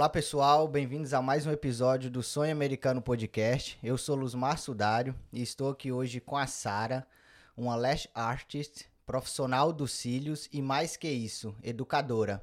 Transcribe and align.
Olá 0.00 0.08
pessoal, 0.08 0.66
bem-vindos 0.66 1.12
a 1.12 1.20
mais 1.20 1.44
um 1.44 1.52
episódio 1.52 2.10
do 2.10 2.22
Sonho 2.22 2.52
Americano 2.52 3.02
Podcast. 3.02 3.78
Eu 3.82 3.98
sou 3.98 4.16
Luzmar 4.16 4.58
Sudário 4.58 5.14
e 5.30 5.42
estou 5.42 5.68
aqui 5.68 5.92
hoje 5.92 6.20
com 6.20 6.38
a 6.38 6.46
Sara, 6.46 7.06
uma 7.54 7.76
lash 7.76 8.08
artist, 8.14 8.86
profissional 9.04 9.74
dos 9.74 9.92
cílios 9.92 10.48
e 10.50 10.62
mais 10.62 10.96
que 10.96 11.06
isso, 11.06 11.54
educadora, 11.62 12.42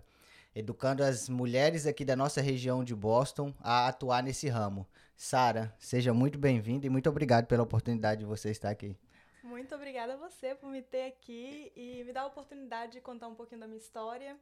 educando 0.55 1.03
as 1.03 1.27
mulheres 1.27 1.87
aqui 1.87 2.05
da 2.05 2.15
nossa 2.15 2.41
região 2.41 2.83
de 2.83 2.93
Boston 2.93 3.51
a 3.59 3.87
atuar 3.87 4.21
nesse 4.21 4.47
ramo. 4.47 4.85
Sara, 5.17 5.73
seja 5.79 6.13
muito 6.13 6.37
bem-vinda 6.37 6.85
e 6.85 6.91
muito 6.91 7.09
obrigado 7.09 7.47
pela 7.47 7.63
oportunidade 7.63 8.19
de 8.19 8.27
você 8.27 8.51
estar 8.51 8.69
aqui. 8.69 8.95
Muito 9.47 9.73
obrigada 9.73 10.15
a 10.15 10.17
você 10.17 10.53
por 10.53 10.69
me 10.69 10.81
ter 10.81 11.03
aqui 11.03 11.71
e 11.73 12.03
me 12.03 12.11
dar 12.11 12.23
a 12.23 12.27
oportunidade 12.27 12.91
de 12.91 13.01
contar 13.01 13.29
um 13.29 13.33
pouquinho 13.33 13.61
da 13.61 13.67
minha 13.67 13.77
história 13.77 14.35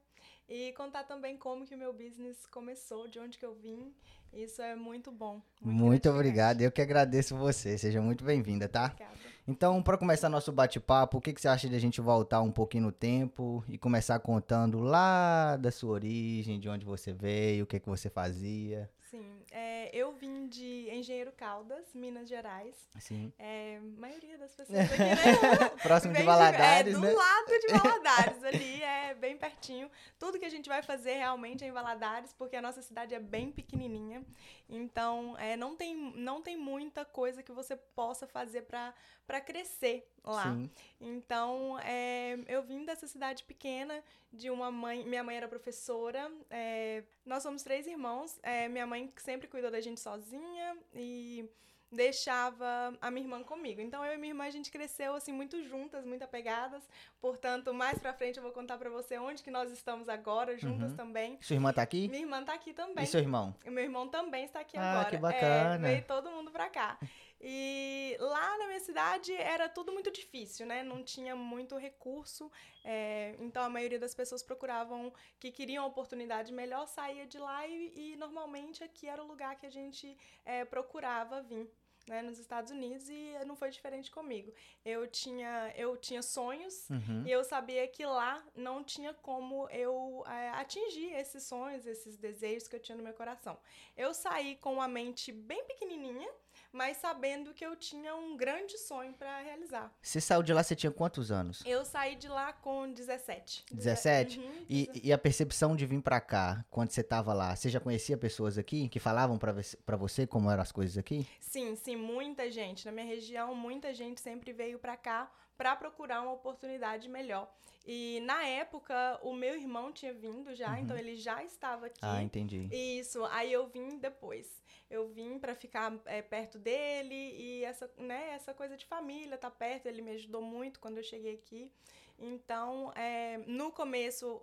e 0.50 0.74
contar 0.74 1.04
também 1.04 1.38
como 1.38 1.64
que 1.64 1.76
o 1.76 1.78
meu 1.78 1.94
business 1.94 2.48
começou, 2.48 3.08
de 3.08 3.20
onde 3.20 3.38
que 3.38 3.46
eu 3.46 3.54
vim. 3.54 3.94
Isso 4.34 4.64
é 4.64 4.76
muito 4.76 5.12
bom. 5.12 5.44
Muito, 5.62 5.86
muito 5.86 6.10
obrigado. 6.10 6.62
Eu 6.62 6.72
que 6.72 6.82
agradeço 6.82 7.38
você. 7.38 7.78
Seja 7.78 8.02
muito 8.02 8.26
bem-vinda, 8.26 8.68
tá? 8.68 8.86
Obrigada. 8.86 9.16
Então, 9.48 9.84
para 9.84 9.96
começar 9.96 10.28
nosso 10.28 10.52
bate-papo, 10.52 11.20
o 11.20 11.22
que, 11.22 11.34
que 11.34 11.40
você 11.40 11.48
acha 11.48 11.70
de 11.70 11.76
a 11.76 11.80
gente 11.80 12.02
voltar 12.02 12.42
um 12.42 12.52
pouquinho 12.52 12.86
no 12.86 12.92
tempo 12.92 13.64
e 13.70 13.78
começar 13.78 14.18
contando 14.18 14.80
lá 14.80 15.56
da 15.56 15.70
sua 15.70 15.92
origem, 15.92 16.60
de 16.60 16.68
onde 16.68 16.84
você 16.84 17.14
veio, 17.14 17.64
o 17.64 17.68
que, 17.68 17.80
que 17.80 17.88
você 17.88 18.10
fazia? 18.10 18.90
Sim, 19.10 19.44
é, 19.52 19.90
eu 19.94 20.12
vim 20.14 20.48
de 20.48 20.90
Engenheiro 20.92 21.32
Caldas, 21.32 21.94
Minas 21.94 22.28
Gerais. 22.28 22.76
Sim. 23.00 23.32
É, 23.38 23.80
maioria 23.98 24.38
das 24.38 24.56
pessoas 24.56 24.80
aqui, 24.92 24.98
né? 24.98 25.70
Próximo 25.82 26.14
de 26.14 26.24
Valadares, 26.24 26.96
é, 26.96 27.00
né? 27.00 27.10
do 27.12 27.16
lado 27.16 27.60
de 27.60 27.68
Valadares, 27.78 28.44
ali 28.44 28.82
é 28.82 29.14
bem 29.14 29.38
pertinho. 29.38 29.92
Tudo 30.18 30.40
que 30.40 30.46
a 30.46 30.50
gente 30.50 30.68
vai 30.68 30.82
fazer 30.82 31.14
realmente 31.16 31.64
é 31.64 31.68
em 31.68 31.72
Valadares, 31.72 32.34
porque 32.34 32.56
a 32.56 32.62
nossa 32.62 32.82
cidade 32.82 33.14
é 33.14 33.20
bem 33.20 33.52
pequenininha. 33.52 34.26
Então, 34.68 35.38
é, 35.38 35.56
não, 35.56 35.76
tem, 35.76 35.96
não 36.16 36.42
tem 36.42 36.58
muita 36.58 37.06
coisa 37.06 37.44
que 37.44 37.52
você 37.52 37.76
possa 37.76 38.26
fazer 38.26 38.64
para 38.64 39.42
crescer 39.42 40.12
lá. 40.32 40.44
Sim. 40.54 40.70
Então, 41.00 41.78
é, 41.80 42.38
eu 42.48 42.62
vim 42.64 42.84
dessa 42.86 43.08
cidade 43.08 43.44
pequena, 43.44 44.04
de 44.32 44.50
uma 44.50 44.72
mãe. 44.72 45.04
Minha 45.06 45.24
mãe 45.24 45.38
era 45.38 45.48
professora. 45.48 46.32
é, 46.50 47.04
nós 47.26 47.44
somos 47.44 47.64
três 47.64 47.86
irmãos. 47.88 48.40
é, 48.44 48.68
minha 48.68 48.86
mãe 48.88 49.12
sempre 49.18 49.48
cuidou 49.48 49.70
da 49.72 49.80
gente 49.82 50.00
sozinha 50.02 50.78
e 50.94 51.50
deixava 51.92 52.94
a 53.02 53.10
minha 53.10 53.24
irmã 53.26 53.42
comigo. 53.44 53.80
Então, 53.80 54.04
eu 54.06 54.14
e 54.14 54.18
minha 54.18 54.32
irmã, 54.32 54.44
a 54.46 54.50
gente 54.50 54.70
cresceu, 54.70 55.16
assim, 55.16 55.32
muito 55.32 55.64
juntas, 55.64 56.06
muito 56.06 56.24
apegadas. 56.24 56.84
Portanto, 57.22 57.74
mais 57.74 57.98
pra 57.98 58.14
frente 58.14 58.38
eu 58.38 58.44
vou 58.44 58.52
contar 58.52 58.78
pra 58.78 58.90
você 58.90 59.18
onde 59.18 59.42
que 59.42 59.50
nós 59.50 59.72
estamos 59.72 60.10
agora, 60.10 60.58
juntas 60.58 60.92
Uhum. 60.92 60.98
também. 60.98 61.38
Sua 61.42 61.54
irmã 61.56 61.72
tá 61.72 61.82
aqui? 61.82 62.08
Minha 62.10 62.22
irmã 62.22 62.44
tá 62.44 62.54
aqui 62.54 62.74
também. 62.74 63.04
E 63.04 63.08
seu 63.08 63.22
irmão? 63.22 63.56
E 63.66 63.70
meu 63.70 63.84
irmão 63.84 64.08
também 64.08 64.44
está 64.46 64.60
aqui 64.60 64.78
Ah, 64.78 64.92
agora. 64.92 65.10
que 65.10 65.18
bacana. 65.18 65.88
É, 65.88 65.92
veio 65.94 66.04
todo 66.06 66.30
mundo 66.32 66.52
pra 66.52 66.70
cá. 66.70 66.98
E 67.48 68.18
lá 68.20 68.58
na 68.58 68.66
minha 68.68 68.80
cidade 68.80 69.32
era 69.36 69.70
tudo 69.70 69.92
muito 69.94 70.10
difícil, 70.12 70.66
né? 70.66 70.82
Não 70.84 71.04
tinha 71.04 71.36
muito 71.36 71.78
recurso. 71.78 72.52
é, 72.84 73.36
então 73.40 73.62
a 73.64 73.70
maioria 73.70 74.00
das 74.00 74.16
pessoas 74.16 74.42
procuravam 74.42 75.14
que 75.40 75.52
queriam 75.52 75.86
oportunidade 75.86 76.52
melhor, 76.52 76.88
saía 76.88 77.28
de 77.28 77.38
lá 77.38 77.68
e, 77.68 77.94
e 78.14 78.16
normalmente 78.18 78.84
aqui 78.84 79.08
era 79.08 79.24
o 79.24 79.28
lugar 79.28 79.56
que 79.58 79.66
a 79.68 79.70
gente 79.70 80.18
é, 80.44 80.66
procurava 80.66 81.42
vir. 81.42 81.70
Né, 82.08 82.22
nos 82.22 82.38
Estados 82.38 82.70
Unidos 82.70 83.10
e 83.10 83.34
não 83.48 83.56
foi 83.56 83.72
diferente 83.72 84.12
comigo. 84.12 84.54
Eu 84.86 85.08
tinha, 85.08 85.74
eu 85.76 85.98
tinha 85.98 86.22
sonhos 86.22 86.88
Uhum. 86.88 87.24
e 87.26 87.32
eu 87.32 87.44
sabia 87.44 87.88
que 87.88 88.06
lá 88.06 88.46
não 88.54 88.84
tinha 88.84 89.12
como 89.12 89.68
eu 89.72 90.24
é, 90.28 90.50
atingir 90.50 91.12
esses 91.16 91.42
sonhos, 91.46 91.84
esses 91.88 92.16
desejos 92.16 92.68
que 92.68 92.76
eu 92.76 92.80
tinha 92.80 92.96
no 92.96 93.04
meu 93.04 93.16
coração. 93.16 93.58
Eu 93.98 94.14
saí 94.14 94.56
com 94.58 94.74
uma 94.76 94.88
mente 94.88 95.32
bem 95.32 95.64
pequenininha, 95.66 96.32
mas 96.76 96.98
sabendo 96.98 97.54
que 97.54 97.66
eu 97.66 97.76
tinha 97.76 98.14
um 98.16 98.36
grande 98.36 98.78
sonho 98.78 99.14
para 99.14 99.40
realizar. 99.42 99.90
Você 100.02 100.20
saiu 100.20 100.44
de 100.44 100.54
lá, 100.54 100.62
você 100.62 100.76
tinha 100.76 100.92
quantos 100.92 101.32
anos? 101.32 101.64
Eu 101.66 101.86
saí 101.86 102.16
de 102.16 102.28
lá 102.28 102.52
com 102.52 102.92
17. 102.92 103.66
17? 103.72 104.40
Uhum, 104.40 104.66
E, 104.70 104.90
e 105.06 105.14
a 105.14 105.18
percepção 105.18 105.76
de 105.76 105.86
vir 105.86 106.02
pra 106.02 106.20
cá, 106.20 106.66
quando 106.70 106.92
você 106.92 107.02
tava 107.02 107.34
lá, 107.34 107.56
você 107.56 107.70
já 107.70 107.80
conhecia 107.80 108.18
pessoas 108.18 108.58
aqui 108.58 108.90
que 108.90 109.00
falavam 109.00 109.38
pra 109.38 109.54
você- 109.54 110.28
como 110.28 110.52
eram 110.52 110.62
as 110.62 110.72
coisas 110.72 110.98
aqui? 110.98 111.26
Sim, 111.40 111.76
sim, 111.78 111.96
muita 111.96 112.52
gente. 112.52 112.86
Na 112.86 112.92
minha 112.92 113.06
região, 113.06 113.56
muita 113.56 113.94
gente 113.94 114.20
sempre 114.20 114.52
veio 114.52 114.78
pra 114.78 114.98
cá 114.98 115.32
para 115.58 115.76
procurar 115.76 116.22
uma 116.22 116.32
oportunidade 116.34 117.08
melhor. 117.10 117.52
E 117.86 118.20
na 118.22 118.46
época, 118.46 119.20
o 119.22 119.34
meu 119.34 119.56
irmão 119.56 119.92
tinha 119.92 120.14
vindo 120.14 120.56
já, 120.56 120.72
Uhum. 120.72 120.78
então 120.80 120.98
ele 120.98 121.16
já 121.16 121.44
estava 121.44 121.86
aqui. 121.86 122.00
Ah, 122.02 122.22
entendi. 122.22 122.68
Isso, 122.72 123.24
aí 123.26 123.52
eu 123.54 123.68
vim 123.68 123.98
depois. 123.98 124.64
Eu 124.90 125.08
vim 125.08 125.40
pra 125.40 125.56
ficar 125.56 125.94
é, 126.06 126.22
perto 126.22 126.58
dele 126.60 127.14
e 127.16 127.64
essa, 127.64 127.90
né, 127.98 128.32
essa 128.34 128.54
coisa 128.54 128.76
de 128.78 128.86
família, 128.86 129.38
tá 129.38 129.50
perto, 129.52 129.86
ele 129.88 130.02
me 130.02 130.12
ajudou 130.12 130.42
muito 130.42 130.80
quando 130.80 130.98
eu 130.98 131.04
cheguei 131.04 131.36
aqui. 131.36 131.72
Então, 132.18 132.92
é, 132.96 133.38
no 133.46 133.72
começo, 133.72 134.42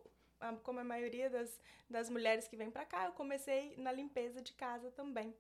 como 0.62 0.81
a 0.81 0.84
maioria 0.84 1.31
das, 1.31 1.61
das 1.89 2.09
mulheres 2.11 2.47
que 2.49 2.56
vêm 2.56 2.71
pra 2.71 2.84
cá, 2.84 3.06
eu 3.06 3.12
comecei 3.12 3.75
na 3.77 3.93
limpeza 3.93 4.41
de 4.41 4.53
casa 4.53 4.91
também. 4.91 5.34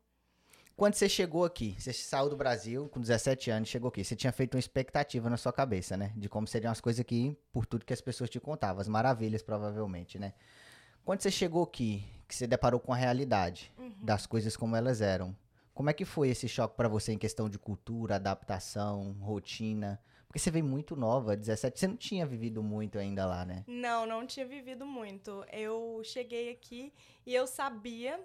Quando 0.76 0.94
você 0.94 1.08
chegou 1.08 1.44
aqui, 1.44 1.76
você 1.78 1.92
saiu 1.92 2.30
do 2.30 2.36
Brasil 2.36 2.88
com 2.88 3.00
17 3.00 3.50
anos, 3.50 3.68
chegou 3.68 3.88
aqui, 3.88 4.02
você 4.02 4.16
tinha 4.16 4.32
feito 4.32 4.54
uma 4.54 4.60
expectativa 4.60 5.28
na 5.28 5.36
sua 5.36 5.52
cabeça, 5.52 5.96
né? 5.96 6.12
De 6.16 6.28
como 6.28 6.46
seriam 6.46 6.72
as 6.72 6.80
coisas 6.80 7.00
aqui, 7.00 7.36
por 7.52 7.66
tudo 7.66 7.84
que 7.84 7.92
as 7.92 8.00
pessoas 8.00 8.30
te 8.30 8.40
contavam, 8.40 8.80
as 8.80 8.88
maravilhas, 8.88 9.42
provavelmente, 9.42 10.18
né? 10.18 10.32
Quando 11.04 11.20
você 11.20 11.30
chegou 11.30 11.62
aqui, 11.62 12.04
que 12.26 12.34
você 12.34 12.46
deparou 12.46 12.80
com 12.80 12.92
a 12.92 12.96
realidade 12.96 13.72
das 14.02 14.26
coisas 14.26 14.56
como 14.56 14.74
elas 14.74 15.00
eram, 15.00 15.36
como 15.74 15.90
é 15.90 15.92
que 15.92 16.04
foi 16.04 16.28
esse 16.28 16.48
choque 16.48 16.76
pra 16.76 16.88
você 16.88 17.12
em 17.12 17.18
questão 17.18 17.48
de 17.48 17.58
cultura, 17.58 18.16
adaptação, 18.16 19.12
rotina? 19.20 20.00
Porque 20.26 20.38
você 20.38 20.50
veio 20.50 20.64
muito 20.64 20.96
nova, 20.96 21.36
17, 21.36 21.78
você 21.78 21.86
não 21.86 21.96
tinha 21.96 22.24
vivido 22.24 22.62
muito 22.62 22.98
ainda 22.98 23.26
lá, 23.26 23.44
né? 23.44 23.64
Não, 23.66 24.06
não 24.06 24.26
tinha 24.26 24.46
vivido 24.46 24.86
muito. 24.86 25.44
Eu 25.52 26.00
cheguei 26.04 26.50
aqui 26.50 26.92
e 27.26 27.34
eu 27.34 27.46
sabia 27.46 28.18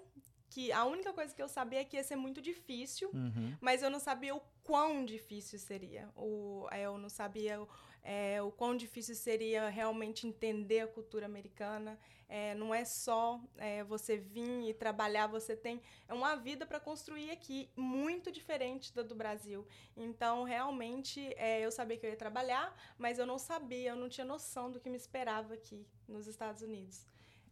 que 0.50 0.72
a 0.72 0.84
única 0.84 1.12
coisa 1.12 1.34
que 1.34 1.42
eu 1.42 1.48
sabia 1.48 1.80
é 1.80 1.84
que 1.84 1.96
ia 1.96 2.04
ser 2.04 2.16
muito 2.16 2.40
difícil 2.40 3.10
Uhum. 3.12 3.56
mas 3.60 3.82
eu 3.82 3.90
não 3.90 4.00
sabia 4.00 4.34
o 4.34 4.42
quão 4.62 5.04
difícil 5.04 5.58
seria. 5.58 6.08
O, 6.14 6.66
é, 6.70 6.82
eu 6.82 6.98
não 6.98 7.08
sabia 7.08 7.58
é, 8.02 8.40
o 8.42 8.50
quão 8.50 8.76
difícil 8.76 9.14
seria 9.14 9.68
realmente 9.68 10.26
entender 10.26 10.80
a 10.80 10.86
cultura 10.86 11.26
americana. 11.26 11.98
É, 12.28 12.54
não 12.54 12.74
é 12.74 12.84
só 12.84 13.40
é, 13.56 13.82
você 13.84 14.18
vir 14.18 14.68
e 14.68 14.74
trabalhar, 14.74 15.26
você 15.26 15.56
tem 15.56 15.80
é 16.06 16.12
uma 16.12 16.34
vida 16.36 16.66
para 16.66 16.78
construir 16.78 17.30
aqui 17.30 17.70
muito 17.74 18.30
diferente 18.30 18.94
da 18.94 19.02
do 19.02 19.14
Brasil. 19.14 19.66
Então, 19.96 20.44
realmente, 20.44 21.32
é, 21.36 21.60
eu 21.60 21.70
sabia 21.70 21.96
que 21.96 22.04
eu 22.04 22.10
ia 22.10 22.16
trabalhar, 22.16 22.74
mas 22.98 23.18
eu 23.18 23.24
não 23.24 23.38
sabia, 23.38 23.90
eu 23.90 23.96
não 23.96 24.10
tinha 24.10 24.26
noção 24.26 24.70
do 24.70 24.78
que 24.78 24.90
me 24.90 24.96
esperava 24.98 25.54
aqui 25.54 25.86
nos 26.06 26.26
Estados 26.26 26.60
Unidos. 26.60 27.06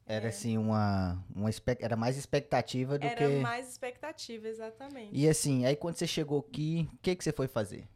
Era 0.08 0.28
assim, 0.28 0.56
uma, 0.56 1.20
uma 1.34 1.50
era 1.80 1.96
mais 1.96 2.16
expectativa 2.16 2.96
do 2.96 3.04
Era 3.04 3.16
que... 3.16 3.40
mais 3.40 3.68
expectativa, 3.68 4.46
exatamente. 4.46 5.10
E 5.12 5.28
assim, 5.28 5.66
aí 5.66 5.74
quando 5.74 5.96
você 5.96 6.06
chegou 6.06 6.38
aqui, 6.38 6.88
o 6.94 6.98
que, 6.98 7.16
que 7.16 7.24
você 7.24 7.32
foi 7.32 7.48
fazer? 7.48 7.88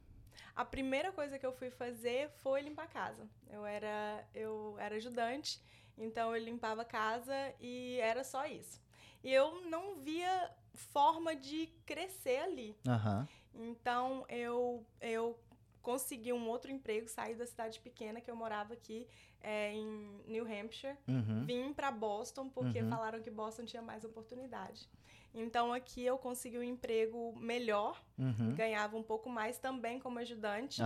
A 0.57 0.65
primeira 0.65 1.13
coisa 1.13 1.39
que 1.39 1.47
eu 1.47 1.53
fui 1.53 1.71
fazer 1.71 2.29
foi 2.43 2.63
limpar 2.63 2.87
a 2.87 2.89
casa. 2.89 3.29
Eu 3.49 3.65
era, 3.65 4.27
eu 4.35 4.75
era 4.79 4.97
ajudante, 4.97 5.63
então 5.97 6.35
eu 6.35 6.43
limpava 6.43 6.83
a 6.83 6.85
casa 6.85 7.33
e 7.61 7.99
era 8.01 8.25
só 8.25 8.45
isso. 8.45 8.83
E 9.23 9.33
eu 9.33 9.63
não 9.67 10.01
via 10.01 10.51
forma 10.75 11.37
de 11.37 11.69
crescer 11.87 12.39
ali. 12.39 12.77
Aham. 12.89 13.29
Então 13.55 14.25
eu, 14.29 14.85
eu 15.01 15.39
consegui 15.81 16.33
um 16.33 16.49
outro 16.49 16.73
emprego, 16.73 17.09
saí 17.09 17.37
da 17.37 17.47
cidade 17.47 17.79
pequena 17.81 18.21
que 18.21 18.31
eu 18.31 18.37
morava 18.37 18.75
aqui 18.75 19.07
é, 19.43 19.73
em 19.73 20.21
New 20.27 20.45
Hampshire. 20.45 20.97
Uhum. 21.09 21.45
Vim 21.45 21.73
para 21.73 21.91
Boston 21.91 22.49
porque 22.49 22.81
Uhum. 22.83 22.89
falaram 22.91 23.21
que 23.23 23.31
Boston 23.31 23.65
tinha 23.65 23.83
mais 23.83 24.05
oportunidade. 24.05 24.89
Então 25.33 25.73
aqui 25.73 26.05
eu 26.05 26.19
consegui 26.19 26.59
um 26.59 26.63
emprego 26.63 27.33
melhor, 27.39 28.03
Uhum. 28.19 28.53
ganhava 28.55 28.97
um 28.97 29.03
pouco 29.03 29.31
mais 29.31 29.59
também 29.59 30.01
como 30.01 30.19
ajudante. 30.19 30.83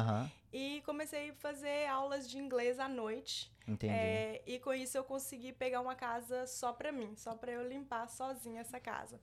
E 0.53 0.83
comecei 0.83 1.31
a 1.31 1.35
fazer 1.35 1.87
aulas 1.87 2.29
de 2.29 2.39
inglês 2.39 2.79
à 2.79 2.87
noite. 2.89 3.51
Entendi. 3.67 3.93
É, 3.95 4.43
e 4.47 4.59
com 4.59 4.73
isso 4.75 4.97
eu 4.99 5.03
consegui 5.05 5.51
pegar 5.53 5.81
uma 5.81 5.95
casa 5.95 6.47
só 6.47 6.73
pra 6.75 6.93
mim, 6.93 7.17
só 7.17 7.35
pra 7.35 7.51
eu 7.53 7.67
limpar 7.67 8.07
sozinha 8.09 8.61
essa 8.61 8.79
casa. 8.79 9.19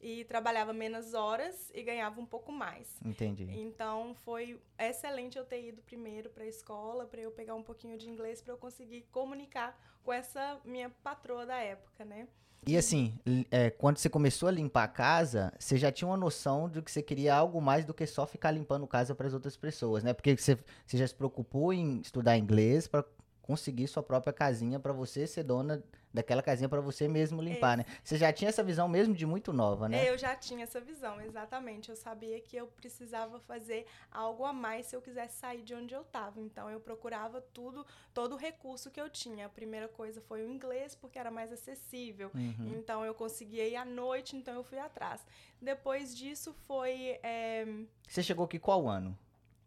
E 0.00 0.24
trabalhava 0.24 0.72
menos 0.72 1.14
horas 1.14 1.70
e 1.74 1.82
ganhava 1.82 2.20
um 2.20 2.26
pouco 2.26 2.52
mais. 2.52 2.98
Entendi. 3.04 3.48
Então 3.50 4.14
foi 4.24 4.60
excelente 4.78 5.38
eu 5.38 5.44
ter 5.44 5.68
ido 5.68 5.82
primeiro 5.82 6.30
para 6.30 6.44
a 6.44 6.46
escola, 6.46 7.06
para 7.06 7.20
eu 7.20 7.30
pegar 7.30 7.54
um 7.54 7.62
pouquinho 7.62 7.96
de 7.96 8.08
inglês, 8.08 8.40
para 8.40 8.52
eu 8.52 8.58
conseguir 8.58 9.02
comunicar 9.10 9.78
com 10.04 10.12
essa 10.12 10.60
minha 10.64 10.90
patroa 11.02 11.44
da 11.44 11.56
época, 11.56 12.04
né? 12.04 12.28
E 12.66 12.76
assim, 12.76 13.14
é, 13.48 13.70
quando 13.70 13.98
você 13.98 14.08
começou 14.08 14.48
a 14.48 14.52
limpar 14.52 14.82
a 14.82 14.88
casa, 14.88 15.52
você 15.56 15.76
já 15.76 15.92
tinha 15.92 16.08
uma 16.08 16.16
noção 16.16 16.68
de 16.68 16.82
que 16.82 16.90
você 16.90 17.00
queria 17.00 17.32
algo 17.32 17.60
mais 17.62 17.84
do 17.84 17.94
que 17.94 18.04
só 18.06 18.26
ficar 18.26 18.50
limpando 18.50 18.84
casa 18.88 19.14
para 19.14 19.28
as 19.28 19.32
outras 19.32 19.56
pessoas, 19.56 20.02
né? 20.02 20.12
Porque 20.12 20.36
você, 20.36 20.58
você 20.84 20.98
já 20.98 21.06
se 21.06 21.14
preocupou 21.14 21.72
em 21.72 22.00
estudar 22.00 22.36
inglês 22.36 22.88
para 22.88 23.04
conseguir 23.46 23.86
sua 23.86 24.02
própria 24.02 24.32
casinha 24.32 24.80
para 24.80 24.92
você 24.92 25.26
ser 25.26 25.44
dona 25.44 25.82
daquela 26.12 26.42
casinha 26.42 26.68
para 26.68 26.80
você 26.80 27.06
mesmo 27.06 27.42
limpar, 27.42 27.76
né? 27.76 27.84
Você 28.02 28.16
já 28.16 28.32
tinha 28.32 28.48
essa 28.48 28.62
visão 28.62 28.88
mesmo 28.88 29.14
de 29.14 29.26
muito 29.26 29.52
nova, 29.52 29.86
né? 29.88 30.08
Eu 30.08 30.16
já 30.16 30.34
tinha 30.34 30.64
essa 30.64 30.80
visão, 30.80 31.20
exatamente. 31.20 31.90
Eu 31.90 31.96
sabia 31.96 32.40
que 32.40 32.56
eu 32.56 32.66
precisava 32.66 33.38
fazer 33.40 33.86
algo 34.10 34.44
a 34.44 34.52
mais 34.52 34.86
se 34.86 34.96
eu 34.96 35.02
quisesse 35.02 35.38
sair 35.38 35.62
de 35.62 35.74
onde 35.74 35.94
eu 35.94 36.00
estava. 36.00 36.40
Então 36.40 36.70
eu 36.70 36.80
procurava 36.80 37.40
tudo, 37.40 37.86
todo 38.14 38.34
o 38.34 38.36
recurso 38.38 38.90
que 38.90 39.00
eu 39.00 39.10
tinha. 39.10 39.46
A 39.46 39.48
primeira 39.50 39.88
coisa 39.88 40.20
foi 40.22 40.42
o 40.42 40.48
inglês, 40.48 40.94
porque 40.94 41.18
era 41.18 41.30
mais 41.30 41.52
acessível. 41.52 42.30
Uhum. 42.34 42.74
Então 42.78 43.04
eu 43.04 43.14
conseguia 43.14 43.68
ir 43.68 43.76
à 43.76 43.84
noite, 43.84 44.36
então 44.36 44.54
eu 44.54 44.64
fui 44.64 44.78
atrás. 44.78 45.24
Depois 45.60 46.16
disso 46.16 46.54
foi. 46.66 47.18
É... 47.22 47.66
Você 48.08 48.22
chegou 48.22 48.46
aqui 48.46 48.58
qual 48.58 48.88
ano? 48.88 49.16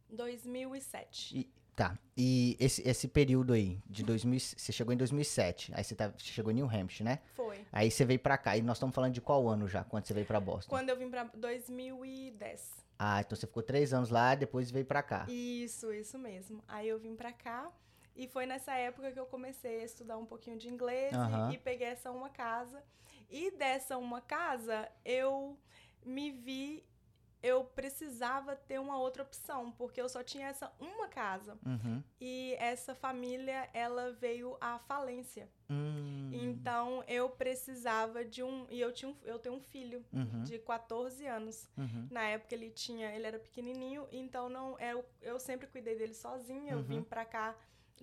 2007. 0.10 1.38
E, 1.38 1.59
Tá. 1.80 1.98
E 2.18 2.58
esse, 2.60 2.86
esse 2.86 3.08
período 3.08 3.54
aí, 3.54 3.80
de 3.86 4.04
2000, 4.04 4.38
você 4.38 4.70
chegou 4.74 4.94
em 4.94 4.98
2007, 4.98 5.72
aí 5.74 5.82
você, 5.82 5.96
tá, 5.96 6.10
você 6.10 6.26
chegou 6.26 6.52
em 6.52 6.56
New 6.56 6.66
Hampshire, 6.70 7.06
né? 7.06 7.20
Foi. 7.34 7.66
Aí 7.72 7.90
você 7.90 8.04
veio 8.04 8.20
pra 8.20 8.38
cá, 8.38 8.58
e 8.58 8.62
nós 8.62 8.76
estamos 8.76 8.94
falando 8.94 9.14
de 9.14 9.22
qual 9.22 9.48
ano 9.48 9.66
já, 9.66 9.86
quando 9.86 10.06
você 10.06 10.14
veio 10.14 10.26
pra 10.26 10.42
Boston? 10.42 10.70
Quando 10.70 10.90
eu 10.90 10.98
vim 10.98 11.10
pra 11.10 11.24
2010. 11.34 12.86
Ah, 13.00 13.22
então 13.22 13.34
você 13.34 13.48
ficou 13.48 13.64
três 13.64 13.94
anos 13.94 14.10
lá, 14.10 14.36
depois 14.36 14.70
veio 14.70 14.86
pra 14.86 15.02
cá. 15.02 15.26
Isso, 15.30 15.94
isso 15.94 16.20
mesmo. 16.20 16.62
Aí 16.68 16.90
eu 16.90 17.00
vim 17.00 17.16
pra 17.16 17.32
cá, 17.32 17.72
e 18.14 18.28
foi 18.28 18.46
nessa 18.46 18.74
época 18.74 19.14
que 19.14 19.20
eu 19.20 19.26
comecei 19.26 19.80
a 19.80 19.86
estudar 19.86 20.18
um 20.18 20.26
pouquinho 20.26 20.58
de 20.58 20.68
inglês, 20.68 21.14
e, 21.50 21.54
e 21.54 21.58
peguei 21.58 21.88
essa 21.88 22.12
uma 22.12 22.30
casa. 22.30 22.84
E 23.30 23.52
dessa 23.52 23.98
uma 23.98 24.20
casa, 24.20 24.90
eu 25.06 25.58
me 26.06 26.30
vi 26.30 26.84
eu 27.42 27.64
precisava 27.64 28.56
ter 28.56 28.80
uma 28.80 28.98
outra 28.98 29.24
opção, 29.24 29.72
porque 29.72 30.02
eu 30.02 30.10
só 30.10 30.24
tinha 30.24 30.48
essa 30.48 30.72
uma 30.80 31.08
casa. 31.08 31.58
Uhum. 31.66 32.04
E 32.20 32.56
essa 32.60 32.94
família, 32.94 33.70
ela 33.74 34.12
veio 34.12 34.58
à 34.60 34.78
falência. 34.80 35.50
Uhum. 35.70 36.32
Então, 36.34 37.04
eu 37.08 37.30
precisava 37.30 38.26
de 38.26 38.44
um... 38.44 38.66
E 38.70 38.80
eu, 38.80 38.92
tinha 38.92 39.12
um, 39.12 39.16
eu 39.24 39.40
tenho 39.40 39.56
um 39.56 39.62
filho 39.62 40.04
uhum. 40.12 40.44
de 40.44 40.60
14 40.60 41.26
anos. 41.28 41.68
Uhum. 41.78 42.08
Na 42.12 42.24
época, 42.24 42.54
ele 42.56 42.70
tinha... 42.70 43.14
Ele 43.16 43.26
era 43.26 43.40
pequenininho, 43.40 44.08
então 44.12 44.50
não... 44.50 44.78
Eu, 44.80 45.06
eu 45.22 45.40
sempre 45.40 45.68
cuidei 45.68 45.96
dele 45.98 46.14
sozinha. 46.14 46.74
Eu 46.74 46.82
vim 46.82 46.98
uhum. 46.98 47.04
pra 47.04 47.24
cá 47.24 47.56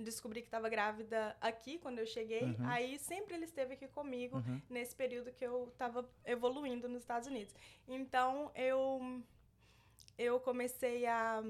descobri 0.03 0.41
que 0.41 0.49
estava 0.49 0.69
grávida 0.69 1.37
aqui 1.41 1.79
quando 1.79 1.99
eu 1.99 2.07
cheguei. 2.07 2.43
Uhum. 2.43 2.69
Aí 2.69 2.99
sempre 2.99 3.35
ele 3.35 3.45
esteve 3.45 3.75
aqui 3.75 3.89
comigo 3.89 4.39
uhum. 4.39 4.61
nesse 4.69 4.95
período 4.95 5.33
que 5.33 5.45
eu 5.45 5.69
estava 5.69 6.09
evoluindo 6.25 6.89
nos 6.89 7.03
Estados 7.03 7.29
Unidos. 7.29 7.55
Então 7.89 8.51
eu 8.55 9.23
eu 10.19 10.41
comecei 10.41 11.07
a 11.07 11.43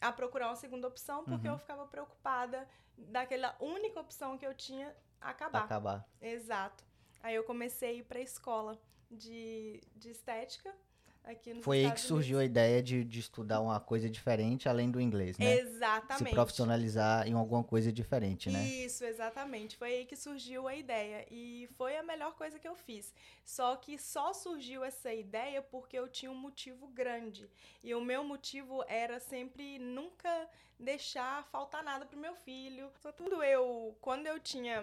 a 0.00 0.12
procurar 0.12 0.48
uma 0.48 0.56
segunda 0.56 0.88
opção 0.88 1.24
porque 1.24 1.46
uhum. 1.46 1.54
eu 1.54 1.58
ficava 1.58 1.86
preocupada 1.86 2.68
daquela 2.96 3.56
única 3.60 4.00
opção 4.00 4.36
que 4.36 4.46
eu 4.46 4.54
tinha 4.54 4.94
acabar. 5.20 5.64
Acabar. 5.64 6.08
Exato. 6.20 6.84
Aí 7.22 7.34
eu 7.34 7.44
comecei 7.44 7.90
a 7.90 7.92
ir 7.92 8.04
para 8.04 8.18
a 8.18 8.22
escola 8.22 8.80
de, 9.10 9.80
de 9.94 10.10
estética 10.10 10.74
aqui 11.24 11.54
nos 11.54 11.64
Foi 11.64 11.78
Estados 11.78 12.00
aí 12.00 12.02
que 12.02 12.08
surgiu 12.08 12.38
Unidos. 12.38 12.42
a 12.42 12.44
ideia 12.44 12.82
de, 12.82 13.04
de 13.04 13.20
estudar 13.20 13.60
uma 13.60 13.78
coisa 13.80 14.08
diferente 14.08 14.68
além 14.68 14.90
do 14.90 15.00
inglês, 15.00 15.38
né? 15.38 15.58
Exatamente. 15.58 16.28
Se 16.28 16.34
profissionalizar 16.34 17.26
em 17.26 17.34
alguma 17.34 17.62
coisa 17.62 17.92
diferente, 17.92 18.50
né? 18.50 18.64
Isso, 18.64 19.04
exatamente. 19.04 19.76
Foi 19.76 19.88
aí 19.88 20.04
que 20.04 20.16
surgiu 20.16 20.66
a 20.68 20.74
ideia. 20.74 21.26
E 21.30 21.68
foi 21.76 21.96
a 21.96 22.02
melhor 22.02 22.34
coisa 22.34 22.58
que 22.58 22.68
eu 22.68 22.74
fiz. 22.74 23.12
Só 23.44 23.76
que 23.76 23.98
só 23.98 24.32
surgiu 24.32 24.84
essa 24.84 25.12
ideia 25.12 25.62
porque 25.62 25.98
eu 25.98 26.08
tinha 26.08 26.30
um 26.30 26.34
motivo 26.36 26.86
grande. 26.88 27.48
E 27.82 27.94
o 27.94 28.00
meu 28.00 28.24
motivo 28.24 28.84
era 28.88 29.20
sempre 29.20 29.78
nunca 29.78 30.48
deixar 30.78 31.44
faltar 31.44 31.82
nada 31.82 32.04
pro 32.04 32.18
meu 32.18 32.34
filho. 32.34 32.90
Só 33.00 33.12
tudo 33.12 33.42
eu, 33.42 33.96
quando 34.00 34.26
eu 34.26 34.38
tinha. 34.40 34.82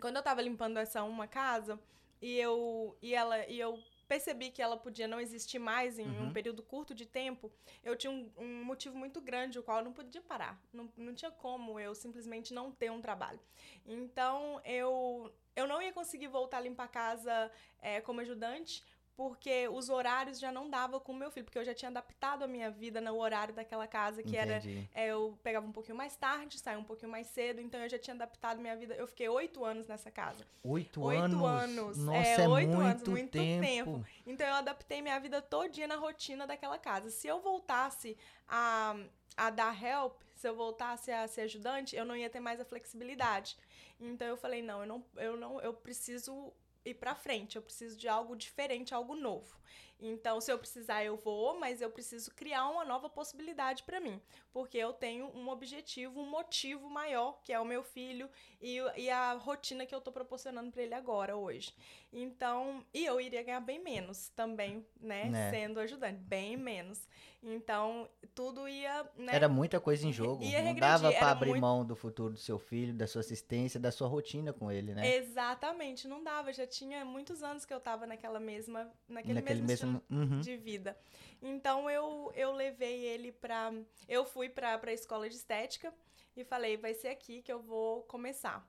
Quando 0.00 0.16
eu 0.16 0.22
tava 0.22 0.42
limpando 0.42 0.78
essa 0.78 1.02
uma 1.02 1.26
casa, 1.26 1.78
e 2.20 2.38
eu. 2.38 2.96
E 3.00 3.14
ela. 3.14 3.46
E 3.46 3.58
eu 3.58 3.78
percebi 4.08 4.50
que 4.50 4.62
ela 4.62 4.76
podia 4.76 5.08
não 5.08 5.20
existir 5.20 5.58
mais 5.58 5.98
em 5.98 6.06
uhum. 6.06 6.26
um 6.26 6.32
período 6.32 6.62
curto 6.62 6.94
de 6.94 7.04
tempo, 7.06 7.52
eu 7.82 7.96
tinha 7.96 8.10
um, 8.10 8.30
um, 8.36 8.64
motivo 8.64 8.96
muito 8.96 9.20
grande, 9.20 9.58
o 9.58 9.62
qual 9.62 9.78
eu 9.78 9.84
não 9.84 9.92
podia 9.92 10.20
parar. 10.22 10.60
Não, 10.72 10.88
não 10.96 11.14
tinha 11.14 11.30
como 11.30 11.78
eu 11.78 11.94
simplesmente 11.94 12.54
não 12.54 12.70
ter 12.70 12.90
um 12.90 13.00
trabalho. 13.00 13.40
Então, 13.84 14.60
eu, 14.64 15.32
eu 15.54 15.66
não 15.66 15.82
ia 15.82 15.92
conseguir 15.92 16.28
voltar 16.28 16.58
a 16.58 16.60
limpar 16.60 16.84
a 16.84 16.88
casa 16.88 17.50
é, 17.80 18.00
como 18.00 18.20
ajudante, 18.20 18.84
porque 19.16 19.66
os 19.68 19.88
horários 19.88 20.38
já 20.38 20.52
não 20.52 20.68
dava 20.68 21.00
com 21.00 21.12
o 21.12 21.14
meu 21.14 21.30
filho, 21.30 21.44
porque 21.44 21.58
eu 21.58 21.64
já 21.64 21.74
tinha 21.74 21.88
adaptado 21.88 22.42
a 22.42 22.46
minha 22.46 22.70
vida 22.70 23.00
no 23.00 23.16
horário 23.18 23.54
daquela 23.54 23.86
casa, 23.86 24.22
que 24.22 24.36
Entendi. 24.36 24.88
era. 24.94 25.06
É, 25.06 25.10
eu 25.10 25.38
pegava 25.42 25.66
um 25.66 25.72
pouquinho 25.72 25.96
mais 25.96 26.14
tarde, 26.16 26.58
saía 26.58 26.78
um 26.78 26.84
pouquinho 26.84 27.10
mais 27.10 27.26
cedo, 27.28 27.60
então 27.60 27.80
eu 27.80 27.88
já 27.88 27.98
tinha 27.98 28.14
adaptado 28.14 28.58
a 28.58 28.60
minha 28.60 28.76
vida. 28.76 28.94
Eu 28.94 29.06
fiquei 29.06 29.26
oito 29.28 29.64
anos 29.64 29.86
nessa 29.86 30.10
casa. 30.10 30.44
Oito, 30.62 31.02
oito 31.02 31.46
anos? 31.46 31.78
anos. 31.78 31.98
Nossa, 31.98 32.18
é, 32.18 32.42
é 32.42 32.48
oito 32.48 32.68
muito 32.68 32.82
anos, 32.82 33.08
muito 33.08 33.30
tempo. 33.32 33.62
tempo. 33.66 34.06
Então 34.26 34.46
eu 34.46 34.54
adaptei 34.54 35.00
minha 35.00 35.18
vida 35.18 35.40
todinha 35.40 35.86
na 35.86 35.96
rotina 35.96 36.46
daquela 36.46 36.78
casa. 36.78 37.08
Se 37.10 37.26
eu 37.26 37.40
voltasse 37.40 38.18
a, 38.46 38.96
a 39.34 39.48
dar 39.48 39.82
help, 39.82 40.20
se 40.34 40.46
eu 40.46 40.54
voltasse 40.54 41.10
a 41.10 41.26
ser 41.26 41.42
ajudante, 41.42 41.96
eu 41.96 42.04
não 42.04 42.14
ia 42.14 42.28
ter 42.28 42.40
mais 42.40 42.60
a 42.60 42.64
flexibilidade. 42.66 43.56
Então 43.98 44.28
eu 44.28 44.36
falei, 44.36 44.60
não, 44.60 44.82
eu 44.82 44.86
não, 44.86 45.04
eu 45.16 45.36
não, 45.38 45.60
eu 45.62 45.72
preciso 45.72 46.52
ir 46.90 46.94
para 46.94 47.14
frente, 47.14 47.56
eu 47.56 47.62
preciso 47.62 47.96
de 47.96 48.08
algo 48.08 48.36
diferente, 48.36 48.94
algo 48.94 49.14
novo. 49.14 49.56
Então, 49.98 50.40
se 50.40 50.52
eu 50.52 50.58
precisar, 50.58 51.04
eu 51.04 51.16
vou, 51.16 51.58
mas 51.58 51.80
eu 51.80 51.90
preciso 51.90 52.30
criar 52.34 52.68
uma 52.68 52.84
nova 52.84 53.08
possibilidade 53.08 53.82
para 53.82 53.98
mim, 53.98 54.20
porque 54.52 54.76
eu 54.76 54.92
tenho 54.92 55.26
um 55.34 55.48
objetivo, 55.48 56.20
um 56.20 56.28
motivo 56.28 56.90
maior, 56.90 57.40
que 57.42 57.52
é 57.52 57.58
o 57.58 57.64
meu 57.64 57.82
filho 57.82 58.28
e, 58.60 58.76
e 58.96 59.08
a 59.08 59.32
rotina 59.32 59.86
que 59.86 59.94
eu 59.94 60.00
tô 60.00 60.12
proporcionando 60.12 60.70
para 60.70 60.82
ele 60.82 60.94
agora, 60.94 61.34
hoje. 61.34 61.74
Então, 62.18 62.82
e 62.94 63.04
eu 63.04 63.20
iria 63.20 63.42
ganhar 63.42 63.60
bem 63.60 63.78
menos 63.78 64.30
também, 64.30 64.82
né, 64.98 65.26
né? 65.26 65.50
sendo 65.50 65.78
ajudante, 65.78 66.18
bem 66.18 66.56
menos. 66.56 67.06
Então, 67.42 68.08
tudo 68.34 68.66
ia. 68.66 69.04
Né, 69.18 69.34
era 69.34 69.50
muita 69.50 69.78
coisa 69.78 70.06
em 70.06 70.12
jogo. 70.14 70.42
Ia 70.42 70.62
Não 70.62 70.74
dava 70.74 71.12
para 71.12 71.30
abrir 71.30 71.50
muito... 71.50 71.60
mão 71.60 71.84
do 71.84 71.94
futuro 71.94 72.32
do 72.32 72.38
seu 72.38 72.58
filho, 72.58 72.94
da 72.94 73.06
sua 73.06 73.20
assistência, 73.20 73.78
da 73.78 73.92
sua 73.92 74.08
rotina 74.08 74.50
com 74.50 74.72
ele, 74.72 74.94
né? 74.94 75.14
Exatamente, 75.14 76.08
não 76.08 76.24
dava. 76.24 76.54
Já 76.54 76.66
tinha 76.66 77.04
muitos 77.04 77.42
anos 77.42 77.66
que 77.66 77.74
eu 77.74 77.80
tava 77.80 78.06
naquela 78.06 78.40
mesma, 78.40 78.90
naquele, 79.06 79.34
naquele 79.34 79.60
mesmo, 79.60 80.02
mesmo 80.08 80.32
uhum. 80.36 80.40
de 80.40 80.56
vida. 80.56 80.96
Então 81.42 81.90
eu, 81.90 82.32
eu 82.34 82.50
levei 82.50 83.04
ele 83.04 83.30
pra. 83.30 83.74
Eu 84.08 84.24
fui 84.24 84.48
pra, 84.48 84.78
pra 84.78 84.90
escola 84.90 85.28
de 85.28 85.36
estética 85.36 85.92
e 86.34 86.42
falei, 86.44 86.78
vai 86.78 86.94
ser 86.94 87.08
aqui 87.08 87.42
que 87.42 87.52
eu 87.52 87.60
vou 87.60 88.04
começar. 88.04 88.66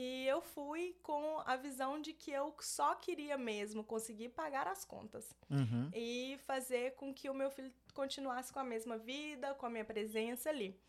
E 0.00 0.28
eu 0.28 0.40
fui 0.40 0.94
com 1.02 1.42
a 1.44 1.56
visão 1.56 2.00
de 2.00 2.12
que 2.12 2.30
eu 2.30 2.54
só 2.60 2.94
queria 2.94 3.36
mesmo 3.36 3.82
conseguir 3.82 4.28
pagar 4.28 4.68
as 4.68 4.84
contas 4.84 5.34
uhum. 5.50 5.90
e 5.92 6.38
fazer 6.46 6.94
com 6.94 7.12
que 7.12 7.28
o 7.28 7.34
meu 7.34 7.50
filho 7.50 7.72
continuasse 7.92 8.52
com 8.52 8.60
a 8.60 8.64
mesma 8.64 8.96
vida, 8.96 9.54
com 9.54 9.66
a 9.66 9.70
minha 9.70 9.84
presença 9.84 10.50
ali. 10.50 10.80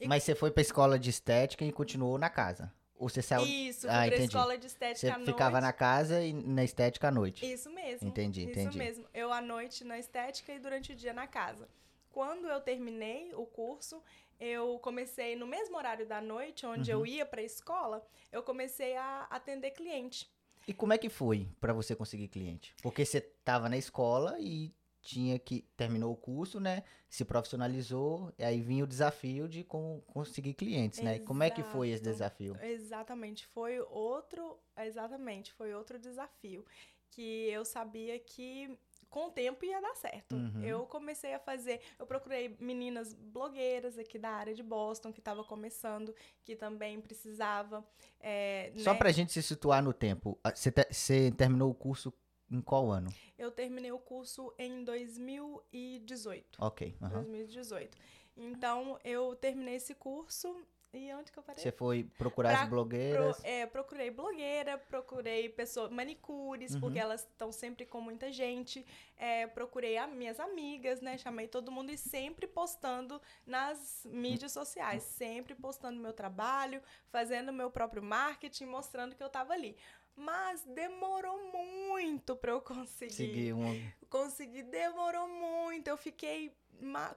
E... 0.00 0.08
Mas 0.08 0.22
você 0.22 0.34
foi 0.34 0.50
pra 0.50 0.62
escola 0.62 0.98
de 0.98 1.10
estética 1.10 1.66
e 1.66 1.70
continuou 1.70 2.16
na 2.16 2.30
casa? 2.30 2.72
Ou 2.98 3.10
você 3.10 3.20
saiu... 3.20 3.44
Isso, 3.44 3.86
ah, 3.90 4.06
pra 4.06 4.16
escola 4.16 4.56
de 4.56 4.68
estética 4.68 5.00
você 5.00 5.08
à 5.08 5.18
noite. 5.18 5.26
Você 5.26 5.32
ficava 5.32 5.60
na 5.60 5.72
casa 5.74 6.22
e 6.22 6.32
na 6.32 6.64
estética 6.64 7.08
à 7.08 7.10
noite? 7.10 7.44
Isso 7.44 7.68
mesmo. 7.68 8.08
Entendi, 8.08 8.44
entendi. 8.44 8.70
Isso 8.70 8.78
mesmo. 8.78 9.06
Eu 9.12 9.34
à 9.34 9.42
noite 9.42 9.84
na 9.84 9.98
estética 9.98 10.54
e 10.54 10.58
durante 10.58 10.94
o 10.94 10.96
dia 10.96 11.12
na 11.12 11.26
casa. 11.26 11.68
Quando 12.08 12.48
eu 12.48 12.58
terminei 12.62 13.34
o 13.34 13.44
curso, 13.44 14.02
eu 14.38 14.78
comecei 14.78 15.36
no 15.36 15.46
mesmo 15.46 15.76
horário 15.76 16.06
da 16.06 16.20
noite, 16.20 16.66
onde 16.66 16.92
uhum. 16.92 17.00
eu 17.00 17.06
ia 17.06 17.26
para 17.26 17.40
a 17.40 17.44
escola, 17.44 18.06
eu 18.30 18.42
comecei 18.42 18.96
a 18.96 19.26
atender 19.30 19.70
cliente. 19.72 20.30
E 20.68 20.74
como 20.74 20.92
é 20.92 20.98
que 20.98 21.08
foi 21.08 21.48
para 21.60 21.72
você 21.72 21.94
conseguir 21.94 22.28
cliente? 22.28 22.74
Porque 22.82 23.04
você 23.04 23.18
estava 23.18 23.68
na 23.68 23.76
escola 23.76 24.36
e 24.40 24.74
tinha 25.00 25.38
que 25.38 25.62
terminou 25.76 26.12
o 26.12 26.16
curso, 26.16 26.58
né? 26.58 26.82
Se 27.08 27.24
profissionalizou, 27.24 28.32
e 28.36 28.42
aí 28.42 28.60
vinha 28.60 28.82
o 28.82 28.86
desafio 28.86 29.48
de 29.48 29.62
com, 29.62 30.02
conseguir 30.08 30.54
clientes, 30.54 30.98
Exato. 30.98 31.18
né? 31.18 31.24
Como 31.24 31.42
é 31.44 31.50
que 31.50 31.62
foi 31.62 31.90
esse 31.90 32.02
desafio? 32.02 32.56
Exatamente, 32.60 33.46
foi 33.46 33.78
outro, 33.80 34.58
exatamente, 34.76 35.52
foi 35.52 35.72
outro 35.72 35.98
desafio 35.98 36.64
que 37.10 37.48
eu 37.48 37.64
sabia 37.64 38.18
que 38.18 38.76
com 39.16 39.28
o 39.28 39.30
tempo 39.30 39.64
ia 39.64 39.80
dar 39.80 39.94
certo. 39.94 40.36
Uhum. 40.36 40.62
Eu 40.62 40.84
comecei 40.84 41.32
a 41.32 41.38
fazer, 41.38 41.80
eu 41.98 42.06
procurei 42.06 42.54
meninas 42.60 43.14
blogueiras 43.14 43.98
aqui 43.98 44.18
da 44.18 44.28
área 44.28 44.54
de 44.54 44.62
Boston 44.62 45.10
que 45.10 45.20
estava 45.20 45.42
começando, 45.42 46.14
que 46.44 46.54
também 46.54 47.00
precisava. 47.00 47.82
É, 48.20 48.74
Só 48.76 48.92
né? 48.92 48.98
pra 48.98 49.10
gente 49.10 49.32
se 49.32 49.42
situar 49.42 49.82
no 49.82 49.94
tempo, 49.94 50.38
você 50.54 50.70
te, 50.70 51.30
terminou 51.34 51.70
o 51.70 51.74
curso 51.74 52.12
em 52.50 52.60
qual 52.60 52.90
ano? 52.90 53.08
Eu 53.38 53.50
terminei 53.50 53.90
o 53.90 53.98
curso 53.98 54.52
em 54.58 54.84
2018. 54.84 56.62
Ok. 56.62 56.94
Uhum. 57.00 57.08
2018. 57.08 57.96
Então, 58.36 58.98
eu 59.02 59.34
terminei 59.34 59.76
esse 59.76 59.94
curso 59.94 60.54
E 60.98 61.12
onde 61.12 61.30
que 61.30 61.38
eu 61.38 61.42
parei? 61.42 61.62
Você 61.62 61.70
foi 61.70 62.04
procurar 62.16 62.50
Pra- 62.52 62.62
as 62.62 62.68
blogueiras. 62.70 63.36
Pro- 63.36 63.46
é, 63.46 63.66
procurei 63.66 64.10
blogueira, 64.10 64.78
procurei 64.78 65.48
pessoas, 65.50 65.90
manicures, 65.90 66.74
Uhum. 66.74 66.80
porque 66.80 66.98
elas 66.98 67.20
estão 67.20 67.52
sempre 67.52 67.84
com 67.84 68.00
muita 68.00 68.32
gente. 68.32 68.84
É, 69.16 69.46
procurei 69.46 69.98
as 69.98 70.10
minhas 70.10 70.40
amigas, 70.40 71.02
né? 71.02 71.18
Chamei 71.18 71.48
todo 71.48 71.70
mundo 71.70 71.90
e 71.90 71.98
sempre 71.98 72.46
postando 72.46 73.20
nas 73.44 74.06
mídias 74.06 74.52
sociais, 74.52 75.02
sempre 75.02 75.54
postando 75.54 76.00
meu 76.00 76.14
trabalho, 76.14 76.82
fazendo 77.10 77.52
meu 77.52 77.70
próprio 77.70 78.02
marketing, 78.02 78.64
mostrando 78.64 79.14
que 79.14 79.22
eu 79.22 79.28
tava 79.28 79.52
ali. 79.52 79.76
Mas 80.18 80.62
demorou 80.64 81.38
muito 81.52 82.34
para 82.34 82.52
eu 82.52 82.60
conseguir 82.62 83.12
Seguir 83.12 83.52
um. 83.52 83.90
consegui, 84.08 84.62
demorou 84.62 85.28
muito. 85.28 85.88
Eu 85.88 85.96
fiquei 85.98 86.56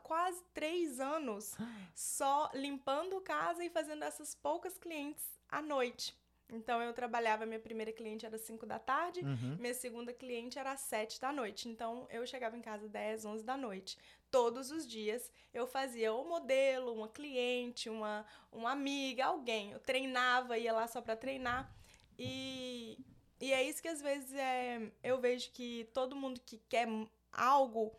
quase 0.04 0.42
três 0.54 1.00
anos 1.00 1.56
só 1.96 2.50
limpando 2.54 3.20
casa 3.22 3.64
e 3.64 3.70
fazendo 3.70 4.04
essas 4.04 4.36
poucas 4.36 4.78
clientes 4.78 5.26
à 5.50 5.62
noite. 5.62 6.16
Então 6.52 6.82
eu 6.82 6.94
trabalhava, 6.94 7.46
minha 7.46 7.60
primeira 7.60 7.92
cliente 7.94 8.26
era 8.26 8.36
às 8.36 8.42
5 8.42 8.66
da 8.66 8.80
tarde, 8.80 9.20
Uhum. 9.20 9.56
minha 9.60 9.74
segunda 9.76 10.12
cliente 10.12 10.58
era 10.58 10.72
às 10.72 10.80
7 10.82 11.22
da 11.22 11.32
noite. 11.32 11.70
Então 11.70 12.08
eu 12.10 12.26
chegava 12.26 12.58
em 12.58 12.62
casa 12.62 12.88
10, 12.90 13.24
11 13.26 13.44
da 13.44 13.56
noite. 13.56 13.98
Todos 14.32 14.72
os 14.72 14.88
dias 14.88 15.32
eu 15.54 15.68
fazia 15.68 16.12
um 16.14 16.28
modelo, 16.28 16.92
uma 16.94 17.08
cliente, 17.08 17.88
uma, 17.88 18.26
uma 18.52 18.72
amiga, 18.72 19.26
alguém. 19.26 19.72
Eu 19.74 19.80
treinava, 19.80 20.58
ia 20.58 20.74
lá 20.74 20.88
só 20.88 21.02
pra 21.02 21.16
treinar. 21.16 21.72
E, 22.18 22.98
e 23.40 23.54
é 23.54 23.62
isso 23.64 23.82
que 23.82 23.88
às 23.88 24.02
vezes 24.02 24.34
é, 24.34 24.92
eu 25.04 25.20
vejo 25.20 25.52
que 25.52 25.88
todo 25.94 26.16
mundo 26.16 26.42
que 26.44 26.58
quer 26.68 26.88
algo 27.32 27.96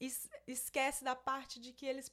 es- 0.00 0.28
esquece 0.46 1.04
da 1.04 1.14
parte 1.16 1.60
de 1.60 1.72
que 1.72 1.86
eles 1.86 2.12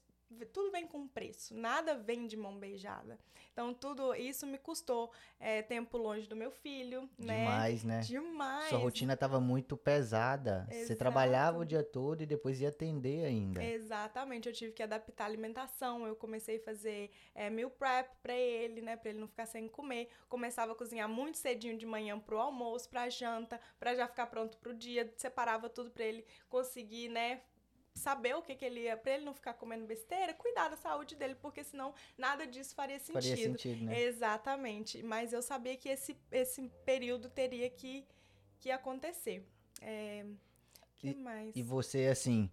tudo 0.54 0.72
vem 0.72 0.88
com 0.88 1.06
preço, 1.10 1.54
nada 1.54 1.94
vem 1.94 2.26
de 2.26 2.38
mão 2.38 2.58
beijada. 2.58 3.20
Então 3.52 3.74
tudo 3.74 4.16
isso 4.16 4.48
me 4.48 4.58
custou 4.58 5.12
é, 5.38 5.62
tempo 5.62 5.98
longe 5.98 6.26
do 6.26 6.38
meu 6.38 6.50
filho, 6.50 7.10
né? 7.18 7.40
Demais, 7.40 7.84
né? 7.84 8.00
Demais. 8.00 8.70
Sua 8.70 8.78
rotina 8.80 9.12
estava 9.14 9.42
muito 9.42 9.76
pesada. 9.76 10.66
Você 10.70 10.78
Exato. 10.78 11.00
trabalhava 11.00 11.60
o 11.60 11.66
dia 11.66 11.84
todo 11.84 12.22
e 12.22 12.26
depois 12.26 12.62
ia 12.62 12.70
atender 12.70 13.26
ainda. 13.26 13.62
Exatamente, 13.62 14.48
eu 14.48 14.54
tive 14.54 14.72
que 14.72 14.82
adaptar 14.82 15.26
a 15.26 15.28
alimentação. 15.28 16.08
Eu 16.08 16.16
comecei 16.16 16.56
a 16.60 16.64
fazer 16.64 17.12
é, 17.36 17.50
meal 17.50 17.70
prep 17.70 18.16
pra 18.24 18.34
ele, 18.34 18.80
né, 18.82 18.96
Pra 18.96 19.10
ele 19.10 19.20
não 19.20 19.28
ficar 19.28 19.46
sem 19.46 19.68
comer. 19.68 20.08
Começava 20.30 20.72
a 20.72 20.76
cozinhar 20.76 21.10
muito 21.10 21.38
cedinho 21.38 21.78
de 21.78 21.86
manhã 21.86 22.18
pro 22.18 22.40
almoço, 22.40 22.88
pra 22.90 23.10
janta, 23.10 23.60
pra 23.78 23.94
já 23.96 24.08
ficar 24.08 24.28
pronto 24.28 24.58
pro 24.60 24.74
dia. 24.74 25.14
Separava 25.18 25.68
tudo 25.70 25.92
pra 25.92 26.06
ele 26.06 26.26
conseguir, 26.48 27.10
né, 27.10 27.42
saber 27.94 28.36
o 28.36 28.42
que 28.42 28.56
que 28.56 28.66
ele 28.66 28.82
ia, 28.82 28.96
pra 28.98 29.14
ele 29.14 29.26
não 29.26 29.34
ficar 29.34 29.54
comendo 29.54 29.86
besteira, 29.86 30.34
cuidar 30.34 30.70
da 30.70 30.78
saúde 30.78 31.16
dele, 31.16 31.36
porque 31.36 31.64
senão 31.64 31.94
nada 32.18 32.48
disso 32.48 32.74
faria 32.74 32.98
sentido. 33.00 33.14
Faria 33.14 33.38
sentido, 33.38 33.86
né? 33.86 34.02
Exatamente, 34.02 35.04
mas 35.04 35.34
eu 35.34 35.42
sabia 35.42 35.76
que 35.76 35.90
esse, 35.90 36.18
esse 36.32 36.70
período 36.86 37.30
teria 37.30 37.70
que, 37.70 38.06
que 38.60 38.72
acontecer. 38.72 39.46
É, 39.82 40.26
que 40.98 41.14
mais? 41.16 41.56
E 41.56 41.64
você, 41.64 42.08
assim, 42.08 42.50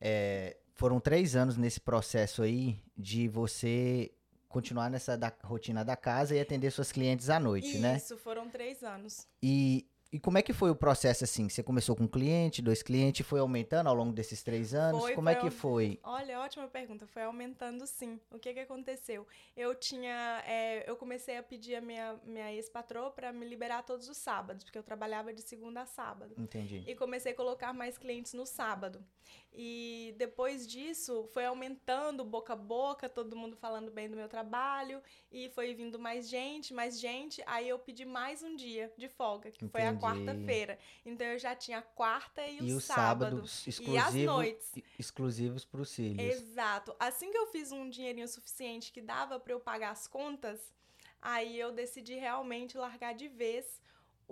é, 0.00 0.56
foram 0.74 1.00
três 1.00 1.36
anos 1.36 1.56
nesse 1.56 1.80
processo 1.80 2.42
aí 2.42 2.78
de 2.96 3.28
você 3.28 4.12
continuar 4.48 4.88
nessa 4.90 5.16
da- 5.16 5.32
rotina 5.44 5.84
da 5.84 5.96
casa 5.96 6.34
e 6.34 6.40
atender 6.40 6.70
suas 6.70 6.90
clientes 6.90 7.28
à 7.30 7.38
noite, 7.38 7.78
né? 7.78 7.96
Isso, 7.96 8.16
foram 8.16 8.48
três 8.48 8.82
anos. 8.82 9.26
E, 9.42 9.86
e 10.12 10.18
como 10.18 10.38
é 10.38 10.42
que 10.42 10.52
foi 10.52 10.70
o 10.70 10.74
processo, 10.74 11.22
assim? 11.22 11.48
Você 11.48 11.62
começou 11.62 11.94
com 11.94 12.02
um 12.02 12.08
cliente, 12.08 12.60
dois 12.60 12.82
clientes, 12.82 13.24
foi 13.24 13.38
aumentando 13.38 13.88
ao 13.88 13.94
longo 13.94 14.12
desses 14.12 14.42
três 14.42 14.74
anos? 14.74 15.00
Foi, 15.00 15.14
como 15.14 15.28
foi 15.28 15.36
é 15.36 15.40
que 15.40 15.50
foi? 15.50 16.00
Olha, 16.02 16.40
ótima 16.40 16.66
pergunta. 16.66 17.06
Foi 17.06 17.22
aumentando 17.22 17.86
sim. 17.86 18.18
O 18.30 18.38
que 18.38 18.52
que 18.52 18.60
aconteceu? 18.60 19.24
Eu 19.56 19.72
tinha. 19.74 20.42
é, 20.46 20.88
eu 20.90 20.96
comecei 20.96 21.36
a 21.36 21.42
pedir 21.42 21.76
a 21.76 21.80
minha, 21.80 22.18
minha 22.24 22.52
ex-patroa 22.52 23.12
para 23.12 23.32
me 23.32 23.46
liberar 23.46 23.84
todos 23.84 24.08
os 24.08 24.16
sábados, 24.16 24.64
porque 24.64 24.78
eu 24.78 24.82
trabalhava 24.82 25.32
de 25.32 25.42
segunda 25.42 25.82
a 25.82 25.86
sábado. 25.86 26.34
Entendi. 26.36 26.82
E 26.86 26.94
comecei 26.96 27.30
a 27.30 27.34
colocar 27.34 27.72
mais 27.72 27.96
clientes 27.96 28.34
no 28.34 28.44
sábado. 28.44 29.04
E 29.52 30.14
depois 30.16 30.66
disso, 30.66 31.28
foi 31.32 31.44
aumentando 31.44 32.24
boca 32.24 32.52
a 32.52 32.56
boca, 32.56 33.08
todo 33.08 33.34
mundo 33.36 33.56
falando 33.56 33.90
bem 33.90 34.08
do 34.08 34.16
meu 34.16 34.28
trabalho, 34.28 35.02
e 35.30 35.48
foi 35.50 35.74
vindo 35.74 35.98
mais 35.98 36.28
gente, 36.28 36.72
mais 36.72 37.00
gente. 37.00 37.42
Aí 37.46 37.68
eu 37.68 37.78
pedi 37.78 38.04
mais 38.04 38.42
um 38.44 38.54
dia 38.54 38.92
de 38.96 39.08
folga, 39.08 39.50
que 39.50 39.66
foi 39.66 39.82
a 39.82 39.88
Entendi. 39.90 40.00
quarta-feira. 40.02 40.78
Então 41.04 41.26
eu 41.26 41.38
já 41.38 41.54
tinha 41.56 41.78
a 41.78 41.82
quarta 41.82 42.46
e, 42.46 42.58
E 42.58 42.72
o 42.72 42.76
os 42.76 42.84
sábado. 42.84 43.46
sábados 43.46 43.66
E 43.80 43.98
as 43.98 44.14
noites. 44.14 44.72
exclusivos 44.98 45.64
para 45.64 45.80
os 45.80 45.90
cílios. 45.90 46.32
Exato. 46.36 46.94
Assim 46.98 47.30
que 47.32 47.36
eu 47.38 47.48
fiz 47.48 47.72
um 47.72 47.90
dinheirinho 47.90 48.28
suficiente 48.28 48.92
que 48.92 49.00
dava 49.00 49.40
para 49.40 49.52
eu 49.52 49.58
pagar 49.60 49.90
as 49.90 50.06
contas, 50.06 50.72
aí 51.20 51.58
eu 51.58 51.72
decidi 51.72 52.14
realmente 52.14 52.78
largar 52.78 53.14
de 53.14 53.26
vez 53.28 53.80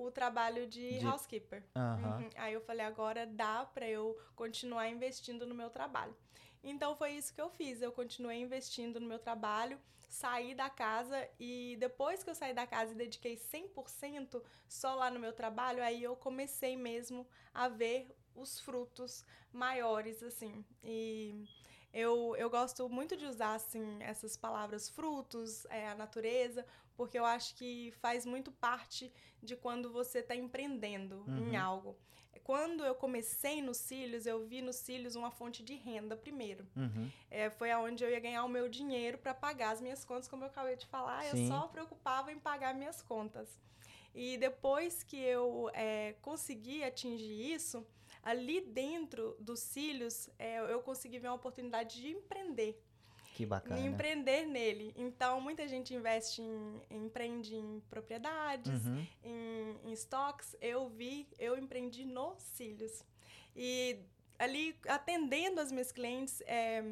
o 0.05 0.11
trabalho 0.11 0.67
de, 0.67 0.99
De- 0.99 1.07
housekeeper. 1.07 1.63
Aham. 1.75 2.19
Uhum. 2.21 2.31
Aí 2.37 2.55
eu 2.55 2.61
falei, 2.61 2.85
agora 2.87 3.27
dá 3.27 3.65
para 3.65 3.89
eu 3.89 4.17
continuar 4.37 4.89
investindo 4.89 5.47
no 5.47 5.55
meu 5.55 5.71
trabalho. 5.71 6.15
Então 6.63 6.95
foi 6.97 7.13
isso 7.13 7.35
que 7.35 7.41
eu 7.41 7.51
fiz. 7.51 7.81
Eu 7.83 7.93
continuei 7.93 8.39
investindo 8.41 9.01
no 9.01 9.07
meu 9.07 9.19
trabalho, 9.19 9.79
saí 10.09 10.55
da 10.55 10.71
casa 10.71 11.29
e 11.39 11.77
depois 11.79 12.23
que 12.23 12.31
eu 12.31 12.35
saí 12.35 12.55
da 12.55 12.67
casa 12.67 12.93
e 12.93 12.97
dediquei 12.97 13.37
100% 13.37 14.43
só 14.69 14.95
lá 14.95 15.11
no 15.11 15.21
meu 15.21 15.33
trabalho, 15.33 15.83
aí 15.83 16.03
eu 16.03 16.17
comecei 16.17 16.77
mesmo 16.77 17.27
a 17.53 17.69
ver 17.69 18.09
os 18.35 18.61
frutos 18.61 19.25
maiores, 19.53 20.23
assim. 20.23 20.65
E 20.83 21.45
eu, 21.93 22.35
eu 22.37 22.51
gosto 22.51 22.89
muito 22.89 23.17
de 23.17 23.25
usar, 23.27 23.55
assim, 23.55 23.97
essas 24.01 24.37
palavras 24.37 24.89
frutos, 24.89 25.65
é, 25.67 25.89
a 25.89 25.95
natureza, 25.95 26.65
porque 26.97 27.19
eu 27.19 27.25
acho 27.25 27.55
que 27.55 27.93
faz 28.01 28.27
muito 28.27 28.51
parte 28.53 29.13
de 29.43 29.57
quando 29.57 29.91
você 29.93 30.19
está 30.19 30.35
empreendendo 30.35 31.25
em 31.29 31.57
Uhum. 31.57 31.61
algo. 31.61 31.97
Quando 32.45 32.83
eu 32.83 32.95
comecei 32.95 33.61
nos 33.61 33.77
cílios, 33.77 34.25
eu 34.25 34.47
vi 34.47 34.63
nos 34.63 34.77
cílios 34.77 35.15
uma 35.15 35.31
fonte 35.31 35.63
de 35.63 35.75
renda 35.75 36.17
primeiro. 36.17 36.67
Uhum. 36.75 37.11
É, 37.31 37.51
foi 37.51 37.71
aonde 37.71 38.03
eu 38.03 38.11
ia 38.11 38.19
ganhar 38.21 38.43
o 38.45 38.49
meu 38.49 38.69
dinheiro 38.71 39.19
para 39.19 39.35
pagar 39.35 39.71
as 39.73 39.81
minhas 39.83 40.03
contas, 40.05 40.29
como 40.29 40.45
eu 40.45 40.49
acabei 40.49 40.75
de 40.77 40.87
falar, 40.87 41.27
eu 41.27 41.37
Sim. 41.37 41.47
só 41.49 41.69
preocupava 41.69 42.33
em 42.33 42.39
pagar 42.39 42.75
minhas 42.75 43.03
contas. 43.03 43.49
E 44.15 44.37
depois 44.39 45.03
que 45.03 45.17
eu 45.17 45.71
é, 45.73 46.15
consegui 46.23 46.83
atingir 46.83 47.53
isso, 47.55 47.87
ali 48.23 48.61
dentro 48.61 49.37
dos 49.39 49.61
cílios, 49.61 50.29
é, 50.39 50.59
eu 50.73 50.81
consegui 50.83 51.19
ver 51.19 51.29
uma 51.29 51.35
oportunidade 51.37 52.01
de 52.01 52.09
empreender 52.11 52.83
Que 53.35 53.47
bacana. 53.47 53.81
me 53.81 53.87
empreender 53.87 54.45
nele. 54.47 54.93
Então, 54.97 55.41
muita 55.41 55.69
gente 55.69 55.95
investe 55.95 56.43
em, 56.43 56.83
empreende 56.91 57.55
em 57.55 57.81
propriedades, 57.89 58.85
Uhum. 58.87 59.07
em, 59.23 59.77
em 59.85 59.93
estoques. 59.93 60.57
Eu 60.61 60.89
vi, 60.89 61.29
eu 61.39 61.57
empreendi 61.57 62.05
nos 62.05 62.43
cílios. 62.43 63.05
E 63.55 64.01
ali, 64.39 64.77
atendendo 64.89 65.61
as 65.61 65.71
minhas 65.71 65.93
clientes, 65.93 66.41
é, 66.47 66.83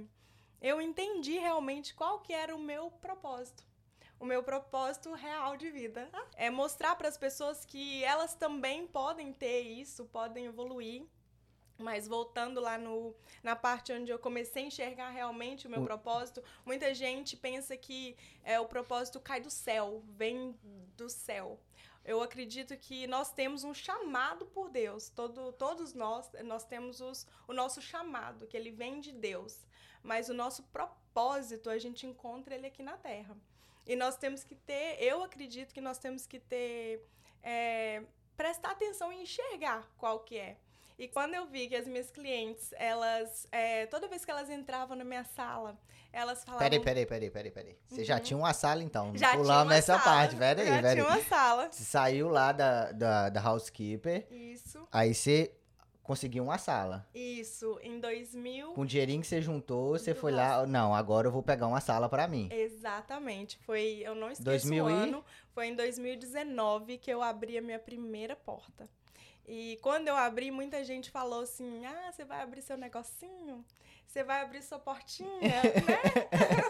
eu 0.60 0.80
entendi 0.80 1.38
realmente 1.38 1.92
qual 1.94 2.20
que 2.20 2.32
era 2.32 2.54
o 2.54 2.58
meu 2.58 2.90
propósito. 2.90 3.65
O 4.18 4.24
meu 4.24 4.42
propósito 4.42 5.12
real 5.12 5.56
de 5.56 5.70
vida. 5.70 6.08
É 6.36 6.48
mostrar 6.50 6.96
para 6.96 7.08
as 7.08 7.18
pessoas 7.18 7.64
que 7.64 8.02
elas 8.02 8.34
também 8.34 8.86
podem 8.86 9.32
ter 9.32 9.60
isso, 9.60 10.06
podem 10.06 10.46
evoluir. 10.46 11.04
Mas 11.78 12.08
voltando 12.08 12.58
lá 12.58 12.78
no, 12.78 13.14
na 13.42 13.54
parte 13.54 13.92
onde 13.92 14.10
eu 14.10 14.18
comecei 14.18 14.62
a 14.64 14.66
enxergar 14.66 15.10
realmente 15.10 15.66
o 15.66 15.70
meu 15.70 15.82
O- 15.82 15.84
propósito, 15.84 16.42
muita 16.64 16.94
gente 16.94 17.36
pensa 17.36 17.76
que 17.76 18.16
é, 18.42 18.58
o 18.58 18.64
propósito 18.66 19.20
cai 19.20 19.42
do 19.42 19.50
céu, 19.50 20.02
vem 20.06 20.58
do 20.96 21.10
céu. 21.10 21.60
Eu 22.02 22.22
acredito 22.22 22.74
que 22.78 23.06
nós 23.06 23.30
temos 23.30 23.62
um 23.64 23.74
chamado 23.74 24.46
por 24.46 24.70
Deus. 24.70 25.10
Todo, 25.10 25.52
todos 25.52 25.92
nós, 25.92 26.30
nós 26.44 26.64
temos 26.64 27.02
os, 27.02 27.26
o 27.46 27.52
nosso 27.52 27.82
chamado, 27.82 28.46
que 28.46 28.56
ele 28.56 28.70
vem 28.70 28.98
de 29.00 29.12
Deus. 29.12 29.66
Mas 30.02 30.30
o 30.30 30.34
nosso 30.34 30.62
propósito, 30.62 31.68
a 31.68 31.76
gente 31.78 32.06
encontra 32.06 32.54
ele 32.54 32.68
aqui 32.68 32.82
na 32.82 32.96
Terra. 32.96 33.36
E 33.86 33.94
nós 33.96 34.16
temos 34.16 34.42
que 34.44 34.54
ter, 34.54 34.96
eu 35.00 35.22
acredito 35.22 35.72
que 35.72 35.80
nós 35.80 35.98
temos 35.98 36.26
que 36.26 36.40
ter, 36.40 37.06
é, 37.42 38.02
prestar 38.36 38.72
atenção 38.72 39.12
e 39.12 39.22
enxergar 39.22 39.88
qual 39.96 40.20
que 40.20 40.36
é. 40.38 40.56
E 40.98 41.06
quando 41.06 41.34
eu 41.34 41.46
vi 41.46 41.68
que 41.68 41.76
as 41.76 41.86
minhas 41.86 42.10
clientes, 42.10 42.72
elas, 42.76 43.46
é, 43.52 43.84
toda 43.86 44.08
vez 44.08 44.24
que 44.24 44.30
elas 44.30 44.48
entravam 44.48 44.96
na 44.96 45.04
minha 45.04 45.24
sala, 45.24 45.78
elas 46.10 46.42
falavam... 46.42 46.64
Peraí, 46.66 46.80
peraí, 46.82 47.04
peraí, 47.06 47.30
peraí, 47.30 47.50
peraí. 47.50 47.78
Você 47.86 48.02
já 48.02 48.14
Uhum. 48.16 48.20
tinha 48.22 48.36
uma 48.38 48.54
sala, 48.54 48.82
então. 48.82 49.12
Já 49.14 49.28
tinha 49.32 49.42
Pulamos 49.42 49.64
uma 49.64 49.74
nessa 49.74 49.98
sala, 49.98 50.02
parte. 50.02 50.36
Peraí, 50.36 50.66
Já 50.66 50.76
peraí. 50.76 50.94
tinha 50.94 51.06
uma 51.06 51.22
sala. 51.24 51.68
Você 51.70 51.84
saiu 51.84 52.28
lá 52.30 52.50
da, 52.50 52.92
da, 52.92 53.28
da 53.28 53.42
housekeeper, 53.46 54.26
Isso, 54.32 54.88
aí 54.90 55.14
você 55.14 55.52
conseguiu 56.06 56.44
uma 56.44 56.56
sala. 56.56 57.06
isso. 57.14 57.78
Em 57.82 57.98
2000... 57.98 58.72
Com 58.72 58.82
o 58.82 58.86
dinheirinho 58.86 59.20
que 59.20 59.26
você 59.26 59.42
juntou, 59.42 59.90
você 59.90 60.14
foi 60.14 60.32
lá. 60.32 60.64
Não, 60.66 60.94
agora 60.94 61.26
eu 61.26 61.32
vou 61.32 61.42
pegar 61.42 61.66
uma 61.66 61.80
sala 61.80 62.08
pra 62.08 62.28
mim. 62.28 62.48
Exatamente. 62.52 63.58
Foi, 63.58 64.02
eu 64.04 64.14
não 64.14 64.30
esqueço 64.30 64.44
2000 64.44 64.84
o 64.84 64.90
e? 64.90 64.92
ano. 64.92 65.24
Foi 65.52 65.66
em 65.66 65.74
2019 65.74 66.98
que 66.98 67.10
eu 67.10 67.22
abri 67.22 67.58
a 67.58 67.62
minha 67.62 67.78
primeira 67.78 68.36
porta. 68.36 68.88
E 69.48 69.78
quando 69.80 70.08
eu 70.08 70.16
abri, 70.16 70.50
muita 70.50 70.82
gente 70.82 71.08
falou 71.10 71.42
assim: 71.42 71.86
"Ah, 71.86 72.10
você 72.10 72.24
vai 72.24 72.42
abrir 72.42 72.62
seu 72.62 72.76
negocinho? 72.76 73.64
Você 74.04 74.24
vai 74.24 74.42
abrir 74.42 74.60
sua 74.62 74.78
portinha, 74.78 75.28
né?" 75.38 76.66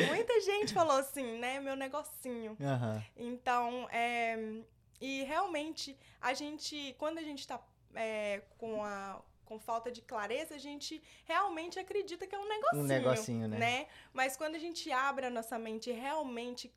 Muita 0.08 0.40
gente 0.40 0.72
falou 0.72 0.96
assim, 0.96 1.38
né? 1.38 1.60
Meu 1.60 1.76
negocinho. 1.76 2.56
Aham. 2.60 3.02
Então, 3.16 3.88
é, 3.90 4.36
e 5.00 5.22
realmente, 5.24 5.96
a 6.20 6.32
gente, 6.34 6.94
quando 6.98 7.18
a 7.18 7.22
gente 7.22 7.40
está 7.40 7.60
com 8.58 8.84
a 8.84 9.20
com 9.46 9.58
falta 9.60 9.90
de 9.90 10.02
clareza, 10.02 10.56
a 10.56 10.58
gente 10.58 11.00
realmente 11.24 11.78
acredita 11.78 12.26
que 12.26 12.34
é 12.34 12.38
um 12.38 12.48
negocinho. 12.48 12.82
Um 12.82 12.86
negocinho, 12.86 13.48
né? 13.48 13.86
Mas 14.12 14.36
quando 14.36 14.56
a 14.56 14.58
gente 14.58 14.90
abre 14.90 15.24
a 15.24 15.30
nossa 15.30 15.56
mente 15.56 15.88
e 15.88 15.92
realmente 15.92 16.74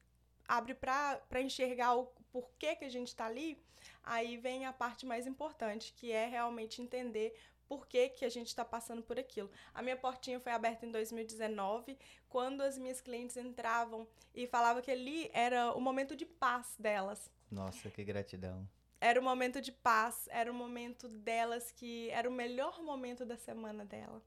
abre 0.48 0.74
para 0.74 1.42
enxergar 1.42 1.96
o 1.96 2.06
porquê 2.32 2.76
que 2.76 2.86
a 2.86 2.90
gente 2.90 3.08
está 3.08 3.26
ali, 3.26 3.62
aí 4.04 4.38
vem 4.38 4.66
a 4.66 4.72
parte 4.72 5.06
mais 5.06 5.28
importante, 5.28 5.94
que 5.94 6.12
é 6.12 6.28
realmente 6.28 6.82
entender 6.82 7.36
por 7.68 7.88
que, 7.88 8.10
que 8.10 8.26
a 8.26 8.30
gente 8.30 8.48
está 8.48 8.66
passando 8.66 9.04
por 9.04 9.20
aquilo. 9.20 9.50
A 9.74 9.82
minha 9.82 9.96
portinha 9.96 10.40
foi 10.40 10.52
aberta 10.52 10.86
em 10.86 10.92
2019, 10.92 11.98
quando 12.28 12.62
as 12.62 12.78
minhas 12.78 13.00
clientes 13.00 13.38
entravam 13.38 14.08
e 14.34 14.48
falavam 14.48 14.82
que 14.82 14.90
ali 14.90 15.30
era 15.34 15.72
o 15.74 15.80
momento 15.80 16.16
de 16.16 16.26
paz 16.26 16.76
delas. 16.80 17.32
Nossa, 17.52 17.90
que 17.90 18.04
gratidão. 18.04 18.68
Era 19.01 19.20
o 19.20 19.24
momento 19.24 19.62
de 19.62 19.72
paz, 19.72 20.27
era 20.29 20.51
o 20.51 20.53
momento 20.53 21.08
delas 21.08 21.72
que 21.72 22.10
era 22.10 22.27
o 22.29 22.32
melhor 22.32 22.82
momento 22.84 23.25
da 23.25 23.38
semana 23.38 23.86
dela. 23.86 24.22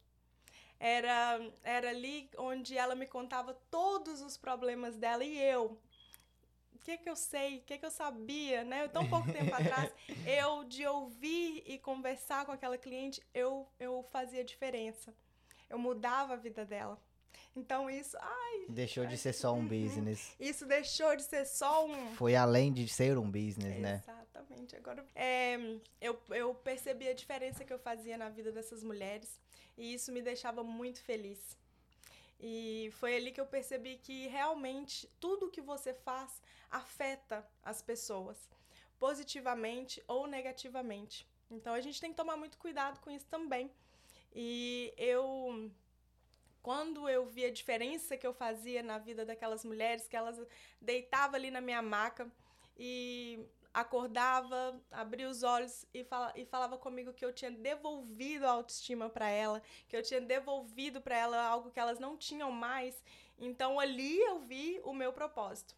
Era, 0.81 1.41
era 1.63 1.91
ali 1.91 2.29
onde 2.39 2.77
ela 2.77 2.95
me 2.95 3.07
contava 3.07 3.55
todos 3.71 4.21
os 4.21 4.37
problemas 4.37 4.97
dela 4.97 5.23
e 5.23 5.39
eu, 5.39 5.79
o 6.75 6.79
que 6.79 6.99
que 6.99 7.09
eu 7.09 7.15
sei, 7.15 7.59
o 7.59 7.63
que 7.63 7.79
que 7.79 7.87
eu 7.87 7.91
sabia, 7.91 8.65
né? 8.65 8.89
Tão 8.89 9.09
pouco 9.09 9.31
tempo 9.31 9.55
atrás, 9.55 9.93
eu 10.27 10.65
de 10.65 10.85
ouvir 10.87 11.63
e 11.67 11.79
conversar 11.79 12.45
com 12.47 12.53
aquela 12.53 12.77
cliente, 12.77 13.23
eu, 13.33 13.69
eu 13.79 14.05
fazia 14.11 14.43
diferença. 14.43 15.15
Eu 15.71 15.79
mudava 15.79 16.33
a 16.33 16.37
vida 16.37 16.65
dela. 16.65 16.99
Então 17.55 17.89
isso, 17.89 18.17
ai. 18.19 18.67
Deixou 18.69 19.07
de 19.07 19.17
ser 19.19 19.35
só 19.35 19.53
um 19.53 19.67
business. 19.67 20.35
Isso 20.41 20.67
deixou 20.67 21.15
de 21.15 21.23
ser 21.23 21.45
só 21.45 21.87
um. 21.87 22.15
Foi 22.15 22.35
além 22.35 22.73
de 22.73 22.89
ser 22.89 23.19
um 23.19 23.31
business, 23.31 23.79
né? 23.79 24.03
Exatamente. 24.43 24.77
Agora, 24.77 25.07
é, 25.15 25.57
eu, 26.01 26.21
eu 26.31 26.55
percebi 26.55 27.09
a 27.09 27.15
diferença 27.15 27.65
que 27.65 27.73
eu 27.73 27.79
fazia 27.79 28.17
na 28.17 28.29
vida 28.29 28.51
dessas 28.51 28.83
mulheres 28.83 29.41
e 29.77 29.95
isso 29.95 30.13
me 30.13 30.21
deixava 30.21 30.63
muito 30.63 31.01
feliz. 31.01 31.57
E 32.41 32.91
foi 32.95 33.17
ali 33.17 33.31
que 33.31 33.41
eu 33.41 33.47
percebi 33.47 33.97
que 33.97 34.27
realmente 34.27 35.09
tudo 35.21 35.51
que 35.51 35.61
você 35.61 35.95
faz 35.95 36.43
afeta 36.71 37.47
as 37.63 37.81
pessoas, 37.81 38.51
positivamente 38.99 40.03
ou 40.09 40.27
negativamente. 40.27 41.27
Então 41.51 41.73
a 41.73 41.81
gente 41.81 42.01
tem 42.01 42.11
que 42.11 42.17
tomar 42.17 42.37
muito 42.37 42.59
cuidado 42.59 43.01
com 43.01 43.11
isso 43.11 43.27
também. 43.27 43.71
E 44.35 44.93
eu 44.97 45.71
quando 46.63 47.09
eu 47.09 47.27
vi 47.27 47.45
a 47.45 47.51
diferença 47.51 48.17
que 48.17 48.27
eu 48.27 48.33
fazia 48.33 48.83
na 48.85 48.97
vida 48.97 49.27
daquelas 49.27 49.65
mulheres, 49.65 50.07
que 50.07 50.17
elas 50.17 50.41
deitavam 50.81 51.35
ali 51.35 51.51
na 51.51 51.61
minha 51.61 51.83
maca 51.83 52.31
e 52.77 53.45
acordava, 53.73 54.81
abria 54.91 55.29
os 55.29 55.43
olhos 55.43 55.87
e, 55.95 56.05
fala, 56.05 56.33
e 56.37 56.45
falava 56.45 56.77
comigo 56.77 57.13
que 57.13 57.25
eu 57.25 57.33
tinha 57.33 57.51
devolvido 57.51 58.47
a 58.47 58.51
autoestima 58.51 59.09
para 59.09 59.29
ela, 59.29 59.63
que 59.89 59.97
eu 59.97 60.03
tinha 60.03 60.21
devolvido 60.21 61.01
para 61.01 61.17
ela 61.17 61.43
algo 61.43 61.71
que 61.71 61.81
elas 61.81 61.99
não 61.99 62.17
tinham 62.17 62.51
mais. 62.51 63.03
Então 63.39 63.81
ali 63.81 64.19
eu 64.21 64.41
vi 64.41 64.81
o 64.85 64.93
meu 64.93 65.13
propósito. 65.13 65.75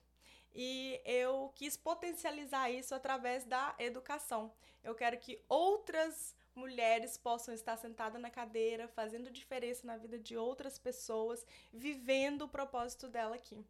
E 0.54 1.00
eu 1.04 1.52
quis 1.56 1.76
potencializar 1.76 2.70
isso 2.70 2.94
através 2.94 3.44
da 3.44 3.74
educação. 3.78 4.52
Eu 4.84 4.94
quero 4.94 5.18
que 5.18 5.40
outras 5.48 6.34
mulheres 6.54 7.18
possam 7.18 7.52
estar 7.52 7.76
sentadas 7.76 8.20
na 8.20 8.30
cadeira, 8.30 8.86
fazendo 8.86 9.30
diferença 9.30 9.84
na 9.84 9.96
vida 9.96 10.18
de 10.18 10.36
outras 10.36 10.78
pessoas, 10.78 11.44
vivendo 11.72 12.42
o 12.42 12.48
propósito 12.48 13.08
dela 13.08 13.34
aqui. 13.34 13.64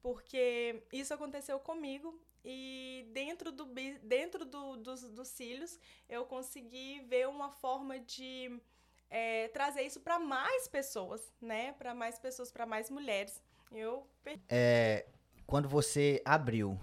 Porque 0.00 0.82
isso 0.92 1.12
aconteceu 1.12 1.58
comigo 1.58 2.18
e 2.44 3.06
dentro, 3.12 3.52
do, 3.52 3.66
dentro 4.02 4.44
do, 4.44 4.76
dos, 4.76 5.02
dos 5.10 5.28
cílios 5.28 5.78
eu 6.08 6.24
consegui 6.24 7.00
ver 7.00 7.28
uma 7.28 7.50
forma 7.50 7.98
de 7.98 8.60
é, 9.10 9.48
trazer 9.48 9.82
isso 9.82 10.00
para 10.00 10.18
mais 10.18 10.68
pessoas, 10.68 11.20
né? 11.40 11.72
Para 11.72 11.94
mais 11.94 12.18
pessoas, 12.18 12.50
para 12.50 12.64
mais 12.64 12.88
mulheres. 12.90 13.42
Eu 13.72 14.06
é, 14.48 15.06
quando 15.46 15.68
você 15.68 16.22
abriu 16.24 16.78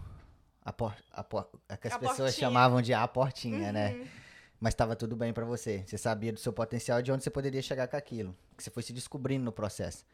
a 0.62 0.72
porta, 0.72 1.04
a 1.12 1.24
por, 1.24 1.50
a 1.68 1.78
que 1.78 1.88
as 1.88 1.94
a 1.94 2.00
pessoas 2.00 2.18
portinha. 2.18 2.48
chamavam 2.48 2.82
de 2.82 2.94
a 2.94 3.08
portinha, 3.08 3.72
né? 3.72 3.92
uhum. 3.94 4.00
né? 4.00 4.12
mas 4.60 4.74
estava 4.74 4.96
tudo 4.96 5.16
bem 5.16 5.34
para 5.34 5.46
você. 5.46 5.84
Você 5.86 5.98
sabia 5.98 6.34
do 6.34 6.40
seu 6.40 6.52
potencial, 6.52 7.02
de 7.02 7.12
onde 7.12 7.24
você 7.24 7.30
poderia 7.30 7.62
chegar 7.62 7.88
com 7.88 7.96
aquilo, 7.96 8.36
que 8.56 8.64
você 8.64 8.70
foi 8.70 8.84
se 8.84 8.92
descobrindo 8.92 9.46
no 9.46 9.52
processo. 9.52 10.06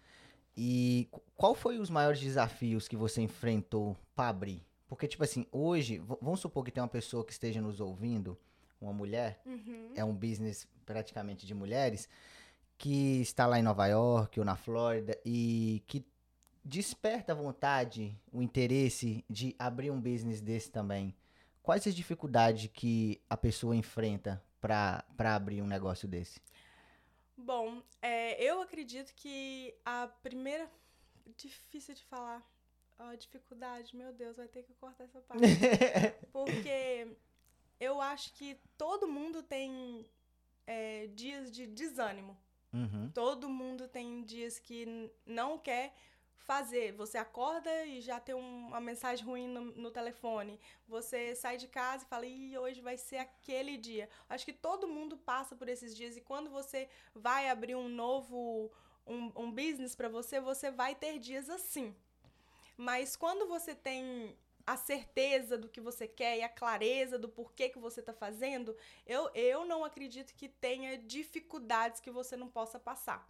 E 0.56 1.10
qual 1.36 1.56
foi 1.56 1.80
os 1.80 1.90
maiores 1.90 2.20
desafios 2.20 2.88
que 2.88 2.96
você 2.96 3.22
enfrentou 3.22 3.98
para 4.16 4.30
abrir? 4.30 4.64
Porque 4.88 5.08
tipo 5.08 5.24
assim, 5.24 5.46
hoje, 5.52 5.98
vamos 6.22 6.40
supor 6.40 6.64
que 6.64 6.72
tem 6.72 6.82
uma 6.82 6.90
pessoa 6.90 7.26
que 7.26 7.32
esteja 7.32 7.62
nos 7.62 7.80
ouvindo, 7.80 8.38
uma 8.80 8.94
mulher, 8.94 9.42
uhum. 9.46 9.92
é 9.96 10.04
um 10.04 10.14
business 10.14 10.68
praticamente 10.86 11.46
de 11.46 11.54
mulheres, 11.54 12.10
que 12.78 13.22
está 13.22 13.48
lá 13.48 13.58
em 13.58 13.64
Nova 13.64 13.88
York 13.88 14.40
ou 14.40 14.46
na 14.46 14.56
Flórida 14.56 15.18
e 15.26 15.82
que 15.88 16.06
desperta 16.64 17.34
a 17.34 17.36
vontade, 17.36 18.18
o 18.32 18.42
interesse 18.42 19.24
de 19.30 19.56
abrir 19.58 19.92
um 19.92 20.00
business 20.00 20.42
desse 20.42 20.72
também. 20.72 21.16
Quais 21.62 21.88
as 21.88 21.96
dificuldades 21.96 22.70
que 22.74 23.22
a 23.30 23.38
pessoa 23.38 23.76
enfrenta 23.76 24.44
para 24.60 25.06
abrir 25.18 25.62
um 25.62 25.68
negócio 25.68 26.08
desse? 26.08 26.42
Bom, 27.38 27.82
é, 28.02 28.42
eu 28.42 28.62
acredito 28.62 29.14
que 29.16 29.74
a 29.86 30.08
primeira. 30.22 30.70
Difícil 31.38 31.96
de 31.96 32.04
falar. 32.04 32.46
A 32.98 33.16
dificuldade, 33.16 33.96
meu 33.96 34.14
Deus, 34.14 34.38
vai 34.38 34.48
ter 34.48 34.64
que 34.64 34.74
cortar 34.76 35.06
essa 35.06 35.20
parte. 35.22 35.44
Porque 36.32 37.16
eu 37.80 38.00
acho 38.00 38.34
que 38.34 38.58
todo 38.78 39.08
mundo 39.08 39.42
tem 39.44 40.06
é, 40.66 41.08
dias 41.08 41.52
de 41.52 41.66
desânimo. 41.68 42.38
Uhum. 42.72 43.12
Todo 43.14 43.50
mundo 43.50 43.88
tem 43.88 44.24
dias 44.24 44.58
que 44.58 45.12
não 45.26 45.58
quer 45.58 45.94
fazer. 46.44 46.92
Você 46.94 47.18
acorda 47.18 47.86
e 47.86 48.02
já 48.02 48.20
tem 48.20 48.36
uma 48.36 48.80
mensagem 48.80 49.26
ruim 49.26 49.48
no, 49.48 49.62
no, 49.62 49.92
telefone. 49.92 50.60
Você 50.88 51.36
sai 51.36 51.58
de 51.58 51.68
casa 51.68 52.04
e 52.04 52.08
fala, 52.08 52.26
Ih, 52.26 52.58
hoje 52.58 52.82
vai 52.82 52.98
ser 52.98 53.18
aquele 53.18 53.78
dia. 53.78 54.10
Acho 54.30 54.46
que 54.46 54.54
todo 54.54 54.88
mundo 54.88 55.18
passa 55.18 55.56
por 55.56 55.70
esses 55.70 55.96
dias 55.96 56.18
e 56.18 56.22
quando 56.22 56.50
você 56.50 56.90
vai 57.14 57.50
abrir 57.50 57.76
um 57.76 57.90
novo 57.90 58.72
um, 59.06 59.32
um 59.36 59.52
business 59.52 59.96
para 59.96 60.10
você, 60.10 60.40
você 60.40 60.72
vai 60.72 60.96
ter 60.96 61.20
dias 61.20 61.50
assim. 61.50 61.96
Mas 62.78 63.16
quando 63.16 63.48
você 63.48 63.76
tem 63.76 64.36
a 64.66 64.78
certeza 64.78 65.58
do 65.58 65.68
que 65.68 65.82
você 65.82 66.08
quer 66.08 66.38
e 66.38 66.42
a 66.42 66.50
clareza 66.50 67.20
do 67.20 67.28
porquê 67.28 67.70
que 67.70 67.80
você 67.80 68.00
está 68.00 68.14
fazendo, 68.14 68.76
eu, 69.06 69.30
eu 69.36 69.66
não 69.66 69.84
acredito 69.84 70.34
que 70.34 70.48
tenha 70.48 70.98
dificuldades 70.98 72.00
que 72.00 72.10
você 72.10 72.38
não 72.38 72.48
possa 72.48 72.80
passar. 72.80 73.28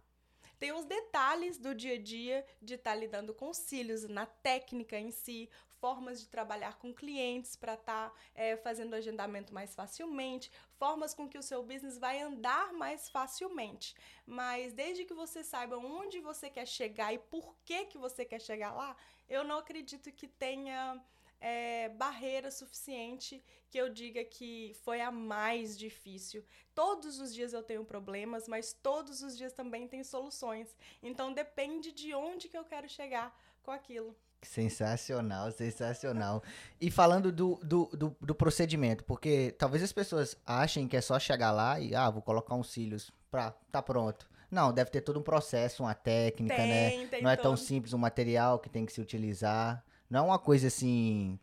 Tem 0.58 0.72
os 0.72 0.84
detalhes 0.84 1.58
do 1.58 1.74
dia 1.74 1.94
a 1.94 1.98
dia 2.00 2.46
de 2.62 2.74
estar 2.74 2.92
tá 2.92 2.96
lidando 2.96 3.34
com 3.34 3.52
cílios, 3.52 4.04
na 4.04 4.26
técnica 4.26 4.98
em 4.98 5.10
si, 5.10 5.50
formas 5.84 6.18
de 6.18 6.28
trabalhar 6.28 6.78
com 6.78 6.94
clientes 6.94 7.56
para 7.56 7.74
estar 7.74 8.08
tá, 8.08 8.16
é, 8.34 8.56
fazendo 8.56 8.94
agendamento 8.94 9.52
mais 9.52 9.74
facilmente, 9.74 10.50
formas 10.78 11.12
com 11.12 11.28
que 11.28 11.36
o 11.36 11.42
seu 11.42 11.62
business 11.62 11.98
vai 11.98 12.22
andar 12.22 12.72
mais 12.72 13.10
facilmente. 13.10 13.94
Mas 14.24 14.72
desde 14.72 15.04
que 15.04 15.12
você 15.12 15.44
saiba 15.44 15.76
onde 15.76 16.20
você 16.20 16.48
quer 16.48 16.66
chegar 16.66 17.12
e 17.12 17.18
por 17.18 17.54
que, 17.66 17.84
que 17.84 17.98
você 17.98 18.24
quer 18.24 18.40
chegar 18.40 18.72
lá, 18.72 18.96
eu 19.28 19.44
não 19.44 19.58
acredito 19.58 20.10
que 20.10 20.26
tenha 20.26 20.98
é, 21.38 21.90
barreira 21.90 22.50
suficiente 22.50 23.44
que 23.68 23.76
eu 23.76 23.90
diga 23.90 24.24
que 24.24 24.72
foi 24.84 25.02
a 25.02 25.10
mais 25.10 25.76
difícil. 25.78 26.42
Todos 26.74 27.20
os 27.20 27.34
dias 27.34 27.52
eu 27.52 27.62
tenho 27.62 27.84
problemas, 27.84 28.48
mas 28.48 28.72
todos 28.72 29.20
os 29.20 29.36
dias 29.36 29.52
também 29.52 29.86
tem 29.86 30.02
soluções. 30.02 30.74
Então 31.02 31.30
depende 31.30 31.92
de 31.92 32.14
onde 32.14 32.48
que 32.48 32.56
eu 32.56 32.64
quero 32.64 32.88
chegar 32.88 33.38
com 33.62 33.70
aquilo. 33.70 34.16
Sensacional, 34.44 35.50
sensacional. 35.50 36.42
E 36.80 36.90
falando 36.90 37.32
do, 37.32 37.58
do, 37.62 37.86
do, 37.92 38.16
do, 38.20 38.34
procedimento, 38.34 39.02
porque 39.04 39.54
talvez 39.58 39.82
as 39.82 39.92
pessoas 39.92 40.36
achem 40.46 40.86
que 40.86 40.96
é 40.96 41.00
só 41.00 41.18
chegar 41.18 41.50
lá 41.50 41.80
e, 41.80 41.94
ah, 41.94 42.10
vou 42.10 42.22
colocar 42.22 42.54
uns 42.54 42.70
cílios 42.70 43.10
pra 43.30 43.50
tá 43.72 43.82
pronto. 43.82 44.28
Não, 44.50 44.72
deve 44.72 44.90
ter 44.90 45.00
todo 45.00 45.18
um 45.18 45.22
processo, 45.22 45.82
uma 45.82 45.94
técnica, 45.94 46.56
né? 46.56 46.90
tem, 46.90 47.00
né? 47.00 47.06
Tem 47.06 47.22
Não 47.22 47.30
é 47.30 47.36
tão 47.36 47.56
simples 47.56 47.92
o 47.92 47.96
um 47.96 47.98
material 47.98 48.58
que 48.58 48.68
tem 48.68 48.86
que 48.86 48.92
se 48.92 49.00
utilizar. 49.00 49.82
Não 50.08 50.20
é 50.20 50.22
uma 50.22 50.38
coisa 50.38 50.68
assim 50.68 51.38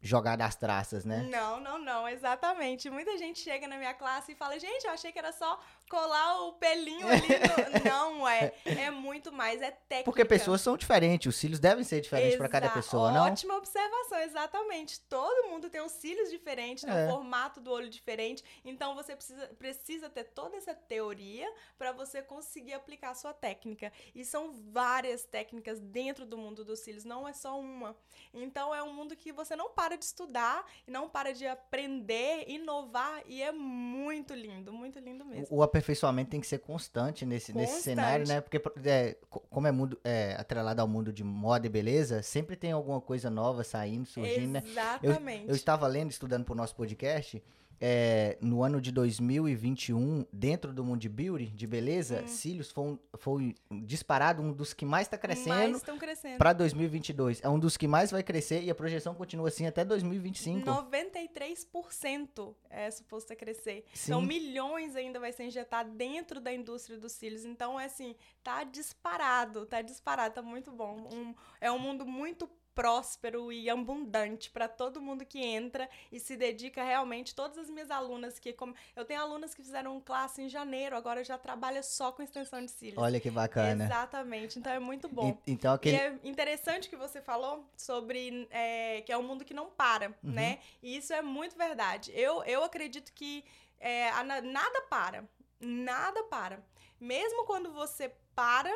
jogar 0.00 0.36
das 0.36 0.54
traças, 0.54 1.04
né? 1.04 1.28
Não, 1.30 1.60
não, 1.60 1.78
não, 1.78 2.08
exatamente. 2.08 2.88
Muita 2.88 3.16
gente 3.18 3.40
chega 3.40 3.66
na 3.66 3.76
minha 3.76 3.94
classe 3.94 4.32
e 4.32 4.34
fala, 4.34 4.58
gente, 4.58 4.86
eu 4.86 4.92
achei 4.92 5.10
que 5.12 5.18
era 5.18 5.32
só 5.32 5.58
colar 5.88 6.42
o 6.46 6.52
pelinho 6.54 7.06
ali. 7.06 7.28
No... 7.28 7.84
não 8.18 8.28
é, 8.28 8.52
é 8.64 8.90
muito 8.90 9.32
mais, 9.32 9.60
é 9.62 9.70
técnica. 9.70 10.04
Porque 10.04 10.24
pessoas 10.24 10.60
são 10.60 10.76
diferentes, 10.76 11.32
os 11.32 11.38
cílios 11.38 11.58
devem 11.58 11.84
ser 11.84 12.00
diferentes 12.00 12.36
para 12.36 12.48
cada 12.48 12.70
pessoa, 12.70 13.10
não? 13.10 13.26
Ótima 13.26 13.56
observação, 13.56 14.20
exatamente. 14.20 15.00
Todo 15.02 15.48
mundo 15.48 15.68
tem 15.68 15.80
os 15.80 15.92
cílios 15.92 16.30
diferentes, 16.30 16.84
é. 16.84 17.06
o 17.06 17.10
formato 17.10 17.60
do 17.60 17.70
olho 17.70 17.88
diferente, 17.88 18.42
então 18.64 18.94
você 18.94 19.14
precisa, 19.14 19.46
precisa 19.58 20.08
ter 20.08 20.24
toda 20.24 20.56
essa 20.56 20.74
teoria 20.74 21.50
para 21.78 21.92
você 21.92 22.22
conseguir 22.22 22.74
aplicar 22.74 23.10
a 23.10 23.14
sua 23.14 23.32
técnica. 23.32 23.92
E 24.14 24.24
são 24.24 24.52
várias 24.70 25.24
técnicas 25.24 25.80
dentro 25.80 26.26
do 26.26 26.36
mundo 26.36 26.64
dos 26.64 26.80
cílios, 26.80 27.04
não 27.04 27.26
é 27.26 27.32
só 27.32 27.58
uma. 27.58 27.96
Então 28.32 28.74
é 28.74 28.82
um 28.82 28.92
mundo 28.92 29.16
que 29.16 29.32
você 29.32 29.56
não 29.56 29.70
para 29.70 29.96
de 29.96 30.04
estudar 30.04 30.66
não 30.86 31.08
para 31.08 31.32
de 31.32 31.46
aprender, 31.46 32.44
inovar 32.48 33.22
e 33.26 33.42
é 33.42 33.52
muito 33.52 34.34
lindo, 34.34 34.72
muito 34.72 34.98
lindo 34.98 35.24
mesmo. 35.24 35.46
O, 35.50 35.58
o 35.58 35.62
aperfeiçoamento 35.78 36.30
tem 36.30 36.40
que 36.40 36.46
ser 36.46 36.58
constante 36.58 37.24
nesse, 37.24 37.52
constante. 37.52 37.72
nesse 37.72 37.82
cenário, 37.82 38.26
né? 38.26 38.40
Porque 38.40 38.60
é, 38.84 39.16
como 39.50 39.66
é, 39.66 39.72
mundo, 39.72 39.98
é 40.04 40.34
atrelado 40.38 40.80
ao 40.80 40.88
mundo 40.88 41.12
de 41.12 41.24
moda 41.24 41.66
e 41.66 41.70
beleza, 41.70 42.22
sempre 42.22 42.56
tem 42.56 42.72
alguma 42.72 43.00
coisa 43.00 43.30
nova 43.30 43.64
saindo, 43.64 44.06
surgindo, 44.06 44.58
Exatamente. 44.58 44.74
né? 44.74 45.00
Exatamente. 45.02 45.42
Eu, 45.44 45.48
eu 45.50 45.54
estava 45.54 45.86
lendo, 45.86 46.10
estudando 46.10 46.44
para 46.44 46.52
o 46.52 46.56
nosso 46.56 46.74
podcast 46.74 47.42
é, 47.80 48.36
no 48.40 48.62
ano 48.62 48.80
de 48.80 48.90
2021, 48.90 50.26
dentro 50.32 50.72
do 50.72 50.84
mundo 50.84 51.00
de 51.00 51.08
beauty, 51.08 51.46
de 51.46 51.66
beleza, 51.66 52.22
hum. 52.22 52.28
cílios 52.28 52.70
foi, 52.70 52.84
um, 52.84 52.98
foi 53.16 53.54
disparado 53.82 54.42
um 54.42 54.52
dos 54.52 54.72
que 54.74 54.84
mais 54.84 55.06
está 55.06 55.16
crescendo, 55.16 55.80
crescendo. 55.98 56.38
para 56.38 56.52
2022. 56.52 57.40
É 57.42 57.48
um 57.48 57.58
dos 57.58 57.76
que 57.76 57.86
mais 57.86 58.10
vai 58.10 58.22
crescer 58.22 58.62
e 58.62 58.70
a 58.70 58.74
projeção 58.74 59.14
continua 59.14 59.48
assim 59.48 59.66
até 59.66 59.84
2025. 59.84 60.68
93% 60.68 62.54
é 62.70 62.90
suposto 62.90 63.32
a 63.32 63.36
crescer. 63.36 63.84
Sim. 63.94 64.12
Então, 64.12 64.22
milhões 64.22 64.96
ainda 64.96 65.20
vai 65.20 65.32
ser 65.32 65.44
injetado 65.44 65.90
dentro 65.90 66.40
da 66.40 66.52
indústria 66.52 66.98
dos 66.98 67.12
cílios. 67.12 67.44
Então, 67.44 67.78
é 67.78 67.84
assim, 67.84 68.14
tá 68.42 68.64
disparado, 68.64 69.66
tá 69.66 69.82
disparado, 69.82 70.34
tá 70.34 70.42
muito 70.42 70.72
bom. 70.72 71.08
Um, 71.12 71.34
é 71.60 71.70
um 71.70 71.78
mundo 71.78 72.04
muito 72.04 72.48
próspero 72.78 73.50
e 73.50 73.68
abundante 73.68 74.52
para 74.52 74.68
todo 74.68 75.02
mundo 75.02 75.26
que 75.26 75.40
entra 75.40 75.90
e 76.12 76.20
se 76.20 76.36
dedica 76.36 76.84
realmente. 76.84 77.34
Todas 77.34 77.58
as 77.58 77.68
minhas 77.68 77.90
alunas 77.90 78.38
que. 78.38 78.52
Como, 78.52 78.72
eu 78.94 79.04
tenho 79.04 79.20
alunas 79.20 79.52
que 79.52 79.60
fizeram 79.64 80.00
classe 80.00 80.42
em 80.42 80.48
janeiro, 80.48 80.96
agora 80.96 81.24
já 81.24 81.36
trabalha 81.36 81.82
só 81.82 82.12
com 82.12 82.22
extensão 82.22 82.64
de 82.64 82.70
cílios. 82.70 83.02
Olha 83.02 83.18
que 83.18 83.32
bacana. 83.32 83.84
Exatamente, 83.84 84.60
então 84.60 84.72
é 84.72 84.78
muito 84.78 85.08
bom. 85.08 85.36
E, 85.44 85.52
então, 85.52 85.74
aquele... 85.74 85.96
E 85.96 85.98
é 85.98 86.18
interessante 86.22 86.88
que 86.88 86.94
você 86.94 87.20
falou 87.20 87.68
sobre 87.76 88.46
é, 88.48 89.00
que 89.00 89.10
é 89.10 89.18
um 89.18 89.24
mundo 89.24 89.44
que 89.44 89.52
não 89.52 89.68
para, 89.70 90.10
uhum. 90.22 90.30
né? 90.30 90.60
E 90.80 90.96
isso 90.96 91.12
é 91.12 91.20
muito 91.20 91.56
verdade. 91.56 92.12
Eu, 92.14 92.44
eu 92.44 92.62
acredito 92.62 93.12
que 93.12 93.44
é, 93.80 94.12
nada 94.22 94.82
para. 94.82 95.28
Nada 95.60 96.22
para. 96.24 96.62
Mesmo 97.00 97.44
quando 97.44 97.72
você 97.72 98.14
para, 98.36 98.72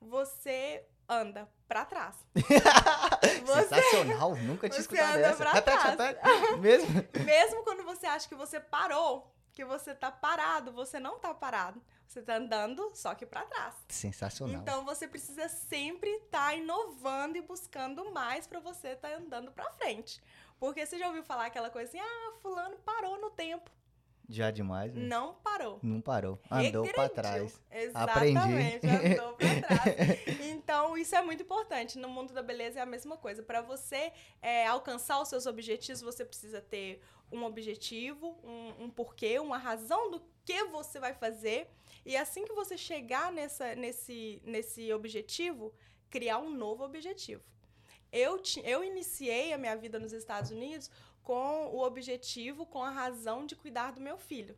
você 0.00 0.84
anda 1.08 1.48
para 1.66 1.84
trás. 1.84 2.14
você, 2.34 3.62
Sensacional, 3.68 4.36
nunca 4.36 4.68
tinha 4.68 4.80
escutado 4.80 5.18
essa. 5.18 5.36
Pra 5.36 5.52
repete, 5.52 5.96
trás. 5.96 6.16
repete. 6.16 6.58
Mesmo? 6.58 6.88
Mesmo 7.24 7.64
quando 7.64 7.84
você 7.84 8.06
acha 8.06 8.28
que 8.28 8.34
você 8.34 8.60
parou, 8.60 9.32
que 9.52 9.64
você 9.64 9.94
tá 9.94 10.10
parado, 10.10 10.72
você 10.72 11.00
não 11.00 11.18
tá 11.18 11.34
parado. 11.34 11.82
Você 12.06 12.22
tá 12.22 12.36
andando, 12.36 12.90
só 12.94 13.14
que 13.14 13.26
para 13.26 13.42
trás. 13.42 13.74
Sensacional. 13.88 14.62
Então 14.62 14.82
você 14.82 15.06
precisa 15.06 15.46
sempre 15.48 16.08
estar 16.10 16.46
tá 16.46 16.54
inovando 16.54 17.36
e 17.36 17.42
buscando 17.42 18.10
mais 18.12 18.46
para 18.46 18.60
você 18.60 18.88
estar 18.88 19.10
tá 19.10 19.16
andando 19.16 19.52
para 19.52 19.70
frente. 19.72 20.22
Porque 20.58 20.86
você 20.86 20.98
já 20.98 21.06
ouviu 21.06 21.22
falar 21.22 21.46
aquela 21.46 21.68
coisa 21.68 21.88
assim: 21.88 22.00
"Ah, 22.00 22.32
fulano 22.40 22.76
parou 22.78 23.20
no 23.20 23.30
tempo". 23.30 23.70
Já 24.28 24.50
demais, 24.50 24.94
né? 24.94 25.06
Não 25.06 25.34
parou. 25.34 25.78
Não 25.82 26.02
parou. 26.02 26.38
Andou 26.50 26.86
para 26.92 27.08
trás. 27.08 27.58
Exatamente, 27.70 28.36
Aprendi. 28.36 29.14
andou 29.14 29.32
para 29.32 29.60
trás. 29.62 30.40
Então, 30.40 30.98
isso 30.98 31.16
é 31.16 31.22
muito 31.22 31.42
importante. 31.42 31.98
No 31.98 32.10
mundo 32.10 32.34
da 32.34 32.42
beleza 32.42 32.78
é 32.78 32.82
a 32.82 32.86
mesma 32.86 33.16
coisa. 33.16 33.42
Para 33.42 33.62
você 33.62 34.12
é, 34.42 34.66
alcançar 34.66 35.18
os 35.22 35.28
seus 35.28 35.46
objetivos, 35.46 36.02
você 36.02 36.26
precisa 36.26 36.60
ter 36.60 37.00
um 37.32 37.42
objetivo, 37.44 38.38
um, 38.44 38.84
um 38.84 38.90
porquê, 38.90 39.38
uma 39.38 39.56
razão 39.56 40.10
do 40.10 40.22
que 40.44 40.62
você 40.64 41.00
vai 41.00 41.14
fazer. 41.14 41.66
E 42.04 42.14
assim 42.14 42.44
que 42.44 42.52
você 42.52 42.76
chegar 42.76 43.32
nessa, 43.32 43.74
nesse, 43.74 44.42
nesse 44.44 44.92
objetivo, 44.92 45.72
criar 46.10 46.36
um 46.38 46.50
novo 46.50 46.84
objetivo. 46.84 47.42
Eu, 48.12 48.40
eu 48.64 48.84
iniciei 48.84 49.52
a 49.52 49.58
minha 49.58 49.76
vida 49.76 49.98
nos 49.98 50.12
Estados 50.12 50.50
Unidos 50.50 50.90
com 51.28 51.66
o 51.74 51.84
objetivo, 51.84 52.64
com 52.64 52.82
a 52.82 52.88
razão 52.88 53.44
de 53.44 53.54
cuidar 53.54 53.92
do 53.92 54.00
meu 54.00 54.16
filho. 54.16 54.56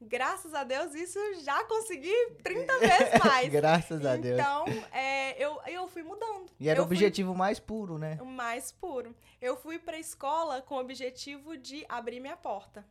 Graças 0.00 0.52
a 0.52 0.64
Deus, 0.64 0.92
isso 0.92 1.20
já 1.44 1.62
consegui 1.66 2.12
30 2.42 2.78
vezes 2.82 3.24
mais. 3.24 3.48
Graças 3.48 4.04
a 4.04 4.16
Deus. 4.16 4.40
Então, 4.40 4.64
é, 4.90 5.40
eu, 5.40 5.60
eu 5.68 5.86
fui 5.86 6.02
mudando. 6.02 6.50
E 6.58 6.68
era 6.68 6.80
eu 6.80 6.82
o 6.82 6.86
objetivo 6.86 7.30
fui... 7.30 7.38
mais 7.38 7.60
puro, 7.60 7.96
né? 7.96 8.18
O 8.20 8.24
mais 8.24 8.72
puro. 8.72 9.14
Eu 9.40 9.56
fui 9.56 9.78
para 9.78 9.96
a 9.96 10.00
escola 10.00 10.60
com 10.62 10.74
o 10.74 10.80
objetivo 10.80 11.56
de 11.56 11.86
abrir 11.88 12.18
minha 12.18 12.36
porta. 12.36 12.84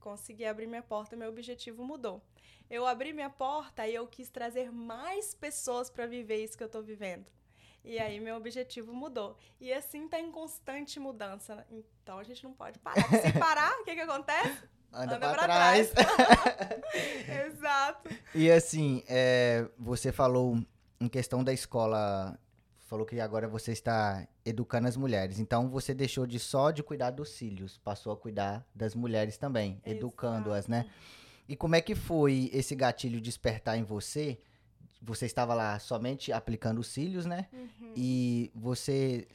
Consegui 0.00 0.44
abrir 0.44 0.66
minha 0.66 0.82
porta, 0.82 1.14
meu 1.14 1.28
objetivo 1.28 1.84
mudou. 1.84 2.20
Eu 2.68 2.84
abri 2.84 3.12
minha 3.12 3.30
porta 3.30 3.86
e 3.86 3.94
eu 3.94 4.04
quis 4.08 4.28
trazer 4.28 4.72
mais 4.72 5.32
pessoas 5.32 5.88
para 5.88 6.06
viver 6.06 6.42
isso 6.42 6.58
que 6.58 6.64
eu 6.64 6.66
estou 6.66 6.82
vivendo. 6.82 7.30
E 7.84 7.98
aí 7.98 8.20
meu 8.20 8.36
objetivo 8.36 8.92
mudou. 8.92 9.36
E 9.60 9.72
assim 9.72 10.08
tá 10.08 10.20
em 10.20 10.30
constante 10.30 11.00
mudança. 11.00 11.66
Então 11.70 12.18
a 12.18 12.24
gente 12.24 12.42
não 12.44 12.52
pode 12.52 12.78
parar. 12.78 13.02
Se 13.08 13.32
parar, 13.38 13.80
o 13.80 13.84
que 13.84 13.94
que 13.94 14.00
acontece? 14.00 14.68
Anda, 14.92 15.16
Anda 15.16 15.18
pra, 15.18 15.32
pra 15.32 15.44
trás. 15.44 15.90
trás. 15.90 16.16
Exato. 17.46 18.10
E 18.34 18.50
assim, 18.50 19.02
é, 19.08 19.66
você 19.78 20.12
falou 20.12 20.58
em 21.00 21.08
questão 21.08 21.42
da 21.42 21.52
escola, 21.52 22.38
falou 22.86 23.06
que 23.06 23.18
agora 23.18 23.48
você 23.48 23.72
está 23.72 24.28
educando 24.44 24.86
as 24.86 24.96
mulheres. 24.96 25.38
Então 25.38 25.68
você 25.68 25.94
deixou 25.94 26.26
de 26.26 26.38
só 26.38 26.70
de 26.70 26.82
cuidar 26.82 27.10
dos 27.10 27.36
filhos, 27.36 27.78
passou 27.78 28.12
a 28.12 28.16
cuidar 28.16 28.66
das 28.74 28.94
mulheres 28.94 29.36
também, 29.38 29.80
educando-as, 29.84 30.68
né? 30.68 30.88
E 31.48 31.56
como 31.56 31.74
é 31.74 31.80
que 31.80 31.94
foi 31.94 32.50
esse 32.52 32.74
gatilho 32.74 33.20
despertar 33.20 33.76
em 33.76 33.82
você? 33.82 34.38
Você 35.02 35.26
estava 35.26 35.52
lá 35.52 35.78
somente 35.78 36.32
aplicando 36.32 36.78
os 36.78 36.86
cílios, 36.86 37.26
né? 37.26 37.48
Uhum. 37.52 37.92
E 37.96 38.50
você 38.54 39.26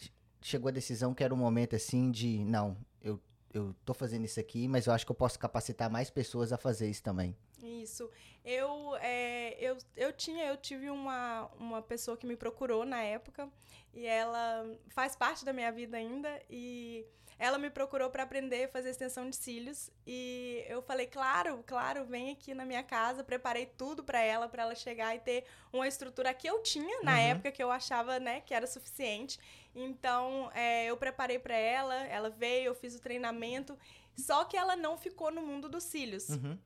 chegou 0.42 0.70
à 0.70 0.72
decisão 0.72 1.14
que 1.14 1.24
era 1.24 1.34
um 1.34 1.38
momento 1.38 1.76
assim 1.76 2.10
de, 2.10 2.44
não, 2.46 2.78
eu, 3.02 3.20
eu 3.54 3.76
tô 3.84 3.94
fazendo 3.94 4.24
isso 4.26 4.40
aqui, 4.40 4.68
mas 4.68 4.88
eu 4.88 4.94
acho 4.94 5.06
que 5.06 5.12
eu 5.12 5.16
posso 5.16 5.38
capacitar 5.38 5.90
mais 5.90 6.10
pessoas 6.10 6.54
a 6.54 6.58
fazer 6.58 6.90
isso 6.90 7.04
também. 7.04 7.36
Isso. 7.62 8.10
Eu, 8.46 8.96
é, 8.98 9.58
eu, 9.60 9.78
eu 9.96 10.14
tinha, 10.14 10.46
eu 10.46 10.58
tive 10.58 10.90
uma, 10.90 11.50
uma 11.60 11.82
pessoa 11.82 12.16
que 12.16 12.26
me 12.26 12.36
procurou 12.36 12.86
na 12.86 13.02
época 13.02 13.50
e 13.94 14.06
ela 14.06 14.66
faz 14.90 15.16
parte 15.16 15.44
da 15.44 15.52
minha 15.52 15.72
vida 15.72 15.98
ainda 15.98 16.42
e 16.50 17.06
ela 17.40 17.58
me 17.58 17.70
procurou 17.70 18.10
para 18.10 18.24
aprender 18.24 18.66
a 18.66 18.68
fazer 18.68 18.90
extensão 18.90 19.30
de 19.30 19.36
cílios 19.36 19.92
e 20.06 20.64
eu 20.68 20.82
falei, 20.82 21.06
claro, 21.06 21.64
claro, 21.68 22.04
vem 22.06 22.32
aqui 22.32 22.54
na 22.54 22.66
minha 22.66 22.82
casa. 22.82 23.24
Preparei 23.24 23.66
tudo 23.66 24.04
para 24.04 24.20
ela, 24.20 24.50
para 24.50 24.64
ela 24.64 24.76
chegar 24.76 25.16
e 25.16 25.20
ter 25.20 25.46
uma 25.72 25.88
estrutura 25.88 26.34
que 26.34 26.48
eu 26.48 26.64
tinha 26.64 27.04
na 27.04 27.14
uhum. 27.14 27.18
época 27.18 27.52
que 27.52 27.62
eu 27.62 27.70
achava, 27.70 28.20
né, 28.20 28.42
que 28.42 28.54
era 28.54 28.66
suficiente. 28.66 29.40
Então, 29.76 30.50
é, 30.56 30.86
eu 30.86 30.98
preparei 30.98 31.38
para 31.38 31.56
ela, 31.56 31.96
ela 32.08 32.30
veio, 32.30 32.66
eu 32.66 32.76
fiz 32.76 32.96
o 32.96 33.02
treinamento. 33.02 33.78
Só 34.16 34.44
que 34.44 34.58
ela 34.58 34.76
não 34.76 34.98
ficou 34.98 35.32
no 35.32 35.42
mundo 35.42 35.70
dos 35.70 35.84
cílios. 35.84 36.30
Uhum. 36.30 36.58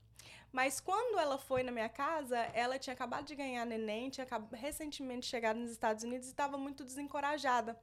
Mas 0.51 0.79
quando 0.79 1.17
ela 1.17 1.37
foi 1.37 1.63
na 1.63 1.71
minha 1.71 1.89
casa, 1.89 2.37
ela 2.53 2.77
tinha 2.77 2.93
acabado 2.93 3.25
de 3.25 3.35
ganhar 3.35 3.65
neném, 3.65 4.09
tinha 4.09 4.27
recentemente 4.51 5.25
chegado 5.25 5.57
nos 5.57 5.71
Estados 5.71 6.03
Unidos 6.03 6.27
e 6.27 6.31
estava 6.31 6.57
muito 6.57 6.83
desencorajada. 6.83 7.79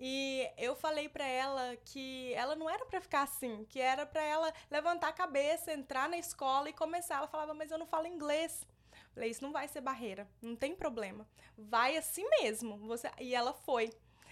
E 0.00 0.48
eu 0.56 0.76
falei 0.76 1.08
para 1.08 1.26
ela 1.26 1.76
que 1.84 2.32
ela 2.34 2.54
não 2.54 2.70
era 2.70 2.86
para 2.86 3.00
ficar 3.00 3.22
assim, 3.22 3.64
que 3.68 3.80
era 3.80 4.06
para 4.06 4.22
ela 4.22 4.54
levantar 4.70 5.08
a 5.08 5.12
cabeça, 5.12 5.72
entrar 5.72 6.08
na 6.08 6.16
escola 6.16 6.70
e 6.70 6.72
começar. 6.72 7.16
Ela 7.16 7.26
falava, 7.26 7.52
mas 7.52 7.70
eu 7.70 7.78
não 7.78 7.86
falo 7.86 8.06
inglês. 8.06 8.66
Falei, 9.12 9.30
isso 9.30 9.42
não 9.42 9.50
vai 9.50 9.66
ser 9.66 9.80
barreira, 9.80 10.28
não 10.40 10.54
tem 10.54 10.76
problema. 10.76 11.26
Vai 11.56 11.96
assim 11.96 12.26
mesmo. 12.40 12.78
Você... 12.86 13.10
E 13.18 13.34
ela 13.34 13.52
foi. 13.52 13.90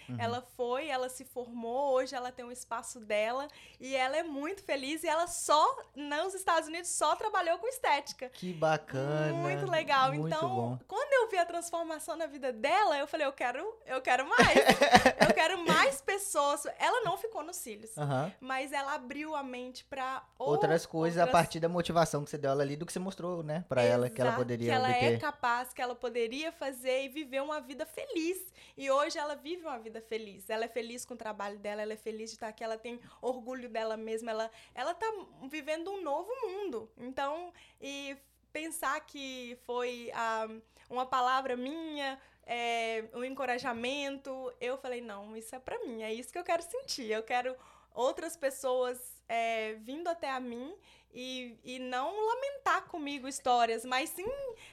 Uhum. 0.08 0.16
Ela 0.18 0.40
foi, 0.56 0.88
ela 0.88 1.08
se 1.08 1.24
formou, 1.24 1.92
hoje 1.94 2.14
ela 2.14 2.30
tem 2.30 2.44
um 2.44 2.52
espaço 2.52 3.00
dela 3.00 3.48
e 3.80 3.94
ela 3.94 4.16
é 4.16 4.22
muito 4.22 4.62
feliz 4.62 5.02
e 5.04 5.08
ela 5.08 5.26
só, 5.26 5.82
nos 5.94 6.34
Estados 6.34 6.68
Unidos, 6.68 6.90
só 6.90 7.16
trabalhou 7.16 7.58
com 7.58 7.66
estética. 7.68 8.28
Que 8.28 8.52
bacana. 8.52 9.32
Muito 9.32 9.70
legal. 9.70 10.12
Muito 10.12 10.26
então, 10.26 10.48
bom. 10.48 10.78
quando 10.86 11.12
eu 11.12 11.30
vi 11.30 11.38
a 11.38 11.44
transformação 11.44 12.16
na 12.16 12.26
vida 12.26 12.52
dela, 12.52 12.98
eu 12.98 13.06
falei, 13.06 13.26
eu 13.26 13.32
quero, 13.32 13.76
eu 13.86 14.00
quero 14.00 14.28
mais. 14.28 14.56
eu 15.28 15.34
quero 15.34 15.64
mais 15.64 16.00
pessoas. 16.00 16.66
Ela 16.78 17.02
não 17.02 17.16
ficou 17.16 17.42
nos 17.42 17.56
cílios, 17.56 17.96
uhum. 17.96 18.32
mas 18.40 18.72
ela 18.72 18.94
abriu 18.94 19.34
a 19.34 19.42
mente 19.42 19.84
para 19.84 20.22
outras 20.38 20.86
coisas 20.86 21.18
outras... 21.18 21.28
a 21.28 21.32
partir 21.32 21.60
da 21.60 21.68
motivação 21.68 22.24
que 22.24 22.30
você 22.30 22.38
deu 22.38 22.50
ela 22.50 22.62
ali, 22.62 22.76
do 22.76 22.86
que 22.86 22.92
você 22.92 22.98
mostrou, 22.98 23.42
né, 23.42 23.64
para 23.68 23.82
ela 23.82 24.08
que 24.08 24.20
ela 24.20 24.32
poderia 24.32 24.68
que 24.68 24.74
ela 24.74 24.88
obter. 24.88 25.14
é 25.14 25.18
capaz, 25.18 25.72
que 25.72 25.82
ela 25.82 25.94
poderia 25.94 26.52
fazer 26.52 27.04
e 27.04 27.08
viver 27.08 27.42
uma 27.42 27.60
vida 27.60 27.84
feliz. 27.86 28.52
E 28.76 28.90
hoje 28.90 29.18
ela 29.18 29.34
vive 29.34 29.62
uma 29.62 29.78
vida 29.78 29.95
vida 29.96 30.00
feliz. 30.00 30.50
Ela 30.50 30.64
é 30.64 30.68
feliz 30.68 31.04
com 31.04 31.14
o 31.14 31.16
trabalho 31.16 31.58
dela, 31.58 31.82
ela 31.82 31.92
é 31.92 31.96
feliz 31.96 32.30
de 32.30 32.36
estar 32.36 32.48
aqui, 32.48 32.62
ela 32.62 32.78
tem 32.78 33.00
orgulho 33.20 33.68
dela 33.68 33.96
mesma, 33.96 34.30
ela, 34.30 34.50
ela 34.74 34.94
tá 34.94 35.06
vivendo 35.48 35.90
um 35.90 36.02
novo 36.02 36.30
mundo. 36.42 36.90
Então, 36.98 37.52
e 37.80 38.16
pensar 38.52 38.98
que 39.00 39.58
foi 39.64 40.10
ah, 40.14 40.48
uma 40.88 41.06
palavra 41.06 41.56
minha, 41.56 42.18
é, 42.44 43.04
um 43.14 43.24
encorajamento, 43.24 44.52
eu 44.60 44.76
falei, 44.78 45.00
não, 45.00 45.36
isso 45.36 45.54
é 45.54 45.58
para 45.58 45.78
mim, 45.80 46.02
é 46.02 46.12
isso 46.12 46.32
que 46.32 46.38
eu 46.38 46.44
quero 46.44 46.62
sentir. 46.62 47.10
Eu 47.10 47.22
quero 47.22 47.56
outras 47.96 48.36
pessoas 48.36 48.98
é, 49.28 49.74
vindo 49.74 50.08
até 50.08 50.30
a 50.30 50.38
mim 50.38 50.72
e, 51.12 51.58
e 51.64 51.78
não 51.78 52.14
lamentar 52.26 52.84
comigo 52.88 53.26
histórias, 53.26 53.86
mas 53.86 54.10
sim 54.10 54.26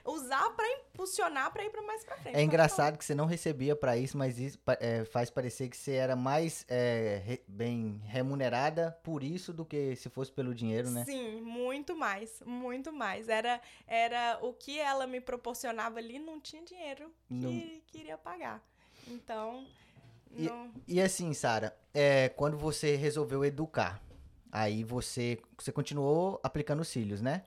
usar 0.03 0.49
para 0.51 0.69
impulsionar 0.73 1.53
para 1.53 1.63
ir 1.63 1.69
para 1.69 1.81
mais 1.81 2.03
para 2.03 2.17
frente. 2.17 2.36
É 2.36 2.43
engraçado 2.43 2.97
que 2.97 3.05
você 3.05 3.15
não 3.15 3.25
recebia 3.25 3.77
para 3.77 3.95
isso, 3.95 4.17
mas 4.17 4.38
isso 4.38 4.59
é, 4.81 5.05
faz 5.05 5.29
parecer 5.29 5.69
que 5.69 5.77
você 5.77 5.93
era 5.93 6.17
mais 6.17 6.65
é, 6.67 7.21
re, 7.25 7.43
bem 7.47 8.01
remunerada 8.05 8.91
por 9.03 9.23
isso 9.23 9.53
do 9.53 9.63
que 9.63 9.95
se 9.95 10.09
fosse 10.09 10.33
pelo 10.33 10.53
dinheiro, 10.53 10.91
né? 10.91 11.05
Sim, 11.05 11.39
muito 11.41 11.95
mais, 11.95 12.41
muito 12.45 12.91
mais. 12.91 13.29
Era, 13.29 13.62
era 13.88 14.38
o 14.41 14.53
que 14.53 14.77
ela 14.77 15.07
me 15.07 15.21
proporcionava 15.21 15.99
ali, 15.99 16.19
não 16.19 16.41
tinha 16.41 16.62
dinheiro 16.62 17.09
que 17.29 17.33
não... 17.33 17.81
queria 17.88 18.17
pagar. 18.17 18.62
Então. 19.07 19.65
E, 20.35 20.49
e 20.87 21.01
assim, 21.01 21.33
Sara, 21.33 21.75
é, 21.93 22.29
quando 22.29 22.57
você 22.57 22.95
resolveu 22.95 23.45
educar, 23.45 24.01
Aí 24.53 24.83
você, 24.83 25.39
você 25.57 25.71
continuou 25.71 26.39
aplicando 26.43 26.85
cílios, 26.85 27.21
né? 27.21 27.41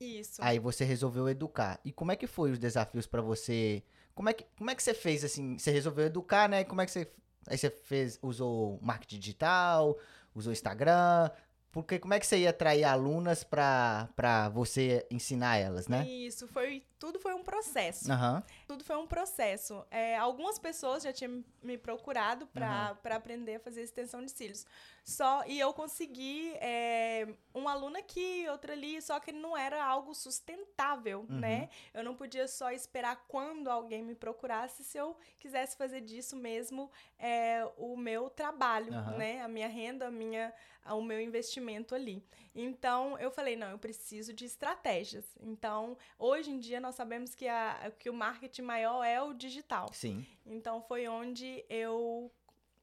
Isso. 0.00 0.40
Aí 0.40 0.60
você 0.60 0.84
resolveu 0.84 1.28
educar. 1.28 1.80
E 1.84 1.90
como 1.90 2.12
é 2.12 2.16
que 2.16 2.28
foi 2.28 2.52
os 2.52 2.58
desafios 2.58 3.04
para 3.04 3.20
você? 3.20 3.82
Como 4.14 4.28
é 4.28 4.32
que 4.32 4.46
como 4.56 4.70
é 4.70 4.74
que 4.76 4.82
você 4.82 4.94
fez 4.94 5.24
assim? 5.24 5.58
Você 5.58 5.72
resolveu 5.72 6.06
educar, 6.06 6.48
né? 6.48 6.62
Como 6.62 6.80
é 6.80 6.86
que 6.86 6.92
você 6.92 7.10
aí 7.48 7.58
você 7.58 7.68
fez 7.68 8.16
usou 8.22 8.78
marketing 8.80 9.18
digital, 9.18 9.98
usou 10.32 10.52
Instagram? 10.52 11.30
Porque 11.72 11.98
como 11.98 12.14
é 12.14 12.20
que 12.20 12.26
você 12.26 12.38
ia 12.38 12.50
atrair 12.50 12.84
alunas 12.84 13.42
para 13.42 14.48
você 14.54 15.04
ensinar 15.10 15.56
elas, 15.56 15.88
né? 15.88 16.06
Isso, 16.06 16.46
foi 16.46 16.84
tudo 17.02 17.18
foi 17.18 17.34
um 17.34 17.42
processo. 17.42 18.12
Uhum. 18.12 18.40
Tudo 18.64 18.84
foi 18.84 18.96
um 18.96 19.08
processo. 19.08 19.84
É, 19.90 20.16
algumas 20.16 20.56
pessoas 20.56 21.02
já 21.02 21.12
tinham 21.12 21.44
me 21.60 21.76
procurado 21.76 22.46
para 22.46 22.96
uhum. 23.04 23.12
aprender 23.16 23.56
a 23.56 23.58
fazer 23.58 23.82
extensão 23.82 24.24
de 24.24 24.30
cílios. 24.30 24.64
Só, 25.02 25.42
e 25.46 25.58
eu 25.58 25.74
consegui 25.74 26.52
é, 26.60 27.26
uma 27.52 27.72
aluna 27.72 27.98
aqui, 27.98 28.46
outra 28.48 28.72
ali, 28.72 29.02
só 29.02 29.18
que 29.18 29.32
não 29.32 29.56
era 29.56 29.84
algo 29.84 30.14
sustentável, 30.14 31.26
uhum. 31.28 31.40
né? 31.40 31.70
Eu 31.92 32.04
não 32.04 32.14
podia 32.14 32.46
só 32.46 32.70
esperar 32.70 33.24
quando 33.26 33.66
alguém 33.66 34.04
me 34.04 34.14
procurasse 34.14 34.84
se 34.84 34.96
eu 34.96 35.16
quisesse 35.40 35.76
fazer 35.76 36.02
disso 36.02 36.36
mesmo 36.36 36.88
é, 37.18 37.68
o 37.76 37.96
meu 37.96 38.30
trabalho, 38.30 38.92
né? 39.18 39.42
A 39.42 39.48
minha 39.48 39.66
renda, 39.66 40.06
a 40.06 40.10
minha, 40.10 40.54
o 40.86 41.02
meu 41.02 41.20
investimento 41.20 41.96
ali. 41.96 42.24
Então, 42.54 43.18
eu 43.18 43.30
falei, 43.30 43.56
não, 43.56 43.70
eu 43.70 43.78
preciso 43.78 44.32
de 44.32 44.44
estratégias. 44.44 45.24
Então, 45.40 45.96
hoje 46.18 46.50
em 46.50 46.60
dia, 46.60 46.78
nós 46.80 46.91
sabemos 46.92 47.34
que, 47.34 47.48
a, 47.48 47.92
que 47.98 48.08
o 48.10 48.14
marketing 48.14 48.62
maior 48.62 49.02
é 49.02 49.20
o 49.20 49.32
digital. 49.32 49.90
Sim. 49.92 50.26
Então, 50.46 50.80
foi 50.82 51.08
onde 51.08 51.64
eu 51.68 52.30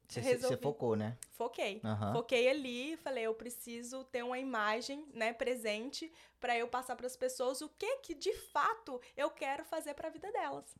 você, 0.08 0.22
resolvi... 0.22 0.58
focou, 0.58 0.96
né? 0.96 1.18
Foquei. 1.32 1.80
Uhum. 1.84 2.14
Foquei 2.14 2.50
ali, 2.50 2.98
falei, 2.98 3.26
eu 3.26 3.34
preciso 3.34 4.04
ter 4.06 4.24
uma 4.24 4.40
imagem, 4.40 5.06
né, 5.14 5.32
presente 5.32 6.12
para 6.40 6.58
eu 6.58 6.68
passar 6.68 6.96
para 6.96 7.06
as 7.06 7.16
pessoas 7.16 7.62
o 7.62 7.70
que 7.70 7.98
que 7.98 8.16
de 8.16 8.34
fato 8.34 9.00
eu 9.16 9.30
quero 9.30 9.64
fazer 9.64 9.94
para 9.94 10.08
a 10.08 10.12
vida 10.12 10.32
delas. 10.32 10.76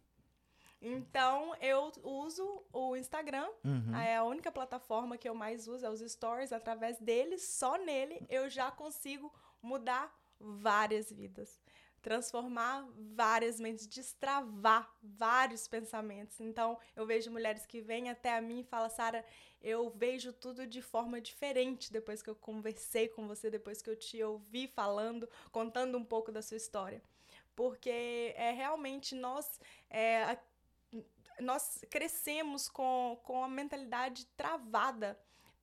Então, 0.82 1.54
eu 1.62 1.92
uso 2.04 2.64
o 2.72 2.96
Instagram, 2.96 3.50
uhum. 3.66 3.96
é 3.96 4.16
a 4.16 4.24
única 4.24 4.52
plataforma 4.52 5.18
que 5.18 5.28
eu 5.28 5.36
mais 5.36 5.68
uso, 5.68 5.86
é 5.86 5.90
os 5.90 6.00
stories. 6.00 6.54
Através 6.54 6.98
dele, 7.00 7.38
só 7.38 7.78
nele, 7.78 8.26
eu 8.30 8.50
já 8.50 8.72
consigo 8.72 9.32
mudar 9.62 10.18
várias 10.40 11.12
vidas. 11.12 11.60
Transformar 12.02 12.88
várias 13.16 13.60
mentes, 13.60 13.88
destravar 13.88 14.90
vários 15.02 15.68
pensamentos. 15.68 16.40
Então, 16.40 16.78
eu 16.96 17.06
vejo 17.06 17.32
mulheres 17.32 17.66
que 17.66 17.82
vêm 17.82 18.10
até 18.10 18.36
a 18.36 18.42
mim 18.42 18.62
e 18.62 18.64
falam, 18.64 18.90
Sara, 18.90 19.26
eu 19.62 19.90
vejo 19.90 20.32
tudo 20.32 20.66
de 20.66 20.82
forma 20.82 21.20
diferente 21.20 21.92
depois 21.92 22.22
que 22.22 22.30
eu 22.30 22.36
conversei 22.36 23.08
com 23.08 23.28
você, 23.28 23.50
depois 23.50 23.82
que 23.82 23.90
eu 23.90 23.96
te 23.96 24.22
ouvi 24.24 24.68
falando, 24.68 25.30
contando 25.52 25.98
um 25.98 26.04
pouco 26.04 26.32
da 26.32 26.42
sua 26.42 26.58
história 26.58 27.02
porque 27.56 28.34
é 28.38 28.52
realmente 28.52 29.14
nós 29.14 29.60
é, 29.90 30.38
nós 31.42 31.84
crescemos 31.90 32.70
com, 32.70 33.20
com 33.24 33.44
a 33.44 33.48
mentalidade 33.48 34.26
travada 34.38 35.20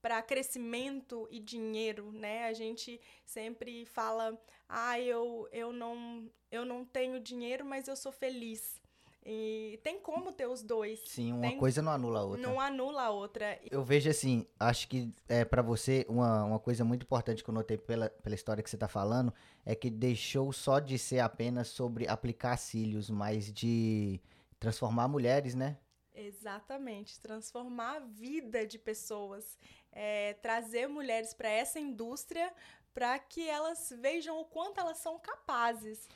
para 0.07 0.23
crescimento 0.23 1.27
e 1.33 1.40
dinheiro, 1.40 2.12
né? 2.12 2.45
A 2.45 2.53
gente 2.53 3.01
sempre 3.25 3.85
fala, 3.87 4.40
ah, 4.69 5.01
eu, 5.01 5.49
eu, 5.51 5.73
não, 5.73 6.31
eu 6.49 6.64
não 6.64 6.85
tenho 6.85 7.19
dinheiro, 7.19 7.64
mas 7.64 7.88
eu 7.88 7.97
sou 7.97 8.12
feliz. 8.12 8.81
E 9.25 9.81
tem 9.83 9.99
como 9.99 10.33
ter 10.33 10.47
os 10.47 10.62
dois. 10.62 11.01
Sim, 11.09 11.33
uma 11.33 11.49
tem, 11.49 11.59
coisa 11.59 11.83
não 11.83 11.90
anula 11.90 12.21
a 12.21 12.23
outra. 12.23 12.40
Não 12.40 12.61
anula 12.61 13.03
a 13.03 13.11
outra. 13.11 13.59
Eu 13.69 13.83
vejo 13.83 14.09
assim, 14.09 14.47
acho 14.61 14.87
que 14.87 15.11
é 15.29 15.45
para 15.45 15.61
você 15.61 16.07
uma, 16.09 16.45
uma 16.45 16.61
coisa 16.61 16.85
muito 16.85 17.03
importante 17.03 17.42
que 17.42 17.51
eu 17.51 17.55
notei 17.55 17.77
pela, 17.77 18.09
pela 18.09 18.37
história 18.37 18.62
que 18.62 18.71
você 18.71 18.77
tá 18.77 18.87
falando 18.87 19.35
é 19.64 19.75
que 19.75 19.90
deixou 19.90 20.53
só 20.53 20.79
de 20.79 21.01
ser 21.01 21.19
apenas 21.19 21.66
sobre 21.66 22.07
aplicar 22.07 22.57
cílios, 22.59 23.11
mas 23.11 23.53
de 23.53 24.21
transformar 24.61 25.09
mulheres, 25.09 25.57
né? 25.57 25.77
Exatamente, 26.18 27.20
transformar 27.20 27.96
a 27.96 28.00
vida 28.00 28.66
de 28.66 28.79
pessoas, 28.79 29.59
é, 29.92 30.33
trazer 30.33 30.88
mulheres 30.88 31.35
para 31.35 31.50
essa 31.50 31.79
indústria 31.79 32.50
para 32.94 33.18
que 33.18 33.46
elas 33.46 33.92
vejam 34.00 34.40
o 34.40 34.46
quanto 34.46 34.81
elas 34.81 34.96
são 34.96 35.18
capazes 35.18 36.09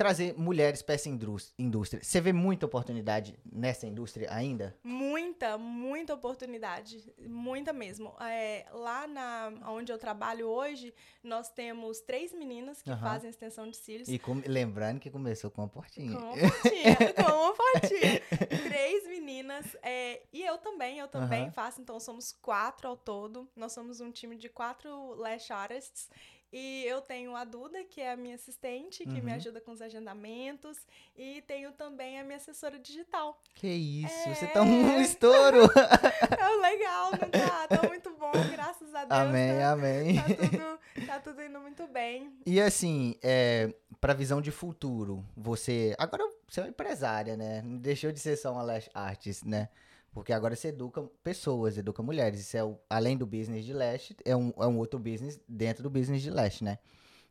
trazer 0.00 0.34
mulheres 0.38 0.80
para 0.80 0.94
essa 0.94 1.10
indústria. 1.10 2.02
Você 2.02 2.22
vê 2.22 2.32
muita 2.32 2.64
oportunidade 2.64 3.38
nessa 3.44 3.86
indústria 3.86 4.32
ainda? 4.32 4.74
Muita, 4.82 5.58
muita 5.58 6.14
oportunidade. 6.14 7.12
Muita 7.18 7.70
mesmo. 7.70 8.14
É, 8.18 8.64
lá 8.72 9.06
na, 9.06 9.52
onde 9.66 9.92
eu 9.92 9.98
trabalho 9.98 10.46
hoje, 10.46 10.94
nós 11.22 11.50
temos 11.50 12.00
três 12.00 12.32
meninas 12.32 12.80
que 12.80 12.88
uhum. 12.88 12.98
fazem 12.98 13.28
extensão 13.28 13.68
de 13.68 13.76
cílios. 13.76 14.08
E 14.08 14.18
com, 14.18 14.40
lembrando 14.46 15.00
que 15.00 15.10
começou 15.10 15.50
com 15.50 15.60
uma 15.60 15.68
portinha. 15.68 16.18
Com 16.18 16.32
uma 16.32 16.50
portinha, 16.50 16.96
com 17.22 17.32
uma 17.32 17.54
portinha. 17.54 18.22
três 18.70 19.06
meninas. 19.06 19.76
É, 19.82 20.22
e 20.32 20.42
eu 20.42 20.56
também, 20.56 20.98
eu 20.98 21.08
também 21.08 21.44
uhum. 21.44 21.52
faço. 21.52 21.78
Então, 21.78 22.00
somos 22.00 22.32
quatro 22.32 22.88
ao 22.88 22.96
todo. 22.96 23.46
Nós 23.54 23.72
somos 23.72 24.00
um 24.00 24.10
time 24.10 24.34
de 24.34 24.48
quatro 24.48 25.12
lash 25.16 25.50
artists. 25.50 26.08
E 26.52 26.84
eu 26.84 27.00
tenho 27.00 27.36
a 27.36 27.44
Duda, 27.44 27.84
que 27.84 28.00
é 28.00 28.12
a 28.12 28.16
minha 28.16 28.34
assistente, 28.34 29.04
que 29.04 29.18
uhum. 29.18 29.22
me 29.22 29.32
ajuda 29.32 29.60
com 29.60 29.70
os 29.70 29.80
agendamentos. 29.80 30.78
E 31.16 31.42
tenho 31.42 31.70
também 31.72 32.18
a 32.18 32.24
minha 32.24 32.36
assessora 32.36 32.78
digital. 32.78 33.40
Que 33.54 33.68
isso, 33.68 34.28
é... 34.28 34.34
você 34.34 34.46
tá 34.48 34.62
um 34.62 35.00
estouro! 35.00 35.58
é 35.70 36.56
legal, 36.56 37.10
não 37.12 37.30
tá? 37.30 37.68
Tá 37.68 37.88
muito 37.88 38.10
bom, 38.10 38.32
graças 38.50 38.92
a 38.94 39.04
Deus. 39.04 39.20
Amém, 39.20 39.58
tá, 39.58 39.70
amém. 39.70 40.16
Tá 40.16 40.24
tudo, 40.24 41.06
tá 41.06 41.20
tudo 41.20 41.42
indo 41.42 41.60
muito 41.60 41.86
bem. 41.86 42.32
E 42.44 42.60
assim, 42.60 43.14
é, 43.22 43.72
pra 44.00 44.12
visão 44.12 44.40
de 44.40 44.50
futuro, 44.50 45.24
você... 45.36 45.94
Agora 45.98 46.28
você 46.48 46.60
é 46.60 46.62
uma 46.64 46.70
empresária, 46.70 47.36
né? 47.36 47.62
Não 47.62 47.78
deixou 47.78 48.10
de 48.10 48.18
ser 48.18 48.36
só 48.36 48.52
uma 48.52 48.62
lash 48.62 48.90
artist, 48.92 49.46
né? 49.46 49.68
Porque 50.12 50.32
agora 50.32 50.56
você 50.56 50.68
educa 50.68 51.02
pessoas, 51.22 51.78
educa 51.78 52.02
mulheres. 52.02 52.40
Isso 52.40 52.56
é 52.56 52.64
o, 52.64 52.78
além 52.88 53.16
do 53.16 53.26
business 53.26 53.64
de 53.64 53.72
leste, 53.72 54.16
é 54.24 54.36
um, 54.36 54.52
é 54.56 54.66
um 54.66 54.78
outro 54.78 54.98
business 54.98 55.40
dentro 55.48 55.82
do 55.82 55.90
business 55.90 56.22
de 56.22 56.30
leste, 56.30 56.64
né? 56.64 56.78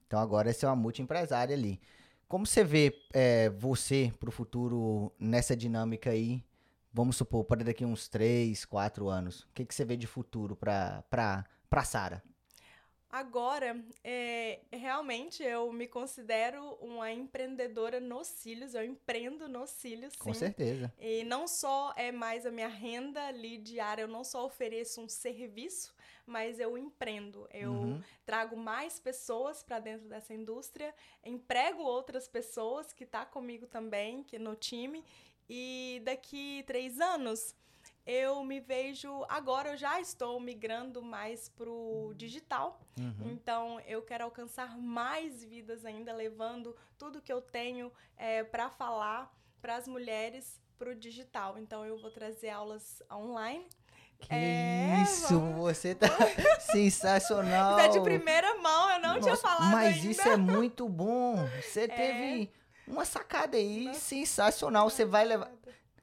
Então 0.07 0.19
agora 0.19 0.51
você 0.51 0.65
é 0.65 0.69
uma 0.69 0.75
multi-empresária 0.75 1.55
ali. 1.55 1.79
Como 2.27 2.45
você 2.45 2.63
vê 2.63 2.95
é, 3.13 3.49
você 3.49 4.13
para 4.19 4.29
o 4.29 4.31
futuro 4.31 5.11
nessa 5.19 5.55
dinâmica 5.55 6.11
aí? 6.11 6.43
Vamos 6.91 7.17
supor, 7.17 7.43
para 7.43 7.63
daqui 7.63 7.85
uns 7.85 8.07
3, 8.07 8.65
4 8.65 9.07
anos. 9.09 9.41
O 9.41 9.47
que, 9.53 9.65
que 9.65 9.75
você 9.75 9.85
vê 9.85 9.95
de 9.95 10.07
futuro 10.07 10.55
para 10.55 11.03
a 11.71 11.83
Sara? 11.83 12.23
Agora, 13.11 13.83
é, 14.03 14.59
realmente 14.71 15.41
eu 15.41 15.71
me 15.73 15.87
considero 15.87 16.77
uma 16.79 17.11
empreendedora 17.11 17.99
nos 17.99 18.27
cílios, 18.27 18.75
eu 18.75 18.85
empreendo 18.85 19.49
nos 19.49 19.71
cílios, 19.71 20.13
sim. 20.13 20.19
Com 20.19 20.33
certeza. 20.33 20.93
E 20.99 21.23
não 21.23 21.47
só 21.47 21.91
é 21.95 22.11
mais 22.11 22.45
a 22.45 22.51
minha 22.51 22.67
renda 22.67 23.25
ali 23.25 23.57
diária, 23.57 24.03
eu 24.03 24.07
não 24.07 24.23
só 24.23 24.45
ofereço 24.45 25.01
um 25.01 25.09
serviço, 25.09 25.95
mas 26.23 26.59
eu 26.59 26.77
empreendo. 26.77 27.49
Eu 27.51 27.71
uhum. 27.71 28.03
trago 28.23 28.55
mais 28.55 28.99
pessoas 28.99 29.63
para 29.63 29.79
dentro 29.79 30.07
dessa 30.07 30.31
indústria, 30.31 30.93
emprego 31.23 31.81
outras 31.81 32.27
pessoas 32.27 32.93
que 32.93 33.07
tá 33.07 33.25
comigo 33.25 33.65
também, 33.65 34.23
que 34.23 34.37
no 34.37 34.55
time, 34.55 35.03
e 35.49 35.99
daqui 36.05 36.63
três 36.67 37.01
anos 37.01 37.55
eu 38.05 38.43
me 38.43 38.59
vejo. 38.59 39.25
Agora 39.29 39.69
eu 39.69 39.77
já 39.77 39.99
estou 39.99 40.39
migrando 40.39 41.01
mais 41.01 41.49
pro 41.49 42.13
digital. 42.15 42.81
Uhum. 42.99 43.31
Então 43.31 43.79
eu 43.81 44.01
quero 44.01 44.23
alcançar 44.23 44.77
mais 44.77 45.43
vidas 45.43 45.85
ainda, 45.85 46.13
levando 46.13 46.75
tudo 46.97 47.21
que 47.21 47.31
eu 47.31 47.41
tenho 47.41 47.91
é, 48.17 48.43
para 48.43 48.69
falar 48.69 49.33
para 49.61 49.75
as 49.75 49.87
mulheres 49.87 50.59
para 50.79 50.91
o 50.91 50.95
digital. 50.95 51.57
Então, 51.59 51.85
eu 51.85 51.97
vou 51.99 52.09
trazer 52.09 52.49
aulas 52.49 53.03
online. 53.11 53.67
Que 54.19 54.33
é, 54.33 55.01
isso, 55.03 55.39
vamos... 55.39 55.55
você 55.55 55.93
tá 55.93 56.07
sensacional. 56.71 57.77
Isso 57.77 57.87
é 57.87 57.89
de 57.89 58.01
primeira 58.01 58.55
mão, 58.55 58.91
eu 58.91 58.99
não 58.99 59.09
Nossa, 59.15 59.21
tinha 59.21 59.37
falado 59.37 59.71
Mas 59.71 59.95
ainda. 59.95 60.07
isso 60.11 60.27
é 60.27 60.35
muito 60.37 60.89
bom. 60.89 61.35
Você 61.61 61.81
é. 61.83 61.87
teve 61.87 62.51
uma 62.87 63.05
sacada 63.05 63.55
aí 63.55 63.85
Nossa. 63.85 63.99
sensacional. 63.99 64.89
Você 64.89 65.05
vai 65.05 65.23
levar. 65.25 65.49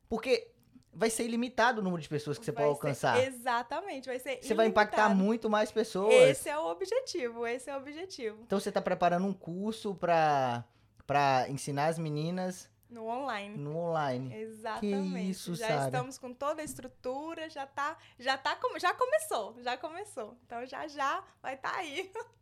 Porque 0.08 0.48
vai 0.96 1.10
ser 1.10 1.24
ilimitado 1.24 1.80
o 1.80 1.84
número 1.84 2.02
de 2.02 2.08
pessoas 2.08 2.38
que 2.38 2.44
você 2.44 2.52
vai 2.52 2.64
pode 2.64 2.76
alcançar. 2.76 3.16
Ser, 3.16 3.28
exatamente, 3.28 4.06
vai 4.06 4.18
ser 4.18 4.22
Você 4.22 4.30
ilimitado. 4.30 4.56
vai 4.56 4.66
impactar 4.66 5.08
muito 5.14 5.50
mais 5.50 5.70
pessoas. 5.70 6.14
Esse 6.14 6.48
é 6.48 6.58
o 6.58 6.66
objetivo, 6.70 7.46
esse 7.46 7.68
é 7.70 7.74
o 7.74 7.78
objetivo. 7.78 8.38
Então 8.44 8.58
você 8.58 8.70
está 8.70 8.80
preparando 8.80 9.26
um 9.26 9.32
curso 9.32 9.94
para 9.94 10.64
para 11.06 11.48
ensinar 11.48 11.86
as 11.86 11.98
meninas 11.98 12.68
no 12.88 13.06
online. 13.06 13.56
No 13.56 13.76
online. 13.76 14.34
Exatamente. 14.34 15.12
Que 15.12 15.30
isso, 15.30 15.54
já 15.54 15.68
Sarah. 15.68 15.84
estamos 15.84 16.18
com 16.18 16.32
toda 16.32 16.62
a 16.62 16.64
estrutura, 16.64 17.48
já 17.48 17.66
tá, 17.66 17.96
já 18.18 18.36
tá, 18.36 18.58
já 18.78 18.94
começou, 18.94 19.56
já 19.62 19.76
começou. 19.76 20.36
Então 20.44 20.64
já 20.66 20.88
já 20.88 21.22
vai 21.42 21.54
estar 21.54 21.72
tá 21.72 21.78
aí. 21.78 22.10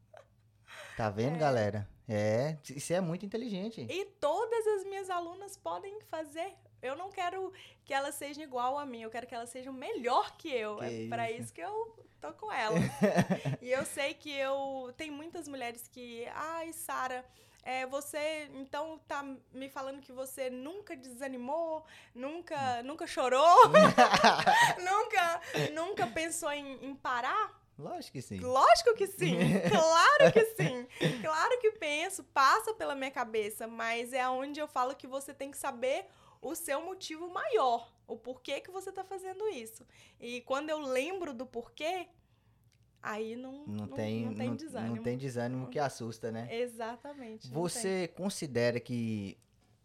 Tá 0.96 1.10
vendo, 1.10 1.36
é. 1.36 1.38
galera? 1.38 1.88
É, 2.08 2.56
isso 2.70 2.92
é 2.92 3.00
muito 3.00 3.24
inteligente. 3.24 3.86
E 3.88 4.04
todas 4.20 4.66
as 4.66 4.84
minhas 4.84 5.10
alunas 5.10 5.56
podem 5.56 6.00
fazer. 6.02 6.54
Eu 6.84 6.94
não 6.94 7.10
quero 7.10 7.50
que 7.82 7.94
elas 7.94 8.14
sejam 8.14 8.44
igual 8.44 8.78
a 8.78 8.84
mim, 8.84 9.00
eu 9.00 9.10
quero 9.10 9.26
que 9.26 9.34
elas 9.34 9.48
sejam 9.48 9.72
melhor 9.72 10.36
que 10.36 10.48
eu. 10.48 10.76
Que 10.76 11.06
é 11.06 11.08
para 11.08 11.30
isso 11.30 11.50
que 11.50 11.62
eu 11.62 11.96
tô 12.20 12.32
com 12.34 12.52
elas. 12.52 12.82
e 13.62 13.70
eu 13.70 13.86
sei 13.86 14.12
que 14.12 14.30
eu 14.30 14.92
tem 14.96 15.10
muitas 15.10 15.48
mulheres 15.48 15.88
que, 15.88 16.26
ai, 16.34 16.74
Sara, 16.74 17.24
é, 17.62 17.86
você 17.86 18.50
então 18.54 19.00
tá 19.08 19.24
me 19.50 19.70
falando 19.70 20.02
que 20.02 20.12
você 20.12 20.50
nunca 20.50 20.94
desanimou, 20.94 21.86
nunca, 22.14 22.82
nunca 22.82 23.06
chorou, 23.06 23.68
nunca, 24.78 25.40
nunca 25.72 26.06
pensou 26.06 26.52
em, 26.52 26.84
em 26.84 26.94
parar? 26.94 27.64
Lógico 27.78 28.12
que 28.12 28.22
sim. 28.22 28.40
Lógico 28.40 28.94
que 28.94 29.06
sim. 29.06 29.38
claro 29.68 30.32
que 30.32 30.44
sim. 30.54 30.86
Claro 31.22 31.58
que 31.60 31.72
penso, 31.72 32.22
passa 32.22 32.72
pela 32.74 32.94
minha 32.94 33.10
cabeça, 33.10 33.66
mas 33.66 34.12
é 34.12 34.28
onde 34.28 34.60
eu 34.60 34.68
falo 34.68 34.94
que 34.94 35.06
você 35.06 35.32
tem 35.34 35.50
que 35.50 35.56
saber 35.58 36.06
o 36.44 36.54
seu 36.54 36.84
motivo 36.84 37.28
maior, 37.30 37.90
o 38.06 38.16
porquê 38.16 38.60
que 38.60 38.70
você 38.70 38.90
está 38.90 39.02
fazendo 39.02 39.48
isso. 39.48 39.84
E 40.20 40.42
quando 40.42 40.68
eu 40.68 40.78
lembro 40.78 41.32
do 41.32 41.46
porquê, 41.46 42.06
aí 43.02 43.34
não, 43.34 43.66
não, 43.66 43.86
não 43.86 43.88
tem, 43.88 44.26
não 44.26 44.34
tem 44.34 44.48
não, 44.48 44.56
desânimo. 44.56 44.96
Não 44.96 45.02
tem 45.02 45.16
desânimo 45.16 45.68
que 45.68 45.78
assusta, 45.78 46.30
né? 46.30 46.46
Exatamente. 46.54 47.48
Você 47.48 48.08
considera 48.08 48.78
que 48.78 49.38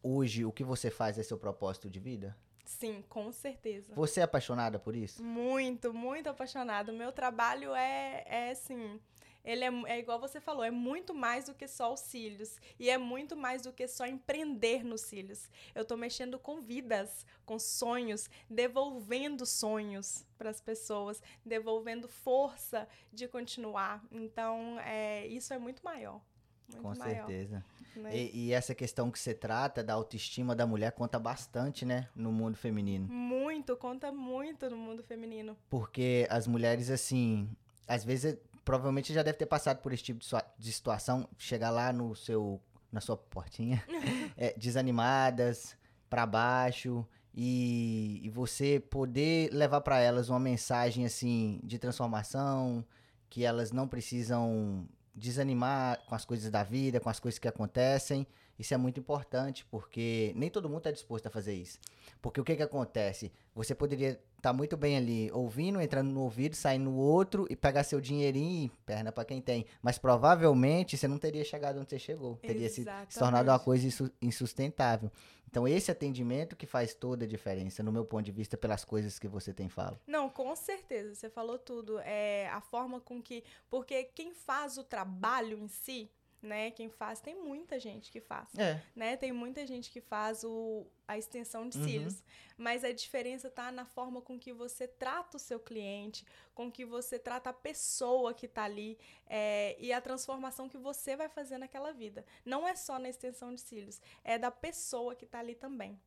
hoje 0.03 0.43
o 0.43 0.51
que 0.51 0.65
você 0.65 0.91
faz 0.91 1.17
é 1.17 1.23
seu 1.23 1.37
propósito 1.37 1.89
de 1.89 1.99
vida? 1.99 2.37
Sim, 2.65 3.03
com 3.07 3.31
certeza. 3.31 3.95
Você 3.95 4.19
é 4.19 4.23
apaixonada 4.23 4.77
por 4.77 4.95
isso? 4.95 5.23
Muito, 5.23 5.93
muito 5.93 6.29
apaixonada. 6.29 6.91
O 6.91 6.95
meu 6.95 7.11
trabalho 7.11 7.73
é, 7.73 8.23
é 8.27 8.51
assim, 8.51 8.99
ele 9.43 9.63
é, 9.63 9.71
é 9.87 9.99
igual 9.99 10.19
você 10.19 10.39
falou, 10.39 10.63
é 10.63 10.71
muito 10.71 11.13
mais 11.13 11.45
do 11.45 11.53
que 11.53 11.67
só 11.67 11.93
os 11.93 12.01
cílios. 12.01 12.59
E 12.79 12.89
é 12.89 12.97
muito 12.97 13.35
mais 13.35 13.61
do 13.61 13.71
que 13.71 13.87
só 13.87 14.05
empreender 14.05 14.83
nos 14.83 15.01
cílios. 15.01 15.49
Eu 15.73 15.83
estou 15.83 15.97
mexendo 15.97 16.37
com 16.37 16.61
vidas, 16.61 17.25
com 17.45 17.57
sonhos, 17.57 18.29
devolvendo 18.49 19.45
sonhos 19.45 20.25
para 20.37 20.49
as 20.49 20.61
pessoas, 20.61 21.21
devolvendo 21.45 22.07
força 22.07 22.87
de 23.11 23.27
continuar. 23.27 24.03
Então, 24.11 24.79
é, 24.81 25.25
isso 25.27 25.53
é 25.53 25.57
muito 25.57 25.83
maior. 25.83 26.21
Muito 26.67 26.81
com 26.81 26.95
maior, 26.95 27.25
certeza. 27.27 27.65
Né? 27.95 28.15
E, 28.15 28.47
e, 28.47 28.53
essa 28.53 28.75
questão 28.75 29.09
que 29.09 29.17
você 29.17 29.33
trata 29.33 29.83
da 29.83 29.93
autoestima 29.93 30.55
da 30.55 30.65
mulher 30.67 30.91
conta 30.91 31.17
bastante, 31.17 31.83
né, 31.83 32.07
no 32.15 32.31
mundo 32.31 32.55
feminino. 32.55 33.07
Muito, 33.07 33.75
conta 33.75 34.11
muito 34.11 34.69
no 34.69 34.77
mundo 34.77 35.03
feminino. 35.03 35.57
Porque 35.69 36.27
as 36.29 36.47
mulheres, 36.47 36.89
assim, 36.89 37.49
às 37.87 38.03
vezes 38.03 38.37
provavelmente 38.69 39.11
já 39.11 39.23
deve 39.23 39.35
ter 39.35 39.47
passado 39.47 39.81
por 39.81 39.91
esse 39.91 40.03
tipo 40.03 40.19
de, 40.19 40.27
de 40.59 40.71
situação, 40.71 41.27
chegar 41.39 41.71
lá 41.71 41.91
no 41.91 42.15
seu, 42.15 42.61
na 42.91 43.01
sua 43.01 43.17
portinha, 43.17 43.83
é, 44.37 44.53
desanimadas, 44.55 45.75
para 46.07 46.23
baixo, 46.23 47.03
e, 47.33 48.21
e, 48.21 48.29
você 48.29 48.79
poder 48.79 49.51
levar 49.51 49.81
para 49.81 49.99
elas 49.99 50.29
uma 50.29 50.39
mensagem 50.39 51.03
assim 51.03 51.59
de 51.63 51.79
transformação, 51.79 52.85
que 53.27 53.43
elas 53.43 53.71
não 53.71 53.87
precisam 53.87 54.87
desanimar 55.15 56.05
com 56.05 56.13
as 56.13 56.23
coisas 56.23 56.51
da 56.51 56.61
vida, 56.61 56.99
com 56.99 57.09
as 57.09 57.19
coisas 57.19 57.39
que 57.39 57.47
acontecem. 57.47 58.27
Isso 58.59 58.73
é 58.73 58.77
muito 58.77 58.99
importante, 58.99 59.65
porque 59.71 60.33
nem 60.35 60.49
todo 60.49 60.67
mundo 60.67 60.79
está 60.79 60.91
disposto 60.91 61.25
a 61.27 61.29
fazer 61.29 61.53
isso. 61.53 61.79
Porque 62.21 62.41
o 62.41 62.43
que, 62.43 62.57
que 62.57 62.63
acontece? 62.63 63.31
Você 63.55 63.73
poderia 63.73 64.19
tá 64.41 64.53
muito 64.53 64.77
bem 64.77 64.97
ali 64.97 65.31
ouvindo, 65.33 65.81
entrando 65.81 66.11
no 66.11 66.21
ouvido, 66.21 66.55
saindo 66.55 66.85
no 66.85 66.95
outro 66.95 67.45
e 67.49 67.55
pegar 67.55 67.83
seu 67.83 67.99
dinheirinho 67.99 68.65
e 68.65 68.69
perna 68.85 69.11
para 69.11 69.25
quem 69.25 69.41
tem. 69.41 69.65
Mas 69.81 69.97
provavelmente 69.97 70.97
você 70.97 71.07
não 71.07 71.17
teria 71.17 71.43
chegado 71.43 71.79
onde 71.79 71.89
você 71.89 71.99
chegou. 71.99 72.37
Teria 72.37 72.65
Exatamente. 72.65 73.13
se 73.13 73.19
tornado 73.19 73.49
uma 73.49 73.59
coisa 73.59 74.11
insustentável. 74.21 75.11
Então, 75.47 75.67
esse 75.67 75.89
atendimento 75.89 76.55
que 76.55 76.67
faz 76.67 76.93
toda 76.93 77.25
a 77.25 77.27
diferença, 77.27 77.81
no 77.81 77.91
meu 77.91 78.05
ponto 78.05 78.23
de 78.23 78.31
vista, 78.31 78.55
pelas 78.55 78.85
coisas 78.85 79.17
que 79.17 79.27
você 79.27 79.51
tem 79.51 79.67
falado. 79.67 79.99
Não, 80.05 80.29
com 80.29 80.55
certeza, 80.55 81.15
você 81.15 81.27
falou 81.27 81.57
tudo. 81.57 81.97
É 81.99 82.47
a 82.49 82.61
forma 82.61 83.01
com 83.01 83.21
que. 83.21 83.43
Porque 83.67 84.03
quem 84.03 84.31
faz 84.31 84.77
o 84.77 84.83
trabalho 84.83 85.57
em 85.57 85.67
si, 85.67 86.09
né? 86.41 86.71
Quem 86.71 86.89
faz, 86.89 87.19
tem 87.19 87.35
muita 87.35 87.79
gente 87.79 88.11
que 88.11 88.21
faz. 88.21 88.47
É. 88.57 88.81
Né? 88.95 89.17
Tem 89.17 89.31
muita 89.31 89.65
gente 89.65 89.91
que 89.91 89.99
faz 89.99 90.43
o, 90.43 90.85
a 91.07 91.17
extensão 91.17 91.67
de 91.67 91.75
cílios. 91.75 92.15
Uhum. 92.15 92.25
Mas 92.57 92.83
a 92.83 92.91
diferença 92.91 93.47
está 93.47 93.71
na 93.71 93.85
forma 93.85 94.21
com 94.21 94.37
que 94.37 94.51
você 94.51 94.87
trata 94.87 95.37
o 95.37 95.39
seu 95.39 95.59
cliente, 95.59 96.25
com 96.53 96.71
que 96.71 96.85
você 96.85 97.17
trata 97.17 97.49
a 97.49 97.53
pessoa 97.53 98.33
que 98.33 98.45
está 98.45 98.63
ali 98.63 98.97
é, 99.27 99.75
e 99.79 99.91
a 99.93 100.01
transformação 100.01 100.67
que 100.67 100.77
você 100.77 101.15
vai 101.15 101.29
fazer 101.29 101.57
naquela 101.57 101.91
vida. 101.91 102.25
Não 102.45 102.67
é 102.67 102.75
só 102.75 102.99
na 102.99 103.09
extensão 103.09 103.53
de 103.53 103.61
cílios, 103.61 104.01
é 104.23 104.37
da 104.37 104.51
pessoa 104.51 105.15
que 105.15 105.25
está 105.25 105.39
ali 105.39 105.55
também. 105.55 105.99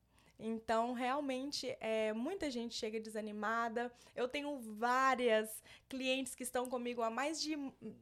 Então, 0.44 0.92
realmente, 0.92 1.76
é, 1.78 2.12
muita 2.12 2.50
gente 2.50 2.74
chega 2.74 2.98
desanimada. 2.98 3.92
Eu 4.14 4.26
tenho 4.26 4.58
várias 4.58 5.62
clientes 5.88 6.34
que 6.34 6.42
estão 6.42 6.68
comigo 6.68 7.00
há 7.00 7.10
mais 7.10 7.40
de, 7.40 7.56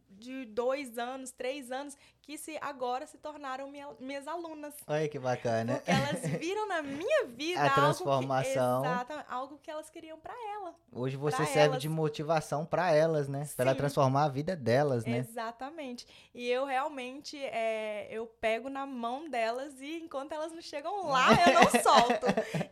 de 0.09 0.47
dois 0.47 0.97
anos, 0.97 1.31
três 1.31 1.71
anos, 1.71 1.99
que 2.31 2.39
se 2.39 2.57
agora 2.61 3.09
se 3.09 3.19
tornaram 3.19 3.69
minha, 3.69 3.89
minhas 3.99 4.29
alunas. 4.29 4.73
Olha 4.87 5.09
que 5.09 5.19
bacana. 5.19 5.75
Porque 5.75 5.91
elas 5.91 6.21
viram 6.39 6.69
na 6.69 6.81
minha 6.81 7.25
vida 7.27 7.61
a 7.61 7.71
transformação. 7.71 8.85
Algo 8.85 9.05
que, 9.05 9.33
algo 9.33 9.59
que 9.65 9.71
elas 9.71 9.91
queriam 9.91 10.17
para 10.17 10.33
ela. 10.55 10.73
Hoje 10.93 11.17
você 11.17 11.45
serve 11.45 11.71
elas. 11.71 11.83
de 11.83 11.89
motivação 11.89 12.65
para 12.65 12.93
elas, 12.93 13.27
né? 13.27 13.49
Para 13.57 13.75
transformar 13.75 14.27
a 14.27 14.29
vida 14.29 14.55
delas, 14.55 15.05
né? 15.05 15.19
Exatamente. 15.19 16.07
E 16.33 16.49
eu 16.49 16.65
realmente 16.65 17.37
é, 17.37 18.07
eu 18.13 18.27
pego 18.27 18.69
na 18.69 18.87
mão 18.87 19.29
delas 19.29 19.81
e 19.81 19.99
enquanto 19.99 20.31
elas 20.31 20.53
não 20.53 20.63
chegam 20.63 21.09
lá, 21.09 21.31
eu 21.33 21.55
não 21.55 21.71
solto. 21.83 22.27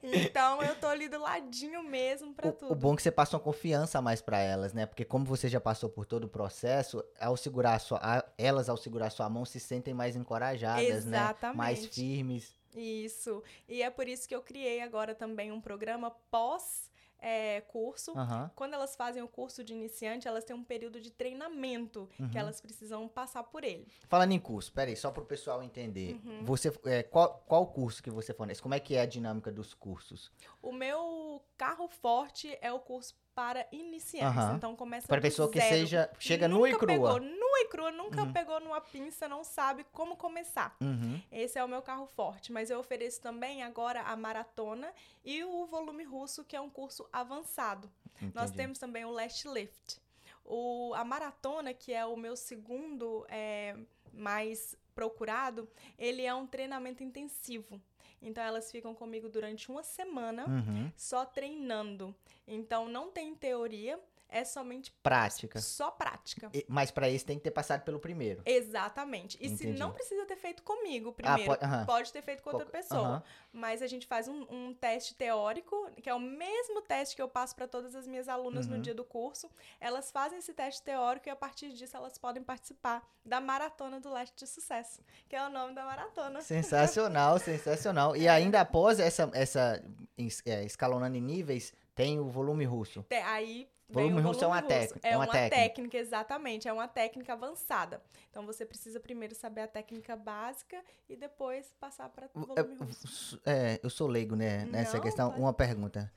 Então 0.04 0.62
eu 0.62 0.76
tô 0.76 0.86
ali 0.86 1.08
do 1.08 1.20
ladinho 1.20 1.82
mesmo 1.82 2.32
para 2.32 2.52
tudo. 2.52 2.70
O 2.70 2.76
bom 2.76 2.92
é 2.92 2.96
que 2.96 3.02
você 3.02 3.10
passa 3.10 3.34
uma 3.36 3.42
confiança 3.42 4.00
mais 4.00 4.20
para 4.20 4.38
elas, 4.38 4.72
né? 4.72 4.86
Porque 4.86 5.04
como 5.04 5.24
você 5.24 5.48
já 5.48 5.60
passou 5.60 5.90
por 5.90 6.06
todo 6.06 6.24
o 6.24 6.28
processo, 6.28 7.04
ao 7.20 7.36
segurar 7.36 7.80
sua, 7.80 7.98
a, 8.00 8.24
elas 8.38 8.68
ao 8.68 8.76
segurar 8.76 9.10
sua 9.10 9.28
mão 9.28 9.44
se 9.48 9.60
sentem 9.60 9.94
mais 9.94 10.16
encorajadas, 10.16 11.04
né? 11.04 11.18
Exatamente. 11.18 11.56
né? 11.56 11.56
Mais 11.56 11.86
firmes. 11.86 12.58
Isso. 12.76 13.42
E 13.68 13.82
é 13.82 13.90
por 13.90 14.06
isso 14.06 14.28
que 14.28 14.34
eu 14.34 14.42
criei 14.42 14.80
agora 14.80 15.14
também 15.14 15.50
um 15.50 15.60
programa 15.60 16.10
pós 16.30 16.88
é, 17.20 17.60
curso. 17.62 18.12
Uhum. 18.12 18.48
Quando 18.54 18.74
elas 18.74 18.94
fazem 18.94 19.22
o 19.22 19.28
curso 19.28 19.64
de 19.64 19.72
iniciante, 19.72 20.28
elas 20.28 20.44
têm 20.44 20.54
um 20.54 20.64
período 20.64 21.00
de 21.00 21.10
treinamento 21.10 22.08
uhum. 22.18 22.28
que 22.28 22.38
elas 22.38 22.60
precisam 22.60 23.08
passar 23.08 23.42
por 23.44 23.64
ele. 23.64 23.86
Falando 24.08 24.32
em 24.32 24.38
curso, 24.38 24.72
peraí, 24.72 24.96
só 24.96 25.10
para 25.10 25.22
o 25.22 25.26
pessoal 25.26 25.62
entender. 25.62 26.20
Uhum. 26.24 26.44
Você, 26.44 26.72
é, 26.84 27.02
qual, 27.02 27.42
qual 27.46 27.66
curso 27.66 28.02
que 28.02 28.10
você 28.10 28.32
fornece? 28.32 28.62
Como 28.62 28.74
é 28.74 28.80
que 28.80 28.94
é 28.94 29.00
a 29.00 29.06
dinâmica 29.06 29.50
dos 29.50 29.74
cursos? 29.74 30.30
O 30.62 30.72
meu 30.72 31.42
carro 31.56 31.88
forte 31.88 32.56
é 32.60 32.72
o 32.72 32.78
curso 32.78 33.14
para 33.38 33.68
iniciantes. 33.70 34.42
Uhum. 34.42 34.56
Então 34.56 34.74
começa 34.74 35.06
Para 35.06 35.20
pessoa 35.20 35.48
que 35.48 35.60
seja 35.60 36.10
chega 36.18 36.48
nua 36.48 36.68
e 36.68 36.76
crua. 36.76 36.88
Pegou 36.88 37.20
nua 37.20 37.60
e 37.60 37.68
crua, 37.68 37.92
nunca 37.92 38.24
uhum. 38.24 38.32
pegou 38.32 38.58
numa 38.58 38.80
pinça, 38.80 39.28
não 39.28 39.44
sabe 39.44 39.86
como 39.92 40.16
começar. 40.16 40.76
Uhum. 40.80 41.22
Esse 41.30 41.56
é 41.56 41.64
o 41.64 41.68
meu 41.68 41.80
carro 41.80 42.04
forte, 42.04 42.50
mas 42.50 42.68
eu 42.68 42.80
ofereço 42.80 43.20
também 43.20 43.62
agora 43.62 44.02
a 44.02 44.16
maratona 44.16 44.92
e 45.24 45.44
o 45.44 45.66
volume 45.66 46.02
russo, 46.02 46.42
que 46.42 46.56
é 46.56 46.60
um 46.60 46.68
curso 46.68 47.08
avançado. 47.12 47.88
Entendi. 48.16 48.32
Nós 48.34 48.50
temos 48.50 48.76
também 48.76 49.04
o 49.04 49.12
last 49.12 49.46
lift. 49.46 50.00
O, 50.44 50.92
a 50.96 51.04
maratona, 51.04 51.72
que 51.72 51.92
é 51.92 52.04
o 52.04 52.16
meu 52.16 52.34
segundo 52.34 53.24
é, 53.28 53.76
mais 54.12 54.76
procurado, 54.96 55.68
ele 55.96 56.24
é 56.24 56.34
um 56.34 56.44
treinamento 56.44 57.04
intensivo. 57.04 57.80
Então 58.20 58.42
elas 58.42 58.70
ficam 58.70 58.94
comigo 58.94 59.28
durante 59.28 59.70
uma 59.70 59.82
semana 59.82 60.46
uhum. 60.48 60.90
só 60.96 61.24
treinando. 61.24 62.14
Então 62.46 62.88
não 62.88 63.10
tem 63.10 63.34
teoria, 63.34 63.98
é 64.28 64.44
somente 64.44 64.92
Prática. 65.02 65.60
só 65.60 65.90
prática. 65.90 66.50
E- 66.52 66.64
Mas 66.68 66.90
pra 66.90 67.08
isso 67.08 67.24
tem 67.24 67.38
que 67.38 67.44
ter 67.44 67.50
passado 67.50 67.82
pelo 67.82 67.98
primeiro. 67.98 68.42
Exatamente. 68.44 69.36
E 69.40 69.48
se 69.48 69.64
Entendi. 69.64 69.78
não 69.78 69.90
precisa 69.92 70.24
ter 70.26 70.36
feito 70.36 70.62
comigo 70.62 71.12
primeiro, 71.12 71.44
pode- 71.44 71.64
aham. 71.64 71.86
pode 71.86 72.12
ter 72.12 72.22
feito 72.22 72.42
com 72.42 72.50
outra 72.50 72.66
pessoa. 72.66 73.00
aham. 73.08 73.22
Mas 73.52 73.80
a 73.82 73.86
gente 73.86 74.06
faz 74.06 74.28
um, 74.28 74.46
um 74.50 74.74
teste 74.74 75.14
teórico, 75.14 75.90
que 76.02 76.08
é 76.10 76.14
o 76.14 76.20
mesmo 76.20 76.82
teste 76.82 77.16
que 77.16 77.22
eu 77.22 77.28
passo 77.28 77.54
para 77.56 77.66
todas 77.66 77.94
as 77.94 78.06
minhas 78.06 78.28
alunas 78.28 78.66
Uhum. 78.66 78.76
no 78.76 78.82
dia 78.82 78.94
do 78.94 79.04
curso. 79.04 79.50
Elas 79.80 80.10
fazem 80.10 80.38
esse 80.38 80.52
teste 80.52 80.82
teórico 80.82 81.28
e 81.28 81.30
a 81.30 81.36
partir 81.36 81.72
disso 81.72 81.96
elas 81.96 82.18
podem 82.18 82.42
participar 82.42 83.02
da 83.24 83.40
Maratona 83.40 83.98
do 84.00 84.12
Leste 84.12 84.36
de 84.36 84.46
Sucesso, 84.46 85.00
que 85.28 85.34
é 85.36 85.42
o 85.46 85.50
nome 85.50 85.74
da 85.74 85.84
maratona. 85.84 86.40
Sensacional, 86.42 87.38
sensacional. 87.38 88.14
E 88.16 88.28
ainda 88.28 88.60
após 88.60 89.00
essa, 89.00 89.30
essa 89.34 89.82
es- 90.16 90.42
é, 90.46 90.64
escalonando 90.64 91.16
em 91.16 91.20
níveis, 91.22 91.72
tem 91.98 92.20
o 92.20 92.28
volume 92.28 92.64
russo. 92.64 93.02
Te- 93.02 93.16
Aí 93.16 93.68
Volume 93.90 94.20
russo 94.20 94.44
é 94.44 94.46
uma 94.46 94.60
técnica, 94.62 95.00
É 95.08 95.12
é 95.12 95.16
uma 95.16 95.24
uma, 95.24 95.32
técnica. 95.32 95.56
técnica. 95.56 95.96
exatamente. 95.98 96.68
É 96.68 96.72
uma 96.72 96.86
técnica 96.86 97.32
avançada. 97.32 98.02
Então 98.30 98.44
você 98.46 98.64
precisa 98.66 99.00
primeiro 99.00 99.34
saber 99.34 99.62
a 99.62 99.66
técnica 99.66 100.14
básica 100.14 100.84
e 101.08 101.16
depois 101.16 101.74
passar 101.80 102.08
para 102.10 102.26
É, 102.26 102.28
volume 102.34 102.74
russo. 102.76 103.40
é, 103.46 103.80
eu 103.82 103.90
sou 103.90 104.06
leigo, 104.06 104.36
né? 104.36 104.66
Nessa 104.66 104.98
Não, 104.98 105.02
questão, 105.02 105.30
uma 105.30 105.52
pergunta. 105.54 106.12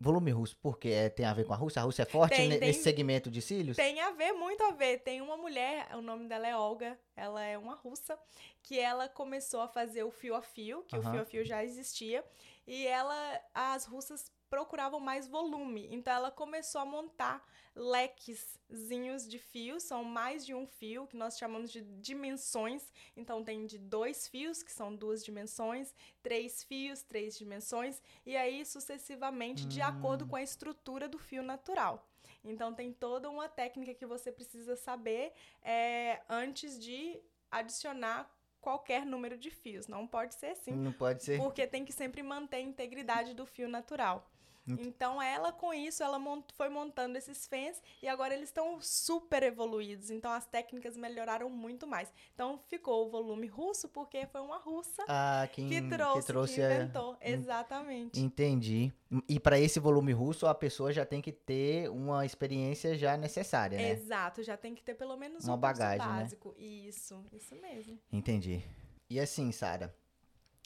Volume 0.00 0.32
russo, 0.32 0.56
por 0.56 0.78
quê? 0.80 0.88
É, 0.88 1.08
tem 1.08 1.24
a 1.24 1.32
ver 1.32 1.44
com 1.44 1.52
a 1.52 1.56
Rússia? 1.56 1.80
A 1.80 1.84
Rússia 1.84 2.02
é 2.02 2.06
forte 2.06 2.34
Tem, 2.36 2.48
ne- 2.48 2.58
tem. 2.58 2.68
nesse 2.68 2.82
segmento 2.82 3.30
de 3.30 3.40
cílios? 3.40 3.76
Tem 3.76 4.00
a 4.00 4.10
ver, 4.10 4.32
muito 4.32 4.60
a 4.64 4.72
ver. 4.72 4.98
Tem 4.98 5.20
uma 5.20 5.36
mulher, 5.36 5.86
o 5.94 6.02
nome 6.02 6.26
dela 6.26 6.48
é 6.48 6.56
Olga, 6.56 6.98
ela 7.14 7.40
é 7.44 7.56
uma 7.56 7.76
russa, 7.76 8.18
que 8.64 8.80
ela 8.80 9.08
começou 9.08 9.60
a 9.60 9.68
fazer 9.68 10.02
o 10.02 10.10
fio 10.10 10.34
a 10.34 10.42
fio, 10.42 10.82
que 10.88 10.96
o 10.98 11.02
fio 11.02 11.20
a 11.20 11.24
fio 11.24 11.44
já 11.44 11.62
existia, 11.62 12.24
e 12.66 12.84
ela, 12.84 13.14
as 13.54 13.84
russas 13.84 14.31
procuravam 14.56 15.00
mais 15.00 15.26
volume, 15.26 15.88
então 15.90 16.12
ela 16.12 16.30
começou 16.30 16.78
a 16.82 16.84
montar 16.84 17.42
lequezinhos 17.74 19.26
de 19.26 19.38
fios, 19.38 19.82
são 19.82 20.04
mais 20.04 20.44
de 20.44 20.54
um 20.54 20.66
fio, 20.66 21.06
que 21.06 21.16
nós 21.16 21.38
chamamos 21.38 21.72
de 21.72 21.80
dimensões, 21.80 22.92
então 23.16 23.42
tem 23.42 23.64
de 23.64 23.78
dois 23.78 24.28
fios, 24.28 24.62
que 24.62 24.70
são 24.70 24.94
duas 24.94 25.24
dimensões, 25.24 25.94
três 26.22 26.62
fios, 26.62 27.02
três 27.02 27.38
dimensões, 27.38 28.02
e 28.26 28.36
aí 28.36 28.62
sucessivamente, 28.66 29.64
de 29.66 29.80
acordo 29.80 30.26
Hum. 30.26 30.28
com 30.28 30.36
a 30.36 30.42
estrutura 30.42 31.08
do 31.08 31.18
fio 31.18 31.42
natural. 31.42 32.06
Então 32.44 32.74
tem 32.74 32.92
toda 32.92 33.30
uma 33.30 33.48
técnica 33.48 33.94
que 33.94 34.04
você 34.04 34.30
precisa 34.30 34.76
saber 34.76 35.32
é, 35.62 36.20
antes 36.28 36.78
de 36.78 37.18
adicionar 37.50 38.30
qualquer 38.60 39.06
número 39.06 39.38
de 39.38 39.50
fios. 39.50 39.88
Não 39.88 40.06
pode 40.06 40.34
ser 40.34 40.48
assim, 40.48 40.72
Não 40.72 40.92
pode 40.92 41.24
ser. 41.24 41.38
porque 41.38 41.66
tem 41.66 41.84
que 41.86 41.92
sempre 41.92 42.22
manter 42.22 42.56
a 42.56 42.60
integridade 42.60 43.32
do 43.32 43.46
fio 43.46 43.66
natural. 43.68 44.28
Ent- 44.66 44.80
Então 44.86 45.20
ela 45.20 45.50
com 45.52 45.74
isso 45.74 46.02
ela 46.02 46.18
mon- 46.18 46.42
foi 46.54 46.68
montando 46.68 47.18
esses 47.18 47.46
fãs 47.46 47.82
e 48.02 48.08
agora 48.08 48.32
eles 48.34 48.48
estão 48.48 48.80
super 48.80 49.42
evoluídos. 49.42 50.10
Então 50.10 50.30
as 50.30 50.46
técnicas 50.46 50.96
melhoraram 50.96 51.50
muito 51.50 51.86
mais. 51.86 52.12
Então 52.34 52.58
ficou 52.68 53.06
o 53.06 53.10
volume 53.10 53.46
russo 53.48 53.88
porque 53.88 54.24
foi 54.26 54.40
uma 54.40 54.58
russa 54.58 55.02
Ah, 55.08 55.48
quem, 55.52 55.68
que 55.68 55.82
trouxe, 55.88 56.20
que, 56.20 56.26
trouxe 56.26 56.62
a- 56.62 56.74
inventou. 56.76 57.16
Exatamente. 57.20 58.20
Entendi. 58.20 58.92
E 59.28 59.38
para 59.40 59.58
esse 59.58 59.78
volume 59.80 60.12
russo, 60.12 60.46
a 60.46 60.54
pessoa 60.54 60.92
já 60.92 61.04
tem 61.04 61.20
que 61.20 61.32
ter 61.32 61.90
uma 61.90 62.24
experiência 62.24 62.96
já 62.96 63.16
necessária, 63.16 63.76
né? 63.76 63.90
Exato, 63.90 64.42
já 64.42 64.56
tem 64.56 64.74
que 64.74 64.82
ter 64.82 64.94
pelo 64.94 65.16
menos 65.16 65.44
Uma 65.44 65.54
um 65.54 65.58
bagagem, 65.58 66.06
né? 66.06 66.20
básico. 66.22 66.54
Isso, 66.56 67.22
isso 67.32 67.54
mesmo. 67.56 67.98
Entendi. 68.10 68.62
E 69.10 69.20
assim, 69.20 69.52
Sara, 69.52 69.94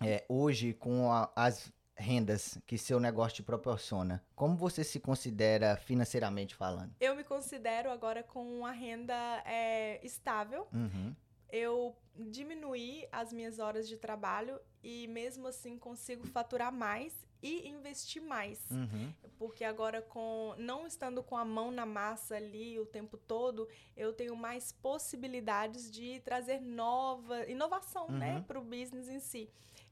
é, 0.04 0.24
hoje 0.28 0.74
com 0.74 1.10
a- 1.10 1.32
as 1.34 1.72
rendas 1.96 2.58
que 2.66 2.76
seu 2.76 3.00
negócio 3.00 3.36
te 3.36 3.42
proporciona, 3.42 4.22
como 4.34 4.56
você 4.56 4.84
se 4.84 5.00
considera 5.00 5.76
financeiramente 5.76 6.54
falando? 6.54 6.94
Eu 7.00 7.16
me 7.16 7.24
considero 7.24 7.90
agora 7.90 8.22
com 8.22 8.58
uma 8.58 8.70
renda 8.72 9.14
é, 9.44 9.98
estável. 10.04 10.66
Uhum. 10.72 11.14
Eu 11.50 11.96
diminuí 12.14 13.06
as 13.12 13.32
minhas 13.32 13.58
horas 13.58 13.88
de 13.88 13.96
trabalho 13.96 14.58
e 14.82 15.06
mesmo 15.08 15.46
assim 15.46 15.78
consigo 15.78 16.26
faturar 16.26 16.72
mais 16.72 17.14
e 17.42 17.68
investir 17.68 18.20
mais. 18.20 18.58
Uhum. 18.70 19.12
Porque 19.38 19.64
agora 19.64 20.02
com 20.02 20.54
não 20.58 20.86
estando 20.86 21.22
com 21.22 21.36
a 21.36 21.44
mão 21.44 21.70
na 21.70 21.86
massa 21.86 22.36
ali 22.36 22.78
o 22.80 22.86
tempo 22.86 23.16
todo, 23.16 23.68
eu 23.96 24.12
tenho 24.12 24.34
mais 24.34 24.72
possibilidades 24.72 25.90
de 25.90 26.20
trazer 26.20 26.60
nova 26.60 27.44
inovação, 27.48 28.08
né, 28.10 28.36
Uhum. 28.36 28.42
para 28.42 28.58
o 28.58 28.62
business 28.64 29.08
em 29.08 29.20
si. 29.20 29.48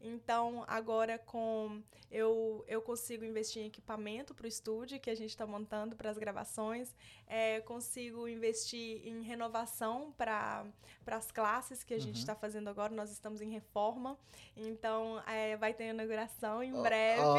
Então, 0.06 0.62
agora 0.68 1.18
com 1.18 1.82
eu, 2.10 2.62
eu 2.68 2.82
consigo 2.82 3.24
investir 3.24 3.62
em 3.62 3.66
equipamento 3.66 4.34
para 4.34 4.44
o 4.44 4.46
estúdio 4.48 5.00
que 5.00 5.08
a 5.10 5.14
gente 5.16 5.30
está 5.30 5.46
montando 5.46 5.96
para 5.96 6.10
as 6.10 6.18
gravações, 6.18 6.94
é, 7.26 7.60
consigo 7.62 8.28
investir 8.28 9.00
em 9.08 9.22
renovação 9.22 10.12
para 10.16 10.64
as 11.06 11.32
classes 11.32 11.82
que 11.82 11.94
a 11.94 11.98
gente 11.98 12.16
Uhum. 12.16 12.20
está 12.20 12.34
fazendo 12.34 12.68
agora. 12.68 12.94
Nós 12.94 13.10
estamos 13.10 13.40
em 13.40 13.50
reforma, 13.50 14.18
então 14.54 15.20
é, 15.26 15.56
vai 15.56 15.72
ter 15.72 15.86
inauguração 15.88 16.62
em 16.62 16.74
Ó, 16.74 16.82
breve. 16.82 17.20
ó, 17.22 17.34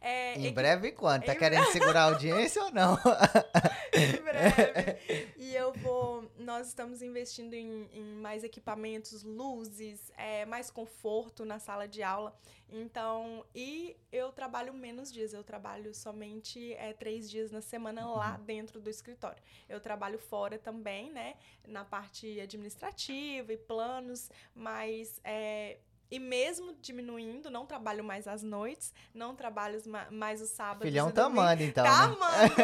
É, 0.00 0.34
em 0.38 0.52
breve 0.52 0.92
quando? 0.92 1.24
Tá 1.24 1.34
em 1.34 1.38
querendo 1.38 1.64
segurar 1.72 2.02
a 2.02 2.12
audiência 2.12 2.62
ou 2.62 2.70
não? 2.70 2.98
em 3.92 4.12
breve. 4.22 5.32
E 5.36 5.54
eu 5.54 5.72
vou. 5.72 6.30
Nós 6.38 6.68
estamos 6.68 7.02
investindo 7.02 7.54
em, 7.54 7.88
em 7.92 8.04
mais 8.16 8.44
equipamentos, 8.44 9.22
luzes, 9.22 10.12
é, 10.16 10.44
mais 10.46 10.70
conforto 10.70 11.44
na 11.44 11.58
sala 11.58 11.86
de 11.88 12.02
aula. 12.02 12.36
Então, 12.72 13.44
e 13.54 13.96
eu 14.12 14.30
trabalho 14.32 14.72
menos 14.72 15.12
dias. 15.12 15.32
Eu 15.32 15.42
trabalho 15.42 15.94
somente 15.94 16.72
é, 16.74 16.92
três 16.92 17.28
dias 17.28 17.50
na 17.50 17.60
semana 17.60 18.06
lá 18.06 18.36
dentro 18.36 18.80
do 18.80 18.88
escritório. 18.88 19.42
Eu 19.68 19.80
trabalho 19.80 20.18
fora 20.18 20.58
também, 20.58 21.10
né? 21.10 21.34
Na 21.66 21.84
parte 21.84 22.40
administrativa 22.40 23.52
e 23.52 23.56
planos, 23.56 24.30
mas. 24.54 25.20
É, 25.24 25.78
e 26.10 26.18
mesmo 26.18 26.74
diminuindo, 26.82 27.50
não 27.50 27.64
trabalho 27.64 28.02
mais 28.02 28.26
às 28.26 28.42
noites, 28.42 28.92
não 29.14 29.36
trabalho 29.36 29.80
ma- 29.86 30.10
mais 30.10 30.42
os 30.42 30.50
sábados. 30.50 30.88
Filhão 30.88 31.12
tá 31.12 31.26
amando, 31.26 31.62
então. 31.62 31.84
Tá 31.84 32.08
né? 32.08 32.14
amando. 32.14 32.54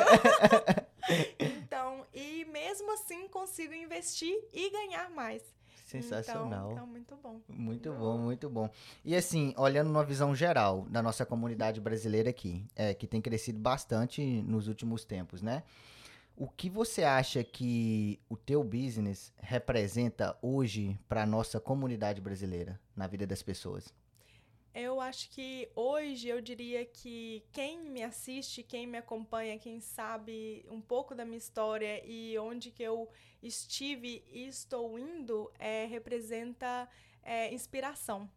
então, 1.38 2.06
e 2.14 2.44
mesmo 2.46 2.92
assim 2.92 3.28
consigo 3.28 3.74
investir 3.74 4.34
e 4.52 4.70
ganhar 4.70 5.10
mais. 5.10 5.42
Sensacional. 5.86 6.72
Então, 6.72 6.72
então 6.72 6.86
muito 6.86 7.16
bom. 7.16 7.40
Muito 7.48 7.92
bom, 7.92 8.18
muito 8.18 8.50
bom. 8.50 8.70
E 9.04 9.14
assim, 9.14 9.54
olhando 9.56 9.86
numa 9.88 10.04
visão 10.04 10.34
geral 10.34 10.84
da 10.90 11.00
nossa 11.00 11.24
comunidade 11.24 11.80
brasileira 11.80 12.30
aqui, 12.30 12.66
é, 12.74 12.92
que 12.92 13.06
tem 13.06 13.20
crescido 13.20 13.58
bastante 13.60 14.20
nos 14.42 14.66
últimos 14.66 15.04
tempos, 15.04 15.42
né? 15.42 15.62
O 16.36 16.48
que 16.48 16.68
você 16.68 17.02
acha 17.02 17.42
que 17.42 18.20
o 18.28 18.36
teu 18.36 18.62
business 18.62 19.32
representa 19.38 20.36
hoje 20.42 20.98
para 21.08 21.22
a 21.22 21.26
nossa 21.26 21.58
comunidade 21.58 22.20
brasileira, 22.20 22.78
na 22.94 23.06
vida 23.06 23.26
das 23.26 23.42
pessoas? 23.42 23.94
Eu 24.78 25.00
acho 25.00 25.30
que 25.30 25.70
hoje 25.74 26.28
eu 26.28 26.38
diria 26.38 26.84
que 26.84 27.42
quem 27.50 27.78
me 27.78 28.02
assiste, 28.02 28.62
quem 28.62 28.86
me 28.86 28.98
acompanha, 28.98 29.58
quem 29.58 29.80
sabe 29.80 30.66
um 30.68 30.82
pouco 30.82 31.14
da 31.14 31.24
minha 31.24 31.38
história 31.38 32.04
e 32.04 32.36
onde 32.38 32.70
que 32.70 32.82
eu 32.82 33.08
estive 33.42 34.22
e 34.30 34.46
estou 34.46 34.98
indo, 34.98 35.50
é, 35.58 35.86
representa 35.86 36.86
é, 37.22 37.50
inspiração. 37.54 38.30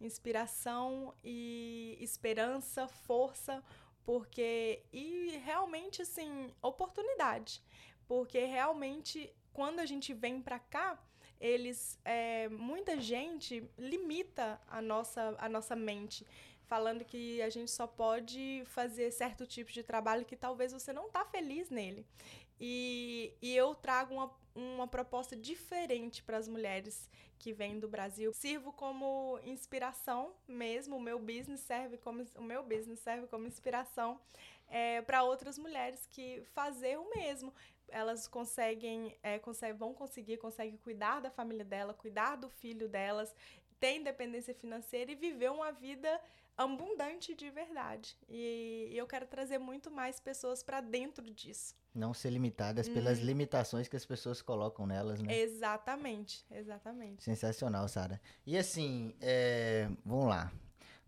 Inspiração 0.00 1.14
e 1.22 1.96
esperança, 2.00 2.88
força, 2.88 3.62
porque. 4.04 4.82
E 4.92 5.40
realmente, 5.44 6.02
assim, 6.02 6.52
oportunidade. 6.60 7.62
Porque 8.08 8.40
realmente, 8.40 9.32
quando 9.52 9.78
a 9.78 9.86
gente 9.86 10.12
vem 10.12 10.42
pra 10.42 10.58
cá, 10.58 11.00
eles 11.40 11.98
é, 12.04 12.48
muita 12.48 13.00
gente 13.00 13.68
limita 13.78 14.60
a 14.68 14.80
nossa, 14.80 15.34
a 15.38 15.48
nossa 15.48 15.76
mente 15.76 16.26
falando 16.66 17.04
que 17.04 17.40
a 17.42 17.50
gente 17.50 17.70
só 17.70 17.86
pode 17.86 18.62
fazer 18.66 19.10
certo 19.10 19.46
tipo 19.46 19.70
de 19.70 19.82
trabalho 19.82 20.24
que 20.24 20.36
talvez 20.36 20.72
você 20.72 20.92
não 20.92 21.10
tá 21.10 21.24
feliz 21.24 21.70
nele. 21.70 22.06
E, 22.58 23.32
e 23.42 23.54
eu 23.54 23.74
trago 23.74 24.14
uma, 24.14 24.30
uma 24.54 24.86
proposta 24.86 25.36
diferente 25.36 26.22
para 26.22 26.38
as 26.38 26.48
mulheres 26.48 27.08
que 27.38 27.52
vêm 27.52 27.78
do 27.78 27.88
Brasil. 27.88 28.32
Sirvo 28.32 28.72
como 28.72 29.38
inspiração 29.44 30.32
mesmo 30.48 30.96
o 30.96 31.00
meu 31.00 31.18
business 31.18 31.60
serve 31.60 31.98
como 31.98 32.24
o 32.36 32.42
meu 32.42 32.62
business 32.62 33.00
serve 33.00 33.26
como 33.26 33.46
inspiração 33.46 34.18
é, 34.68 35.02
para 35.02 35.22
outras 35.22 35.58
mulheres 35.58 36.06
que 36.06 36.42
fazer 36.54 36.98
o 36.98 37.10
mesmo 37.10 37.52
elas 37.88 38.26
conseguem, 38.26 39.16
é, 39.22 39.38
conseguem, 39.38 39.76
vão 39.76 39.94
conseguir, 39.94 40.36
conseguem 40.38 40.76
cuidar 40.76 41.20
da 41.20 41.30
família 41.30 41.64
dela, 41.64 41.94
cuidar 41.94 42.36
do 42.36 42.48
filho 42.48 42.88
delas, 42.88 43.34
ter 43.78 43.96
independência 43.96 44.54
financeira 44.54 45.12
e 45.12 45.14
viver 45.14 45.50
uma 45.50 45.70
vida 45.72 46.20
abundante 46.56 47.34
de 47.34 47.50
verdade. 47.50 48.16
E, 48.28 48.88
e 48.90 48.96
eu 48.96 49.06
quero 49.06 49.26
trazer 49.26 49.58
muito 49.58 49.90
mais 49.90 50.20
pessoas 50.20 50.62
para 50.62 50.80
dentro 50.80 51.28
disso. 51.30 51.74
Não 51.94 52.14
ser 52.14 52.30
limitadas 52.30 52.88
pelas 52.88 53.18
limitações 53.18 53.86
que 53.86 53.96
as 53.96 54.04
pessoas 54.04 54.42
colocam 54.42 54.86
nelas, 54.86 55.20
né? 55.20 55.36
Exatamente, 55.38 56.44
exatamente. 56.50 57.22
Sensacional, 57.22 57.86
Sara. 57.88 58.20
E 58.46 58.56
assim, 58.56 59.14
é, 59.20 59.88
vamos 60.04 60.26
lá. 60.26 60.52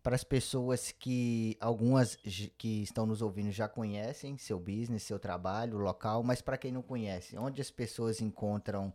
Para 0.06 0.14
as 0.14 0.22
pessoas 0.22 0.92
que 0.92 1.56
algumas 1.60 2.14
que 2.56 2.80
estão 2.84 3.04
nos 3.06 3.20
ouvindo 3.20 3.50
já 3.50 3.66
conhecem 3.68 4.38
seu 4.38 4.56
business, 4.56 5.02
seu 5.02 5.18
trabalho, 5.18 5.78
local, 5.78 6.22
mas 6.22 6.40
para 6.40 6.56
quem 6.56 6.70
não 6.70 6.80
conhece, 6.80 7.36
onde 7.36 7.60
as 7.60 7.72
pessoas 7.72 8.20
encontram 8.20 8.94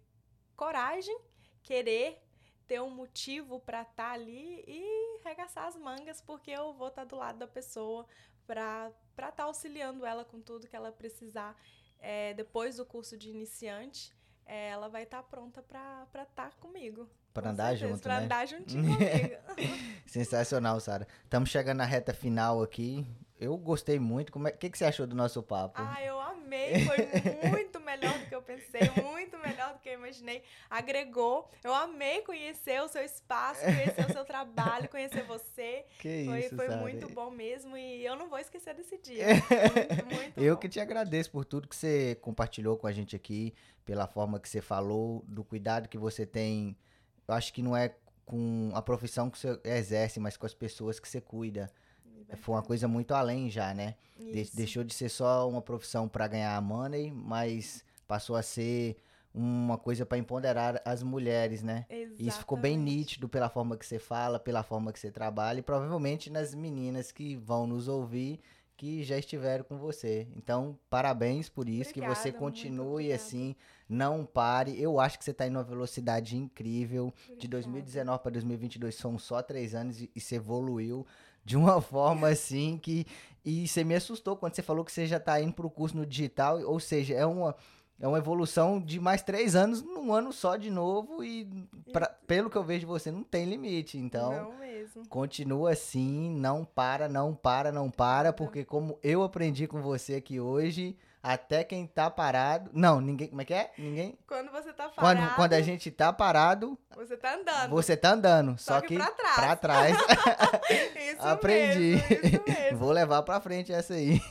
coragem, 0.55 1.17
querer 1.61 2.21
ter 2.65 2.79
um 2.81 2.89
motivo 2.89 3.59
para 3.59 3.81
estar 3.81 4.11
ali 4.11 4.63
e 4.67 5.19
regaçar 5.23 5.65
as 5.65 5.75
mangas, 5.75 6.21
porque 6.21 6.51
eu 6.51 6.71
vou 6.73 6.87
estar 6.87 7.03
do 7.03 7.15
lado 7.15 7.39
da 7.39 7.47
pessoa 7.47 8.05
para 8.45 8.91
estar 9.17 9.43
auxiliando 9.43 10.05
ela 10.05 10.23
com 10.23 10.39
tudo 10.39 10.67
que 10.67 10.75
ela 10.75 10.91
precisar. 10.91 11.57
É, 11.99 12.33
depois 12.33 12.77
do 12.77 12.85
curso 12.85 13.17
de 13.17 13.29
iniciante, 13.29 14.13
é, 14.45 14.69
ela 14.69 14.87
vai 14.87 15.03
estar 15.03 15.21
pronta 15.23 15.61
para 15.61 16.23
estar 16.23 16.55
comigo. 16.57 17.09
Para 17.33 17.51
andar 17.51 17.69
certeza, 17.71 17.87
junto, 17.91 18.01
Pra 18.01 18.19
né? 18.19 18.25
andar 18.25 18.47
juntinho 18.47 18.83
comigo. 18.97 19.73
Sensacional, 20.05 20.79
Sara. 20.79 21.07
Estamos 21.23 21.49
chegando 21.49 21.77
na 21.77 21.85
reta 21.85 22.13
final 22.13 22.61
aqui. 22.63 23.05
Eu 23.39 23.55
gostei 23.57 23.97
muito. 23.99 24.37
O 24.37 24.51
que, 24.57 24.69
que 24.69 24.77
você 24.77 24.83
achou 24.85 25.07
do 25.07 25.15
nosso 25.15 25.41
papo? 25.41 25.75
Ah, 25.81 26.03
eu 26.03 26.19
amei. 26.19 26.85
Foi 26.85 27.49
muito 27.49 27.79
melhor 27.79 28.17
do 28.19 28.25
que 28.25 28.35
eu 28.35 28.41
pensei, 28.41 28.81
muito 29.01 29.37
melhor 29.39 29.73
do 29.73 29.79
que 29.79 29.87
eu 29.87 29.93
imaginei. 29.93 30.43
Agregou. 30.69 31.49
Eu 31.63 31.73
amei 31.73 32.21
conhecer 32.23 32.81
o 32.81 32.89
seu 32.89 33.01
espaço, 33.01 33.61
conhecer 33.63 34.05
o 34.09 34.11
seu 34.11 34.25
trabalho, 34.25 34.89
conhecer 34.89 35.23
você. 35.23 35.85
que 35.99 36.25
Foi, 36.25 36.39
isso, 36.39 36.55
foi 36.55 36.67
Sara. 36.67 36.81
muito 36.81 37.07
bom 37.13 37.31
mesmo 37.31 37.77
e 37.77 38.05
eu 38.05 38.17
não 38.17 38.27
vou 38.29 38.39
esquecer 38.39 38.73
desse 38.75 38.97
dia. 38.97 39.25
Muito, 39.49 40.15
muito 40.15 40.37
Eu 40.37 40.55
bom. 40.55 40.59
que 40.59 40.67
te 40.69 40.79
agradeço 40.79 41.31
por 41.31 41.45
tudo 41.45 41.67
que 41.67 41.75
você 41.75 42.15
compartilhou 42.21 42.75
com 42.77 42.87
a 42.87 42.91
gente 42.91 43.15
aqui, 43.15 43.53
pela 43.85 44.05
forma 44.07 44.39
que 44.39 44.49
você 44.49 44.61
falou, 44.61 45.23
do 45.27 45.43
cuidado 45.43 45.87
que 45.87 45.97
você 45.97 46.25
tem. 46.25 46.75
Eu 47.27 47.33
acho 47.33 47.53
que 47.53 47.61
não 47.61 47.75
é 47.75 47.95
com 48.25 48.69
a 48.73 48.81
profissão 48.81 49.29
que 49.29 49.37
você 49.39 49.59
exerce, 49.63 50.19
mas 50.19 50.35
com 50.35 50.45
as 50.45 50.53
pessoas 50.53 50.99
que 50.99 51.07
você 51.07 51.21
cuida. 51.21 51.71
Foi 52.37 52.55
uma 52.55 52.63
coisa 52.63 52.87
muito 52.87 53.13
além 53.13 53.49
já, 53.49 53.73
né? 53.73 53.95
De- 54.17 54.49
deixou 54.53 54.83
de 54.83 54.93
ser 54.93 55.09
só 55.09 55.47
uma 55.49 55.61
profissão 55.61 56.07
para 56.07 56.27
ganhar 56.27 56.61
money, 56.61 57.11
mas 57.11 57.83
passou 58.07 58.35
a 58.35 58.41
ser 58.41 58.97
uma 59.33 59.77
coisa 59.77 60.05
para 60.05 60.17
empoderar 60.17 60.81
as 60.83 61.03
mulheres, 61.03 61.61
né? 61.63 61.85
E 61.89 62.27
Isso 62.27 62.39
ficou 62.39 62.57
bem 62.57 62.73
Exatamente. 62.73 62.97
nítido 62.97 63.29
pela 63.29 63.47
forma 63.49 63.77
que 63.77 63.85
você 63.85 63.99
fala, 63.99 64.39
pela 64.39 64.63
forma 64.63 64.91
que 64.91 64.99
você 64.99 65.11
trabalha 65.11 65.59
e 65.59 65.63
provavelmente 65.63 66.29
nas 66.29 66.53
meninas 66.55 67.11
que 67.11 67.35
vão 67.35 67.65
nos 67.67 67.87
ouvir 67.87 68.39
que 68.75 69.03
já 69.03 69.17
estiveram 69.17 69.65
com 69.65 69.77
você. 69.77 70.25
Então, 70.37 70.77
parabéns 70.89 71.49
por 71.49 71.67
isso, 71.67 71.93
que 71.93 71.99
você 71.99 72.29
Obrigada, 72.29 72.37
continue 72.39 72.87
obrigada. 72.93 73.15
assim, 73.21 73.53
não 73.89 74.25
pare. 74.25 74.81
Eu 74.81 75.01
acho 75.01 75.17
que 75.19 75.25
você 75.25 75.31
está 75.31 75.45
indo 75.45 75.53
numa 75.55 75.63
velocidade 75.65 76.37
incrível. 76.37 77.13
De 77.27 77.33
Obrigada. 77.33 77.49
2019 77.57 78.19
para 78.23 78.31
2022 78.31 78.95
são 78.95 79.19
só 79.19 79.41
três 79.43 79.75
anos 79.75 80.01
e, 80.01 80.09
e 80.15 80.21
você 80.21 80.35
evoluiu 80.35 81.05
de 81.49 81.57
uma 81.57 81.81
forma 81.81 82.27
assim 82.29 82.77
que. 82.81 83.05
E 83.43 83.67
você 83.67 83.83
me 83.83 83.95
assustou 83.95 84.35
quando 84.35 84.53
você 84.53 84.61
falou 84.61 84.85
que 84.85 84.91
você 84.91 85.07
já 85.07 85.17
está 85.17 85.41
indo 85.41 85.53
para 85.53 85.65
o 85.65 85.69
curso 85.69 85.97
no 85.97 86.05
digital, 86.05 86.59
ou 86.61 86.79
seja, 86.79 87.15
é 87.15 87.25
uma. 87.25 87.55
É 88.01 88.07
uma 88.07 88.17
evolução 88.17 88.79
de 88.79 88.97
mais 88.97 89.21
três 89.21 89.57
anos 89.57 89.81
num 89.81 90.13
ano 90.13 90.31
só 90.31 90.55
de 90.55 90.69
novo 90.71 91.21
e, 91.21 91.45
pra- 91.91 92.07
pelo 92.25 92.49
que 92.49 92.55
eu 92.55 92.63
vejo 92.63 92.81
de 92.81 92.85
você, 92.85 93.11
não 93.11 93.23
tem 93.23 93.43
limite. 93.43 93.97
Então, 93.97 94.31
continua 95.09 95.71
assim, 95.73 96.29
não 96.29 96.63
para, 96.63 97.09
não 97.09 97.35
para, 97.35 97.73
não 97.73 97.91
para, 97.91 98.31
porque 98.31 98.63
como 98.63 98.97
eu 99.03 99.21
aprendi 99.21 99.67
com 99.67 99.81
você 99.81 100.15
aqui 100.15 100.39
hoje, 100.39 100.95
até 101.21 101.63
quem 101.63 101.85
tá 101.85 102.09
parado... 102.09 102.69
Não, 102.73 103.01
ninguém... 103.01 103.27
Como 103.27 103.41
é 103.41 103.45
que 103.45 103.53
é? 103.53 103.71
Ninguém... 103.77 104.17
Quando 104.25 104.51
você 104.51 104.71
tá 104.71 104.89
Quando, 104.89 105.17
parado, 105.17 105.35
quando 105.35 105.53
a 105.53 105.61
gente 105.61 105.91
tá 105.91 106.13
parado, 106.13 106.77
você 106.95 107.17
tá 107.17 107.35
andando. 107.35 107.69
você 107.69 107.97
tá 107.97 108.11
andando. 108.11 108.57
Só, 108.57 108.75
Só 108.75 108.81
que 108.81 108.95
pra 108.95 109.11
trás. 109.11 109.35
pra 109.35 109.55
trás. 109.55 109.97
Isso 110.95 111.27
Aprendi. 111.27 111.79
mesmo, 111.79 112.25
isso 112.25 112.43
mesmo. 112.47 112.77
Vou 112.77 112.91
levar 112.91 113.21
pra 113.23 113.41
frente 113.41 113.73
essa 113.73 113.93
aí. 113.95 114.21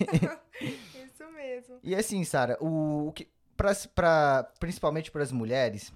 Isso 0.60 1.30
mesmo. 1.34 1.78
E 1.82 1.94
assim, 1.94 2.24
Sara, 2.24 2.56
o, 2.60 3.08
o 3.08 3.12
que, 3.12 3.28
pras, 3.56 3.84
pra, 3.86 4.50
principalmente 4.58 5.10
para 5.10 5.22
as 5.22 5.32
mulheres, 5.32 5.92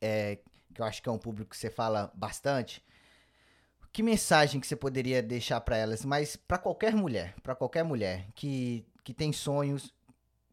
é, 0.00 0.38
que 0.72 0.80
eu 0.80 0.84
acho 0.84 1.02
que 1.02 1.08
é 1.08 1.12
um 1.12 1.18
público 1.18 1.50
que 1.50 1.56
você 1.56 1.70
fala 1.70 2.12
bastante, 2.14 2.84
que 3.92 4.02
mensagem 4.02 4.60
que 4.60 4.66
você 4.66 4.76
poderia 4.76 5.22
deixar 5.22 5.60
para 5.60 5.76
elas, 5.76 6.04
mas 6.04 6.34
para 6.34 6.58
qualquer 6.58 6.94
mulher, 6.94 7.34
para 7.42 7.54
qualquer 7.54 7.82
mulher 7.84 8.26
que, 8.34 8.86
que 9.04 9.12
tem 9.12 9.32
sonhos, 9.32 9.92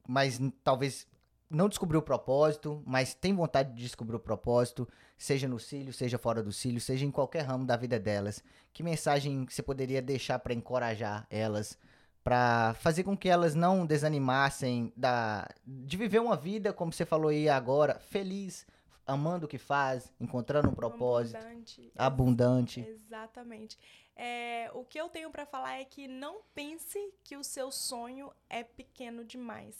mas 0.10 0.42
talvez 0.64 1.08
não 1.48 1.70
descobriu 1.70 2.00
o 2.00 2.04
propósito, 2.04 2.82
mas 2.84 3.14
tem 3.14 3.32
vontade 3.32 3.76
de 3.76 3.84
descobrir 3.84 4.16
o 4.16 4.20
propósito, 4.20 4.90
seja 5.16 5.48
no 5.48 5.60
cílio, 5.60 5.94
seja 5.94 6.18
fora 6.18 6.42
do 6.42 6.52
cílio, 6.52 6.82
seja 6.82 7.06
em 7.06 7.12
qualquer 7.12 7.42
ramo 7.42 7.64
da 7.64 7.78
vida 7.78 8.00
delas. 8.00 8.44
Que 8.74 8.82
mensagem 8.82 9.46
que 9.46 9.54
você 9.54 9.62
poderia 9.62 10.02
deixar 10.02 10.40
para 10.40 10.54
encorajar 10.54 11.28
elas, 11.30 11.78
para 12.24 12.74
fazer 12.80 13.04
com 13.04 13.16
que 13.16 13.30
elas 13.30 13.54
não 13.54 13.86
desanimassem 13.86 14.92
da, 14.98 15.48
de 15.64 15.96
viver 15.96 16.20
uma 16.20 16.36
vida, 16.36 16.74
como 16.74 16.92
você 16.92 17.06
falou 17.06 17.30
aí 17.30 17.48
agora, 17.48 18.00
feliz, 18.00 18.66
amando 19.06 19.46
o 19.46 19.50
que 19.50 19.60
faz, 19.60 20.12
encontrando 20.20 20.70
um 20.70 20.74
propósito, 20.74 21.38
Abundante. 21.38 21.92
abundante. 21.96 22.80
Exatamente. 22.82 23.78
É, 24.16 24.72
o 24.74 24.84
que 24.84 25.00
eu 25.00 25.08
tenho 25.08 25.30
pra 25.30 25.46
falar 25.46 25.80
é 25.80 25.86
que 25.86 26.08
não 26.08 26.42
pense 26.56 27.14
que 27.24 27.38
o 27.38 27.44
seu 27.44 27.72
sonho 27.72 28.32
é 28.50 28.64
pequeno 28.64 29.24
demais 29.24 29.76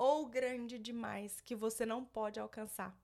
ou 0.00 0.24
grande 0.24 0.78
demais 0.78 1.42
que 1.42 1.54
você 1.54 1.84
não 1.84 2.02
pode 2.02 2.40
alcançar. 2.40 2.98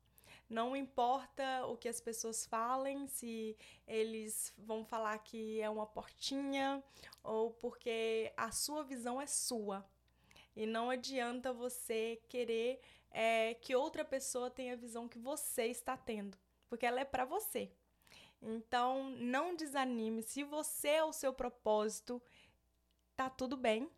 Não 0.49 0.75
importa 0.75 1.67
o 1.67 1.77
que 1.77 1.91
as 1.91 2.01
pessoas 2.01 2.47
falem, 2.47 3.07
se 3.07 3.55
eles 3.87 4.55
vão 4.57 4.83
falar 4.83 5.19
que 5.19 5.61
é 5.61 5.69
uma 5.69 5.87
portinha 5.87 6.83
ou 7.23 7.51
porque 7.51 8.33
a 8.35 8.51
sua 8.51 8.83
visão 8.83 9.21
é 9.21 9.27
sua. 9.27 9.87
E 10.57 10.65
não 10.65 10.89
adianta 10.89 11.53
você 11.53 12.19
querer 12.31 12.81
é, 13.11 13.53
que 13.53 13.77
outra 13.77 14.03
pessoa 14.03 14.51
tenha 14.51 14.73
a 14.73 14.77
visão 14.77 15.07
que 15.07 15.19
você 15.19 15.67
está 15.67 15.99
tendo, 15.99 16.39
porque 16.67 16.87
ela 16.87 17.01
é 17.01 17.05
para 17.05 17.27
você. 17.27 17.71
Então, 18.41 19.11
não 19.11 19.55
desanime. 19.55 20.23
Se 20.23 20.43
você 20.43 20.89
é 20.89 21.05
o 21.05 21.13
seu 21.13 21.35
propósito, 21.35 22.23
tá 23.15 23.29
tudo 23.29 23.55
bem. 23.55 23.91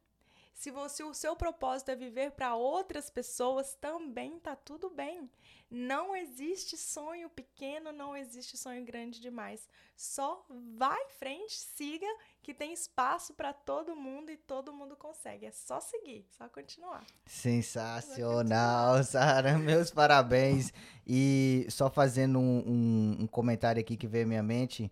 Se 0.59 0.73
você 0.73 1.05
o 1.05 1.15
seu 1.15 1.37
propósito 1.37 1.93
é 1.93 1.95
viver 1.95 2.33
para 2.33 2.57
outras 2.57 3.09
pessoas, 3.09 3.77
também 3.81 4.41
tá 4.41 4.57
tudo 4.57 4.91
bem. 4.91 5.31
Não 5.71 6.17
existe 6.17 6.77
sonho 6.77 7.31
pequeno, 7.31 7.93
não 7.93 8.17
existe 8.17 8.57
sonho 8.57 8.85
grande 8.85 9.21
demais. 9.21 9.69
Só 9.97 10.45
vai 10.77 11.01
em 11.01 11.11
frente, 11.11 11.55
siga, 11.55 12.09
que 12.43 12.53
tem 12.53 12.73
espaço 12.73 13.35
para 13.35 13.53
todo 13.53 13.95
mundo 13.95 14.33
e 14.33 14.37
todo 14.37 14.73
mundo 14.73 14.97
consegue. 14.97 15.47
É 15.47 15.53
só 15.53 15.79
seguir, 15.79 16.27
só 16.37 16.49
continuar. 16.49 17.07
Sensacional, 17.25 19.01
Sara. 19.05 19.57
Meus 19.57 19.93
parabéns. 19.93 20.73
E 21.07 21.69
só 21.71 21.89
fazendo 21.89 22.41
um, 22.41 22.65
um, 22.67 23.17
um 23.21 23.27
comentário 23.29 23.79
aqui 23.79 23.97
que 23.97 24.09
veio 24.09 24.25
à 24.25 24.29
minha 24.29 24.43
mente. 24.43 24.91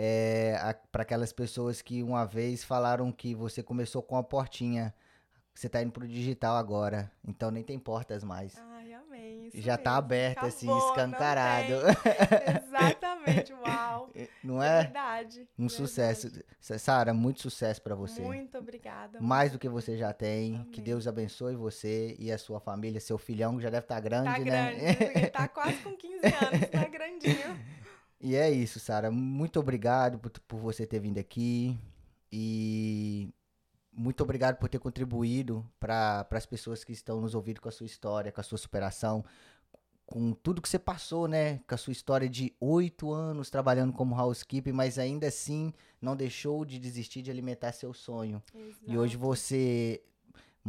É, 0.00 0.76
para 0.92 1.02
aquelas 1.02 1.32
pessoas 1.32 1.82
que 1.82 2.04
uma 2.04 2.24
vez 2.24 2.62
falaram 2.62 3.10
que 3.10 3.34
você 3.34 3.64
começou 3.64 4.00
com 4.00 4.16
a 4.16 4.22
portinha, 4.22 4.94
você 5.52 5.66
está 5.66 5.82
indo 5.82 5.90
pro 5.90 6.06
digital 6.06 6.54
agora, 6.54 7.10
então 7.26 7.50
nem 7.50 7.64
tem 7.64 7.80
portas 7.80 8.22
mais. 8.22 8.56
Ai, 8.56 8.92
amém. 8.92 9.50
Já 9.52 9.74
está 9.74 9.96
aberto, 9.96 10.38
Acabou, 10.38 10.48
assim, 10.50 10.78
escancarado. 10.78 11.72
Exatamente, 12.64 13.52
uau. 13.54 14.08
Não 14.44 14.62
é? 14.62 14.84
Verdade. 14.84 15.48
Um 15.58 15.66
verdade. 15.66 15.72
sucesso. 15.72 16.44
Sara, 16.60 17.12
muito 17.12 17.42
sucesso 17.42 17.82
para 17.82 17.96
você. 17.96 18.22
Muito 18.22 18.56
obrigada. 18.56 19.20
Mais 19.20 19.50
do 19.50 19.58
que 19.58 19.68
você 19.68 19.96
já 19.96 20.12
tem. 20.12 20.62
Que 20.70 20.80
Deus 20.80 21.08
abençoe 21.08 21.56
você 21.56 22.14
e 22.20 22.30
a 22.30 22.38
sua 22.38 22.60
família, 22.60 23.00
seu 23.00 23.18
filhão, 23.18 23.56
que 23.56 23.62
já 23.64 23.70
deve 23.70 23.84
estar 23.84 23.96
tá 23.96 24.00
grande, 24.00 24.30
tá 24.30 24.38
né? 24.38 24.44
grande, 24.44 25.18
ele 25.18 25.26
tá 25.26 25.48
quase 25.48 25.78
com 25.78 25.96
15 25.96 26.20
anos, 26.22 26.68
tá 26.70 26.86
grandinho. 26.86 27.58
E 28.20 28.34
é 28.34 28.50
isso, 28.50 28.80
Sara. 28.80 29.10
Muito 29.10 29.60
obrigado 29.60 30.18
por, 30.18 30.30
por 30.30 30.58
você 30.58 30.86
ter 30.86 30.98
vindo 30.98 31.18
aqui. 31.18 31.78
E 32.32 33.32
muito 33.92 34.22
obrigado 34.22 34.56
por 34.56 34.68
ter 34.68 34.78
contribuído 34.78 35.64
para 35.80 36.26
as 36.30 36.46
pessoas 36.46 36.84
que 36.84 36.92
estão 36.92 37.20
nos 37.20 37.34
ouvindo 37.34 37.60
com 37.60 37.68
a 37.68 37.72
sua 37.72 37.86
história, 37.86 38.30
com 38.30 38.40
a 38.40 38.44
sua 38.44 38.58
superação, 38.58 39.24
com 40.06 40.32
tudo 40.32 40.62
que 40.62 40.68
você 40.68 40.78
passou, 40.78 41.28
né? 41.28 41.58
Com 41.66 41.74
a 41.74 41.78
sua 41.78 41.92
história 41.92 42.28
de 42.28 42.54
oito 42.60 43.12
anos 43.12 43.50
trabalhando 43.50 43.92
como 43.92 44.18
housekeeping, 44.18 44.72
mas 44.72 44.98
ainda 44.98 45.26
assim 45.26 45.72
não 46.00 46.16
deixou 46.16 46.64
de 46.64 46.78
desistir 46.78 47.22
de 47.22 47.30
alimentar 47.30 47.72
seu 47.72 47.92
sonho. 47.92 48.42
Exato. 48.54 48.84
E 48.86 48.96
hoje 48.96 49.16
você, 49.16 50.02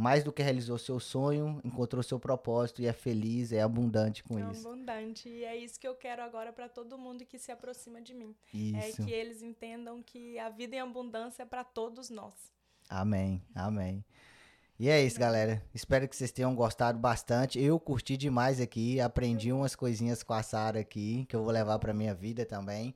mais 0.00 0.24
do 0.24 0.32
que 0.32 0.42
realizou 0.42 0.78
seu 0.78 0.98
sonho, 0.98 1.60
encontrou 1.62 2.02
seu 2.02 2.18
propósito 2.18 2.80
e 2.80 2.86
é 2.86 2.92
feliz, 2.92 3.52
é 3.52 3.60
abundante 3.60 4.24
com 4.24 4.38
é 4.38 4.50
isso. 4.50 4.66
abundante. 4.66 5.28
E 5.28 5.44
é 5.44 5.54
isso 5.54 5.78
que 5.78 5.86
eu 5.86 5.94
quero 5.94 6.22
agora 6.22 6.54
para 6.54 6.70
todo 6.70 6.96
mundo 6.96 7.22
que 7.26 7.38
se 7.38 7.52
aproxima 7.52 8.00
de 8.00 8.14
mim. 8.14 8.34
Isso. 8.54 9.02
É 9.02 9.04
que 9.04 9.10
eles 9.12 9.42
entendam 9.42 10.02
que 10.02 10.38
a 10.38 10.48
vida 10.48 10.74
em 10.74 10.80
abundância 10.80 11.42
é 11.42 11.46
para 11.46 11.62
todos 11.62 12.08
nós. 12.08 12.32
Amém, 12.88 13.42
amém. 13.54 14.02
E 14.78 14.88
é 14.88 15.04
isso, 15.04 15.20
galera. 15.20 15.62
Espero 15.74 16.08
que 16.08 16.16
vocês 16.16 16.32
tenham 16.32 16.54
gostado 16.54 16.98
bastante. 16.98 17.60
Eu 17.60 17.78
curti 17.78 18.16
demais 18.16 18.58
aqui, 18.58 18.98
aprendi 19.02 19.52
umas 19.52 19.76
coisinhas 19.76 20.22
com 20.22 20.32
a 20.32 20.42
Sara 20.42 20.80
aqui, 20.80 21.26
que 21.28 21.36
eu 21.36 21.44
vou 21.44 21.52
levar 21.52 21.78
para 21.78 21.92
minha 21.92 22.14
vida 22.14 22.46
também. 22.46 22.94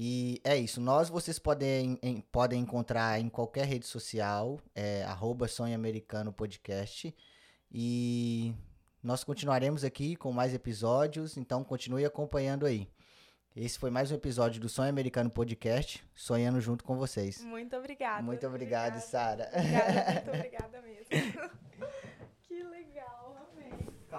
E 0.00 0.40
é 0.44 0.56
isso. 0.56 0.80
Nós 0.80 1.08
vocês 1.08 1.40
podem, 1.40 1.98
em, 2.00 2.20
podem 2.20 2.60
encontrar 2.60 3.18
em 3.18 3.28
qualquer 3.28 3.66
rede 3.66 3.84
social, 3.84 4.60
é, 4.72 5.02
arroba 5.02 5.48
Sonho 5.48 5.74
Americano 5.74 6.32
Podcast. 6.32 7.12
E 7.68 8.54
nós 9.02 9.24
continuaremos 9.24 9.82
aqui 9.82 10.14
com 10.14 10.30
mais 10.30 10.54
episódios, 10.54 11.36
então 11.36 11.64
continue 11.64 12.04
acompanhando 12.04 12.64
aí. 12.64 12.88
Esse 13.56 13.76
foi 13.76 13.90
mais 13.90 14.12
um 14.12 14.14
episódio 14.14 14.60
do 14.60 14.68
Sonho 14.68 14.88
Americano 14.88 15.30
Podcast, 15.30 16.06
sonhando 16.14 16.60
junto 16.60 16.84
com 16.84 16.96
vocês. 16.96 17.42
Muito 17.42 17.76
obrigada. 17.76 18.22
Muito 18.22 18.46
obrigado, 18.46 18.98
obrigada. 18.98 19.00
Sara. 19.00 19.50
Obrigada, 19.52 20.12
muito 20.12 20.28
obrigada 20.28 20.82
mesmo. 20.82 21.50
que 22.46 22.62
legal. 22.62 22.97